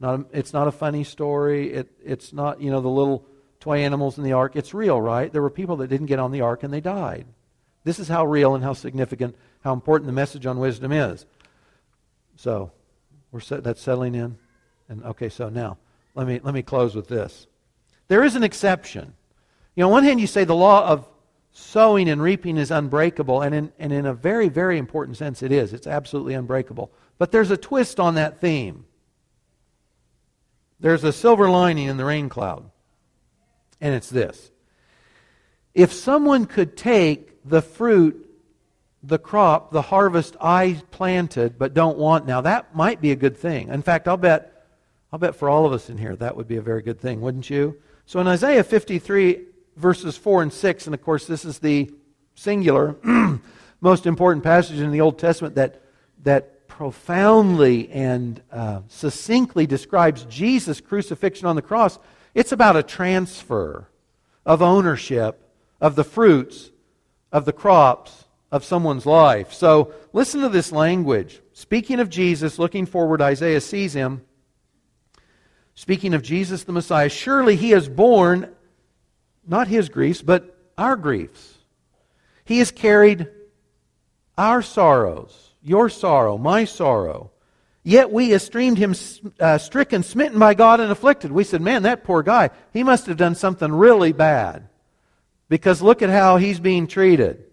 Not, 0.00 0.26
it's 0.32 0.52
not 0.52 0.68
a 0.68 0.72
funny 0.72 1.04
story. 1.04 1.72
It, 1.72 1.90
it's 2.02 2.32
not, 2.32 2.62
you 2.62 2.70
know, 2.70 2.80
the 2.80 2.88
little 2.88 3.26
toy 3.66 3.78
animals 3.78 4.16
in 4.16 4.22
the 4.22 4.32
ark. 4.32 4.54
It's 4.54 4.72
real, 4.72 5.00
right? 5.00 5.32
There 5.32 5.42
were 5.42 5.50
people 5.50 5.76
that 5.78 5.88
didn't 5.88 6.06
get 6.06 6.20
on 6.20 6.30
the 6.30 6.40
ark 6.40 6.62
and 6.62 6.72
they 6.72 6.80
died. 6.80 7.26
This 7.82 7.98
is 7.98 8.06
how 8.06 8.24
real 8.24 8.54
and 8.54 8.62
how 8.62 8.74
significant, 8.74 9.34
how 9.64 9.72
important 9.72 10.06
the 10.06 10.12
message 10.12 10.46
on 10.46 10.60
wisdom 10.60 10.92
is. 10.92 11.26
So, 12.36 12.70
we're 13.32 13.40
set, 13.40 13.64
that's 13.64 13.80
settling 13.80 14.14
in. 14.14 14.38
And 14.88 15.02
okay, 15.02 15.28
so 15.28 15.48
now 15.48 15.78
let 16.14 16.28
me 16.28 16.40
let 16.44 16.54
me 16.54 16.62
close 16.62 16.94
with 16.94 17.08
this. 17.08 17.48
There 18.06 18.22
is 18.22 18.36
an 18.36 18.44
exception. 18.44 19.14
You 19.74 19.80
know, 19.80 19.88
on 19.88 19.92
one 19.92 20.04
hand, 20.04 20.20
you 20.20 20.28
say 20.28 20.44
the 20.44 20.54
law 20.54 20.86
of 20.86 21.08
sowing 21.50 22.08
and 22.08 22.22
reaping 22.22 22.58
is 22.58 22.70
unbreakable, 22.70 23.42
and 23.42 23.52
in, 23.52 23.72
and 23.80 23.92
in 23.92 24.06
a 24.06 24.14
very, 24.14 24.48
very 24.48 24.78
important 24.78 25.16
sense, 25.16 25.42
it 25.42 25.50
is. 25.50 25.72
It's 25.72 25.88
absolutely 25.88 26.34
unbreakable. 26.34 26.92
But 27.18 27.32
there's 27.32 27.50
a 27.50 27.56
twist 27.56 27.98
on 27.98 28.14
that 28.14 28.40
theme. 28.40 28.84
There's 30.78 31.02
a 31.02 31.12
silver 31.12 31.50
lining 31.50 31.88
in 31.88 31.96
the 31.96 32.04
rain 32.04 32.28
cloud, 32.28 32.70
and 33.80 33.94
it's 33.94 34.10
this. 34.10 34.50
If 35.74 35.92
someone 35.92 36.46
could 36.46 36.76
take 36.76 37.44
the 37.44 37.62
fruit 37.62 38.22
the 39.02 39.18
crop, 39.18 39.70
the 39.70 39.82
harvest 39.82 40.36
I 40.40 40.82
planted 40.90 41.58
but 41.58 41.74
don't 41.74 41.96
want 41.96 42.26
now, 42.26 42.40
that 42.40 42.74
might 42.74 43.00
be 43.00 43.12
a 43.12 43.16
good 43.16 43.36
thing. 43.36 43.68
In 43.68 43.82
fact, 43.82 44.08
I'll 44.08 44.16
bet 44.16 44.52
I'll 45.12 45.18
bet 45.18 45.36
for 45.36 45.48
all 45.48 45.64
of 45.64 45.72
us 45.72 45.88
in 45.88 45.98
here 45.98 46.16
that 46.16 46.36
would 46.36 46.48
be 46.48 46.56
a 46.56 46.62
very 46.62 46.82
good 46.82 47.00
thing, 47.00 47.20
wouldn't 47.20 47.48
you? 47.48 47.80
So 48.06 48.20
in 48.20 48.26
Isaiah 48.26 48.64
53 48.64 49.44
verses 49.76 50.16
4 50.16 50.42
and 50.42 50.52
6, 50.52 50.86
and 50.86 50.94
of 50.94 51.02
course 51.02 51.26
this 51.26 51.44
is 51.44 51.60
the 51.60 51.90
singular 52.34 52.96
most 53.80 54.06
important 54.06 54.42
passage 54.42 54.80
in 54.80 54.90
the 54.90 55.00
Old 55.00 55.18
Testament 55.18 55.54
that 55.54 55.82
that 56.24 56.66
profoundly 56.66 57.88
and 57.90 58.42
uh, 58.50 58.80
succinctly 58.88 59.66
describes 59.66 60.24
Jesus' 60.24 60.80
crucifixion 60.80 61.46
on 61.46 61.56
the 61.56 61.62
cross. 61.62 61.98
It's 62.36 62.52
about 62.52 62.76
a 62.76 62.82
transfer 62.82 63.88
of 64.44 64.60
ownership 64.60 65.40
of 65.80 65.96
the 65.96 66.04
fruits 66.04 66.70
of 67.32 67.46
the 67.46 67.52
crops 67.54 68.26
of 68.52 68.62
someone's 68.62 69.06
life. 69.06 69.54
So 69.54 69.94
listen 70.12 70.42
to 70.42 70.50
this 70.50 70.70
language. 70.70 71.40
Speaking 71.54 71.98
of 71.98 72.10
Jesus, 72.10 72.58
looking 72.58 72.84
forward, 72.84 73.22
Isaiah 73.22 73.62
sees 73.62 73.94
him. 73.94 74.20
Speaking 75.74 76.12
of 76.12 76.22
Jesus 76.22 76.64
the 76.64 76.72
Messiah, 76.72 77.08
surely 77.08 77.56
he 77.56 77.70
has 77.70 77.88
borne 77.88 78.54
not 79.46 79.68
his 79.68 79.88
griefs, 79.88 80.20
but 80.20 80.70
our 80.76 80.96
griefs. 80.96 81.54
He 82.44 82.58
has 82.58 82.70
carried 82.70 83.28
our 84.36 84.60
sorrows, 84.60 85.54
your 85.62 85.88
sorrow, 85.88 86.36
my 86.36 86.66
sorrow. 86.66 87.30
Yet 87.88 88.10
we 88.10 88.32
esteemed 88.32 88.78
him 88.78 88.96
uh, 89.38 89.58
stricken, 89.58 90.02
smitten 90.02 90.40
by 90.40 90.54
God, 90.54 90.80
and 90.80 90.90
afflicted. 90.90 91.30
We 91.30 91.44
said, 91.44 91.62
man, 91.62 91.84
that 91.84 92.02
poor 92.02 92.24
guy, 92.24 92.50
he 92.72 92.82
must 92.82 93.06
have 93.06 93.16
done 93.16 93.36
something 93.36 93.72
really 93.72 94.10
bad. 94.10 94.68
Because 95.48 95.80
look 95.82 96.02
at 96.02 96.10
how 96.10 96.36
he's 96.36 96.58
being 96.58 96.88
treated. 96.88 97.44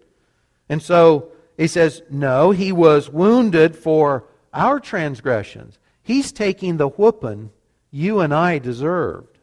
And 0.68 0.82
so 0.82 1.30
he 1.56 1.68
says, 1.68 2.02
no, 2.10 2.50
he 2.50 2.72
was 2.72 3.08
wounded 3.08 3.76
for 3.76 4.24
our 4.52 4.80
transgressions. 4.80 5.78
He's 6.02 6.32
taking 6.32 6.78
the 6.78 6.88
whooping 6.88 7.52
you 7.92 8.18
and 8.18 8.34
I 8.34 8.58
deserved. 8.58 9.38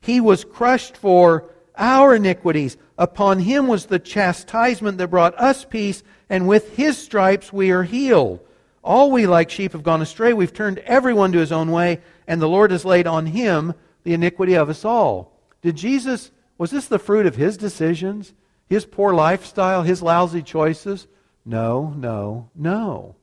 He 0.00 0.20
was 0.20 0.44
crushed 0.44 0.96
for 0.96 1.54
our 1.78 2.16
iniquities. 2.16 2.76
Upon 2.98 3.38
him 3.38 3.68
was 3.68 3.86
the 3.86 4.00
chastisement 4.00 4.98
that 4.98 5.06
brought 5.06 5.38
us 5.38 5.64
peace, 5.64 6.02
and 6.28 6.48
with 6.48 6.76
his 6.76 6.98
stripes 6.98 7.52
we 7.52 7.70
are 7.70 7.84
healed. 7.84 8.40
All 8.86 9.10
we 9.10 9.26
like 9.26 9.50
sheep 9.50 9.72
have 9.72 9.82
gone 9.82 10.00
astray. 10.00 10.32
We've 10.32 10.52
turned 10.52 10.78
everyone 10.78 11.32
to 11.32 11.38
his 11.38 11.52
own 11.52 11.70
way, 11.70 12.00
and 12.26 12.40
the 12.40 12.48
Lord 12.48 12.70
has 12.70 12.84
laid 12.84 13.06
on 13.06 13.26
him 13.26 13.74
the 14.04 14.14
iniquity 14.14 14.54
of 14.54 14.70
us 14.70 14.84
all. 14.84 15.38
Did 15.60 15.76
Jesus, 15.76 16.30
was 16.56 16.70
this 16.70 16.86
the 16.86 16.98
fruit 16.98 17.26
of 17.26 17.36
his 17.36 17.56
decisions? 17.56 18.32
his 18.68 18.84
poor 18.84 19.14
lifestyle, 19.14 19.82
his 19.82 20.02
lousy 20.02 20.42
choices? 20.42 21.06
No, 21.44 21.94
no, 21.96 22.50
no. 22.54 23.14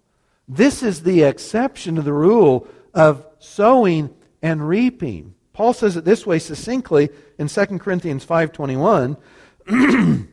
This 0.47 0.83
is 0.83 1.03
the 1.03 1.23
exception 1.23 1.95
to 1.95 2.01
the 2.01 2.13
rule 2.13 2.67
of 2.93 3.25
sowing 3.39 4.13
and 4.41 4.67
reaping. 4.67 5.35
Paul 5.51 5.73
says 5.73 5.97
it 5.97 6.05
this 6.05 6.25
way 6.25 6.39
succinctly 6.39 7.09
in 7.37 7.47
2 7.47 7.79
Corinthians 7.79 8.25
5:21, 8.25 9.17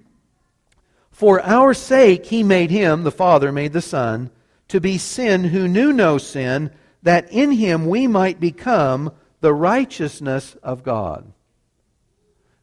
"For 1.11 1.41
our 1.43 1.75
sake 1.75 2.27
he 2.27 2.43
made 2.43 2.71
him, 2.71 3.03
the 3.03 3.11
Father 3.11 3.53
made 3.53 3.73
the 3.73 3.83
Son, 3.83 4.31
to 4.71 4.81
be 4.81 4.99
sin 4.99 5.45
who 5.45 5.69
knew 5.69 5.93
no 5.93 6.19
sin, 6.19 6.71
that 7.03 7.31
in 7.31 7.53
him 7.53 7.87
we 7.87 8.07
might 8.07 8.41
become 8.41 9.13
the 9.41 9.55
righteousness 9.55 10.57
of 10.63 10.83
God." 10.83 11.33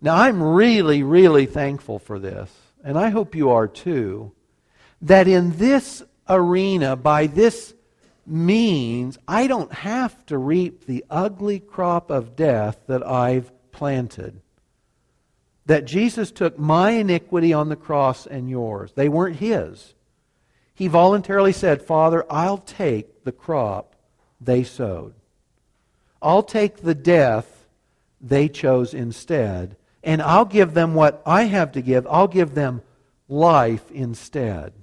Now, 0.01 0.15
I'm 0.15 0.43
really, 0.43 1.01
really 1.01 1.45
thankful 1.45 1.97
for 1.99 2.19
this, 2.19 2.51
and 2.83 2.97
I 2.97 3.09
hope 3.09 3.35
you 3.35 3.49
are 3.49 3.67
too, 3.67 4.31
that 5.01 5.27
in 5.27 5.57
this 5.57 6.03
arena, 6.29 6.95
by 6.95 7.27
this 7.27 7.73
means, 8.25 9.17
I 9.27 9.47
don't 9.47 9.71
have 9.71 10.25
to 10.27 10.37
reap 10.37 10.85
the 10.85 11.05
ugly 11.09 11.59
crop 11.59 12.11
of 12.11 12.35
death 12.35 12.79
that 12.87 13.05
I've 13.07 13.51
planted. 13.71 14.41
That 15.65 15.85
Jesus 15.85 16.31
took 16.31 16.59
my 16.59 16.91
iniquity 16.91 17.53
on 17.53 17.69
the 17.69 17.75
cross 17.75 18.27
and 18.27 18.49
yours. 18.49 18.91
They 18.95 19.09
weren't 19.09 19.37
his. 19.37 19.93
He 20.77 20.87
voluntarily 20.87 21.53
said, 21.53 21.81
Father, 21.81 22.23
I'll 22.29 22.59
take 22.59 23.23
the 23.23 23.31
crop 23.31 23.95
they 24.39 24.63
sowed. 24.63 25.15
I'll 26.21 26.43
take 26.43 26.77
the 26.77 26.93
death 26.93 27.65
they 28.21 28.47
chose 28.47 28.93
instead 28.93 29.75
and 30.03 30.21
I'll 30.21 30.45
give 30.45 30.75
them 30.75 30.93
what 30.93 31.23
I 31.25 31.45
have 31.45 31.71
to 31.71 31.81
give. 31.81 32.05
I'll 32.05 32.27
give 32.27 32.53
them 32.53 32.83
life 33.27 33.89
instead. 33.89 34.73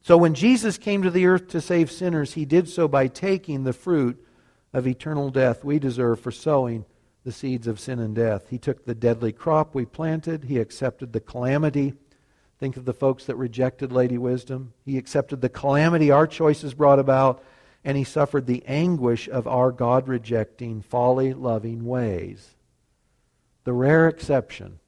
So 0.00 0.16
when 0.16 0.34
Jesus 0.34 0.78
came 0.78 1.02
to 1.02 1.10
the 1.10 1.26
earth 1.26 1.48
to 1.48 1.60
save 1.60 1.90
sinners, 1.90 2.34
he 2.34 2.44
did 2.44 2.68
so 2.68 2.86
by 2.86 3.08
taking 3.08 3.64
the 3.64 3.72
fruit 3.72 4.24
of 4.72 4.86
eternal 4.86 5.30
death 5.30 5.64
we 5.64 5.80
deserve 5.80 6.20
for 6.20 6.30
sowing 6.30 6.84
the 7.24 7.32
seeds 7.32 7.66
of 7.66 7.80
sin 7.80 7.98
and 7.98 8.14
death. 8.14 8.48
He 8.48 8.58
took 8.58 8.84
the 8.84 8.94
deadly 8.94 9.32
crop 9.32 9.74
we 9.74 9.86
planted, 9.86 10.44
he 10.44 10.58
accepted 10.58 11.12
the 11.12 11.20
calamity. 11.20 11.94
Think 12.60 12.76
of 12.76 12.84
the 12.84 12.92
folks 12.92 13.24
that 13.24 13.36
rejected 13.36 13.90
Lady 13.90 14.18
Wisdom. 14.18 14.74
He 14.84 14.98
accepted 14.98 15.40
the 15.40 15.48
calamity 15.48 16.10
our 16.10 16.26
choices 16.26 16.74
brought 16.74 16.98
about, 16.98 17.42
and 17.82 17.96
he 17.96 18.04
suffered 18.04 18.46
the 18.46 18.62
anguish 18.66 19.28
of 19.28 19.48
our 19.48 19.72
God 19.72 20.06
rejecting, 20.06 20.82
folly 20.82 21.32
loving 21.32 21.84
ways 21.84 22.54
the 23.64 23.72
rare 23.72 24.08
exception 24.08 24.78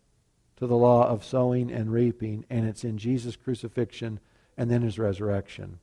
to 0.56 0.66
the 0.66 0.76
law 0.76 1.06
of 1.06 1.24
sowing 1.24 1.70
and 1.70 1.92
reaping, 1.92 2.44
and 2.48 2.66
it's 2.66 2.84
in 2.84 2.98
Jesus' 2.98 3.36
crucifixion 3.36 4.20
and 4.56 4.70
then 4.70 4.82
his 4.82 4.98
resurrection. 4.98 5.78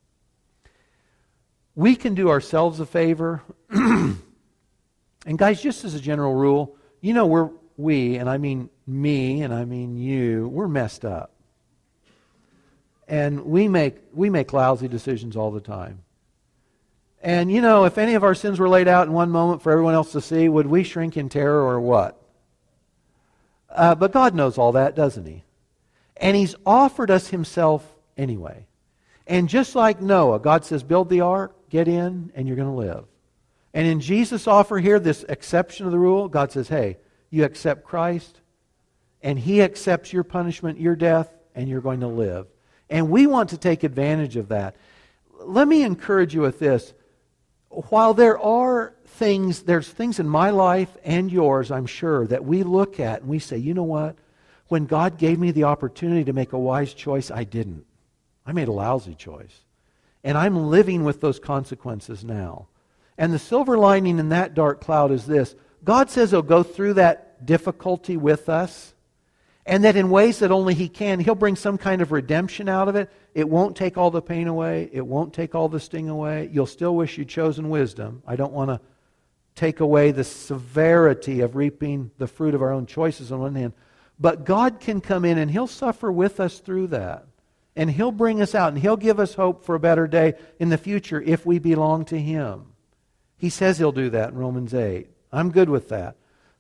We 1.75 1.95
can 1.95 2.15
do 2.15 2.29
ourselves 2.29 2.79
a 2.79 2.85
favor. 2.85 3.41
and 3.69 4.17
guys, 5.37 5.61
just 5.61 5.85
as 5.85 5.95
a 5.95 5.99
general 5.99 6.33
rule, 6.35 6.75
you 7.01 7.13
know 7.13 7.25
we're 7.25 7.51
we, 7.77 8.17
and 8.17 8.29
I 8.29 8.37
mean 8.37 8.69
me, 8.85 9.41
and 9.41 9.53
I 9.53 9.63
mean 9.63 9.95
you, 9.95 10.49
we're 10.49 10.67
messed 10.67 11.05
up. 11.05 11.31
And 13.10 13.45
we 13.45 13.68
make 13.68 13.97
we 14.14 14.30
make 14.30 14.53
lousy 14.53 14.88
decisions 14.88 15.36
all 15.36 15.51
the 15.51 15.60
time. 15.60 16.03
And 17.22 17.51
you 17.51 17.60
know, 17.60 17.84
if 17.84 17.97
any 17.97 18.14
of 18.14 18.24
our 18.24 18.36
sins 18.36 18.60
were 18.60 18.70
laid 18.70 18.88
out 18.88 19.07
in 19.07 19.14
one 19.14 19.32
moment 19.32 19.62
for 19.62 19.72
everyone 19.72 19.95
else 19.95 20.14
to 20.14 20.22
see, 20.22 20.47
would 20.47 20.68
we 20.68 20.84
shrink 20.84 21.18
in 21.18 21.28
terror 21.28 21.64
or 21.64 21.82
what? 21.82 22.22
Uh, 23.70 23.95
but 23.95 24.14
God 24.14 24.36
knows 24.36 24.57
all 24.57 24.74
that, 24.74 24.95
doesn't 24.95 25.26
He? 25.26 25.43
And 26.18 26.38
He's 26.38 26.55
offered 26.66 27.12
us 27.12 27.28
Himself 27.28 27.86
anyway. 28.16 28.68
And 29.28 29.49
just 29.49 29.76
like 29.76 30.01
Noah, 30.01 30.39
God 30.39 30.64
says, 30.64 30.82
build 30.84 31.10
the 31.10 31.22
ark, 31.22 31.55
get 31.70 31.88
in, 31.88 32.32
and 32.36 32.47
you're 32.47 32.57
going 32.57 32.70
to 32.70 32.74
live. 32.74 33.05
And 33.74 33.86
in 33.86 33.99
Jesus' 33.99 34.47
offer 34.47 34.80
here, 34.80 34.99
this 34.99 35.24
exception 35.30 35.86
of 35.86 35.91
the 35.91 35.99
rule, 35.99 36.28
God 36.28 36.51
says, 36.51 36.68
hey, 36.68 36.97
you 37.30 37.43
accept 37.43 37.84
Christ, 37.84 38.39
and 39.22 39.38
He 39.38 39.62
accepts 39.62 40.12
your 40.14 40.24
punishment, 40.24 40.80
your 40.80 40.95
death, 40.95 41.32
and 41.53 41.70
you're 41.70 41.82
going 41.82 41.99
to 41.99 42.07
live. 42.07 42.47
And 42.89 43.09
we 43.09 43.27
want 43.27 43.51
to 43.51 43.57
take 43.57 43.83
advantage 43.83 44.35
of 44.35 44.49
that. 44.49 44.75
Let 45.41 45.67
me 45.67 45.83
encourage 45.83 46.33
you 46.33 46.41
with 46.41 46.59
this 46.59 46.93
while 47.69 48.13
there 48.13 48.39
are 48.39 48.95
things, 49.05 49.63
there's 49.63 49.87
things 49.87 50.19
in 50.19 50.27
my 50.27 50.49
life 50.49 50.89
and 51.03 51.31
yours, 51.31 51.71
I'm 51.71 51.85
sure, 51.85 52.25
that 52.27 52.43
we 52.43 52.63
look 52.63 52.99
at 52.99 53.21
and 53.21 53.29
we 53.29 53.39
say, 53.39 53.57
you 53.57 53.73
know 53.73 53.83
what? 53.83 54.15
When 54.67 54.85
God 54.85 55.17
gave 55.17 55.39
me 55.39 55.51
the 55.51 55.65
opportunity 55.65 56.23
to 56.25 56.33
make 56.33 56.53
a 56.53 56.59
wise 56.59 56.93
choice, 56.93 57.31
I 57.31 57.43
didn't. 57.43 57.85
I 58.45 58.53
made 58.53 58.67
a 58.67 58.73
lousy 58.73 59.15
choice. 59.15 59.61
And 60.23 60.37
I'm 60.37 60.69
living 60.69 61.03
with 61.03 61.21
those 61.21 61.39
consequences 61.39 62.23
now. 62.23 62.67
And 63.17 63.33
the 63.33 63.39
silver 63.39 63.77
lining 63.77 64.19
in 64.19 64.29
that 64.29 64.53
dark 64.53 64.81
cloud 64.81 65.11
is 65.11 65.25
this 65.25 65.55
God 65.83 66.09
says 66.09 66.31
He'll 66.31 66.41
go 66.41 66.63
through 66.63 66.95
that 66.95 67.45
difficulty 67.45 68.17
with 68.17 68.49
us 68.49 68.93
and 69.70 69.84
that 69.84 69.95
in 69.95 70.09
ways 70.09 70.39
that 70.39 70.51
only 70.51 70.74
He 70.74 70.89
can, 70.89 71.20
He'll 71.20 71.36
bring 71.36 71.55
some 71.55 71.78
kind 71.78 72.01
of 72.01 72.11
redemption 72.11 72.67
out 72.67 72.88
of 72.88 72.95
it. 72.95 73.09
It 73.36 73.47
won't 73.47 73.78
take 73.78 73.97
all 73.97 74.09
the 74.09 74.22
pain 74.22 74.47
away, 74.47 74.89
it 74.91 75.05
won't 75.05 75.32
take 75.32 75.53
all 75.53 75.70
the 75.70 75.80
sting 75.80 76.09
away. 76.09 76.49
You'll 76.51 76.65
still 76.65 76.95
wish 76.95 77.17
you'd 77.17 77.30
chosen 77.30 77.70
wisdom. 77.70 78.24
I 78.26 78.36
don't 78.36 78.51
want 78.51 78.72
to 78.72 78.82
take 79.53 79.80
away 79.80 80.11
the 80.11 80.24
severity 80.24 81.41
of 81.41 81.55
reaping 81.55 82.09
the 82.17 82.28
fruit 82.28 82.55
of 82.55 82.63
our 82.63 82.72
own 82.72 82.88
choices 82.88 83.32
on 83.32 83.41
one 83.41 83.53
hand. 83.53 83.74
But 84.20 84.43
God 84.43 84.80
can 84.80 85.01
come 85.01 85.24
in 85.24 85.38
and 85.38 85.51
He'll 85.51 85.67
suffer 85.67 86.11
with 86.11 86.39
us 86.39 86.57
through 86.59 86.88
that. 86.88 87.28
And 87.76 87.91
He'll 87.91 88.11
bring 88.11 88.41
us 88.41 88.55
out 88.55 88.70
and 88.70 88.82
He'll 88.82 88.97
give 88.97 89.20
us 89.20 89.36
hope 89.36 89.63
for 89.63 89.76
a 89.76 89.80
better 89.80 90.07
day 90.07 90.34
in 90.57 90.70
the 90.70 90.80
future 90.80 91.22
if 91.22 91.45
we 91.45 91.59
belong 91.59 92.05
to 92.05 92.20
Him. 92.20 92.74
He 93.38 93.49
says 93.49 93.78
He'll 93.78 93.91
do 93.91 94.09
that 94.09 94.32
in 94.32 94.36
Romans 94.36 94.74
8. 94.74 95.07
I'm 95.32 95.51
good 95.51 95.70
with 95.70 95.89
that. 95.89 96.15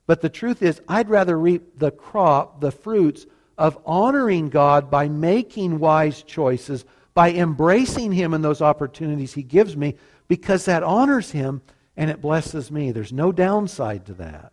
But 0.09 0.21
the 0.21 0.29
truth 0.29 0.63
is, 0.63 0.81
I'd 0.87 1.07
rather 1.07 1.37
reap 1.37 1.77
the 1.77 1.91
crop, 1.91 2.61
the 2.61 2.71
fruits 2.71 3.27
of 3.59 3.77
honoring 3.85 4.49
God 4.49 4.89
by 4.89 5.07
making 5.07 5.77
wise 5.77 6.23
choices, 6.23 6.83
by 7.13 7.31
embracing 7.31 8.13
Him 8.13 8.33
in 8.33 8.41
those 8.41 8.59
opportunities 8.59 9.35
He 9.35 9.43
gives 9.43 9.77
me, 9.77 9.97
because 10.27 10.65
that 10.65 10.81
honors 10.81 11.29
Him 11.29 11.61
and 11.95 12.09
it 12.09 12.23
blesses 12.23 12.71
me. 12.71 12.91
There's 12.91 13.13
no 13.13 13.31
downside 13.31 14.07
to 14.07 14.15
that. 14.15 14.51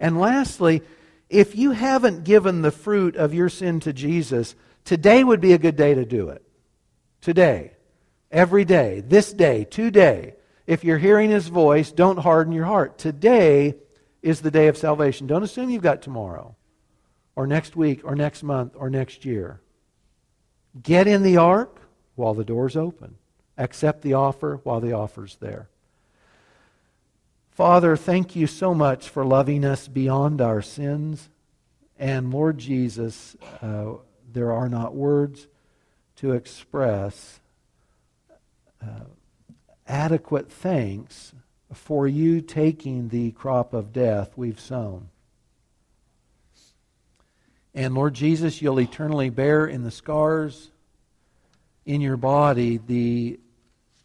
And 0.00 0.18
lastly, 0.18 0.82
if 1.28 1.54
you 1.54 1.70
haven't 1.70 2.24
given 2.24 2.62
the 2.62 2.72
fruit 2.72 3.14
of 3.14 3.32
your 3.32 3.48
sin 3.48 3.78
to 3.78 3.92
Jesus, 3.92 4.56
today 4.84 5.22
would 5.22 5.40
be 5.40 5.52
a 5.52 5.58
good 5.58 5.76
day 5.76 5.94
to 5.94 6.04
do 6.04 6.30
it. 6.30 6.42
Today. 7.20 7.74
Every 8.32 8.64
day. 8.64 9.04
This 9.06 9.32
day. 9.32 9.62
Today. 9.62 10.34
If 10.66 10.82
you're 10.82 10.98
hearing 10.98 11.30
His 11.30 11.46
voice, 11.46 11.92
don't 11.92 12.18
harden 12.18 12.52
your 12.52 12.64
heart. 12.64 12.98
Today 12.98 13.76
is 14.22 14.40
the 14.40 14.50
day 14.50 14.68
of 14.68 14.76
salvation. 14.76 15.26
Don't 15.26 15.42
assume 15.42 15.70
you've 15.70 15.82
got 15.82 16.02
tomorrow, 16.02 16.56
or 17.36 17.46
next 17.46 17.76
week, 17.76 18.00
or 18.04 18.14
next 18.14 18.42
month, 18.42 18.74
or 18.76 18.90
next 18.90 19.24
year. 19.24 19.60
Get 20.82 21.06
in 21.06 21.22
the 21.22 21.36
ark 21.36 21.80
while 22.14 22.34
the 22.34 22.44
door's 22.44 22.76
open. 22.76 23.16
Accept 23.56 24.02
the 24.02 24.14
offer 24.14 24.60
while 24.62 24.80
the 24.80 24.92
offer's 24.92 25.36
there. 25.36 25.68
Father, 27.50 27.96
thank 27.96 28.36
you 28.36 28.46
so 28.46 28.74
much 28.74 29.08
for 29.08 29.24
loving 29.24 29.64
us 29.64 29.88
beyond 29.88 30.40
our 30.40 30.62
sins. 30.62 31.28
And 31.98 32.32
Lord 32.32 32.56
Jesus, 32.56 33.36
uh, 33.60 33.94
there 34.32 34.52
are 34.52 34.68
not 34.68 34.94
words 34.94 35.46
to 36.16 36.32
express 36.32 37.40
uh, 38.82 39.04
adequate 39.86 40.50
thanks 40.50 41.34
for 41.72 42.06
you 42.06 42.40
taking 42.40 43.08
the 43.08 43.30
crop 43.32 43.72
of 43.72 43.92
death 43.92 44.32
we've 44.36 44.60
sown. 44.60 45.08
And 47.74 47.94
Lord 47.94 48.14
Jesus, 48.14 48.60
you'll 48.60 48.80
eternally 48.80 49.30
bear 49.30 49.66
in 49.66 49.84
the 49.84 49.90
scars 49.90 50.70
in 51.86 52.00
your 52.00 52.16
body 52.16 52.78
the, 52.78 53.38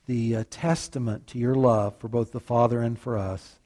the 0.05 0.35
uh, 0.37 0.43
testament 0.49 1.27
to 1.27 1.39
your 1.39 1.55
love 1.55 1.97
for 1.97 2.07
both 2.07 2.31
the 2.31 2.39
Father 2.39 2.81
and 2.81 2.97
for 2.97 3.17
us 3.17 3.57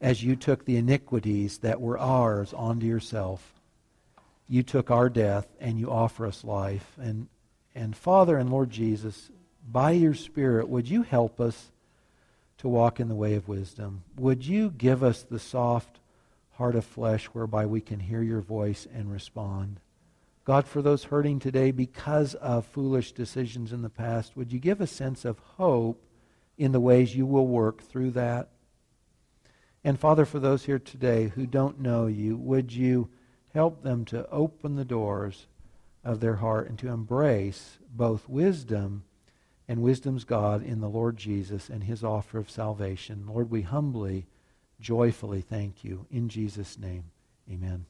as 0.00 0.22
you 0.22 0.36
took 0.36 0.64
the 0.64 0.76
iniquities 0.76 1.58
that 1.58 1.80
were 1.80 1.98
ours 1.98 2.54
onto 2.54 2.86
yourself. 2.86 3.54
You 4.48 4.62
took 4.62 4.90
our 4.90 5.08
death 5.08 5.46
and 5.60 5.78
you 5.78 5.90
offer 5.90 6.26
us 6.26 6.44
life. 6.44 6.96
And, 6.98 7.28
and 7.74 7.96
Father 7.96 8.38
and 8.38 8.50
Lord 8.50 8.70
Jesus, 8.70 9.30
by 9.70 9.92
your 9.92 10.14
Spirit, 10.14 10.68
would 10.68 10.88
you 10.88 11.02
help 11.02 11.40
us? 11.40 11.70
To 12.60 12.68
walk 12.68 13.00
in 13.00 13.08
the 13.08 13.14
way 13.14 13.34
of 13.34 13.48
wisdom. 13.48 14.04
Would 14.18 14.46
you 14.46 14.70
give 14.70 15.02
us 15.02 15.22
the 15.22 15.38
soft 15.38 15.98
heart 16.52 16.74
of 16.74 16.84
flesh 16.84 17.24
whereby 17.26 17.64
we 17.64 17.80
can 17.80 18.00
hear 18.00 18.22
your 18.22 18.42
voice 18.42 18.86
and 18.94 19.10
respond? 19.10 19.80
God, 20.44 20.66
for 20.66 20.82
those 20.82 21.04
hurting 21.04 21.38
today 21.38 21.70
because 21.70 22.34
of 22.34 22.66
foolish 22.66 23.12
decisions 23.12 23.72
in 23.72 23.80
the 23.80 23.88
past, 23.88 24.36
would 24.36 24.52
you 24.52 24.58
give 24.58 24.82
a 24.82 24.86
sense 24.86 25.24
of 25.24 25.38
hope 25.38 26.04
in 26.58 26.72
the 26.72 26.80
ways 26.80 27.16
you 27.16 27.24
will 27.24 27.46
work 27.46 27.82
through 27.82 28.10
that? 28.10 28.50
And 29.82 29.98
Father, 29.98 30.26
for 30.26 30.38
those 30.38 30.66
here 30.66 30.78
today 30.78 31.28
who 31.28 31.46
don't 31.46 31.80
know 31.80 32.08
you, 32.08 32.36
would 32.36 32.74
you 32.74 33.08
help 33.54 33.82
them 33.82 34.04
to 34.06 34.28
open 34.28 34.76
the 34.76 34.84
doors 34.84 35.46
of 36.04 36.20
their 36.20 36.36
heart 36.36 36.68
and 36.68 36.78
to 36.80 36.88
embrace 36.88 37.78
both 37.90 38.28
wisdom 38.28 39.04
and 39.70 39.82
wisdom's 39.82 40.24
God 40.24 40.64
in 40.64 40.80
the 40.80 40.88
Lord 40.88 41.16
Jesus 41.16 41.68
and 41.70 41.84
his 41.84 42.02
offer 42.02 42.38
of 42.38 42.50
salvation. 42.50 43.24
Lord, 43.28 43.52
we 43.52 43.62
humbly, 43.62 44.26
joyfully 44.80 45.42
thank 45.42 45.84
you. 45.84 46.06
In 46.10 46.28
Jesus' 46.28 46.76
name, 46.76 47.04
amen. 47.48 47.86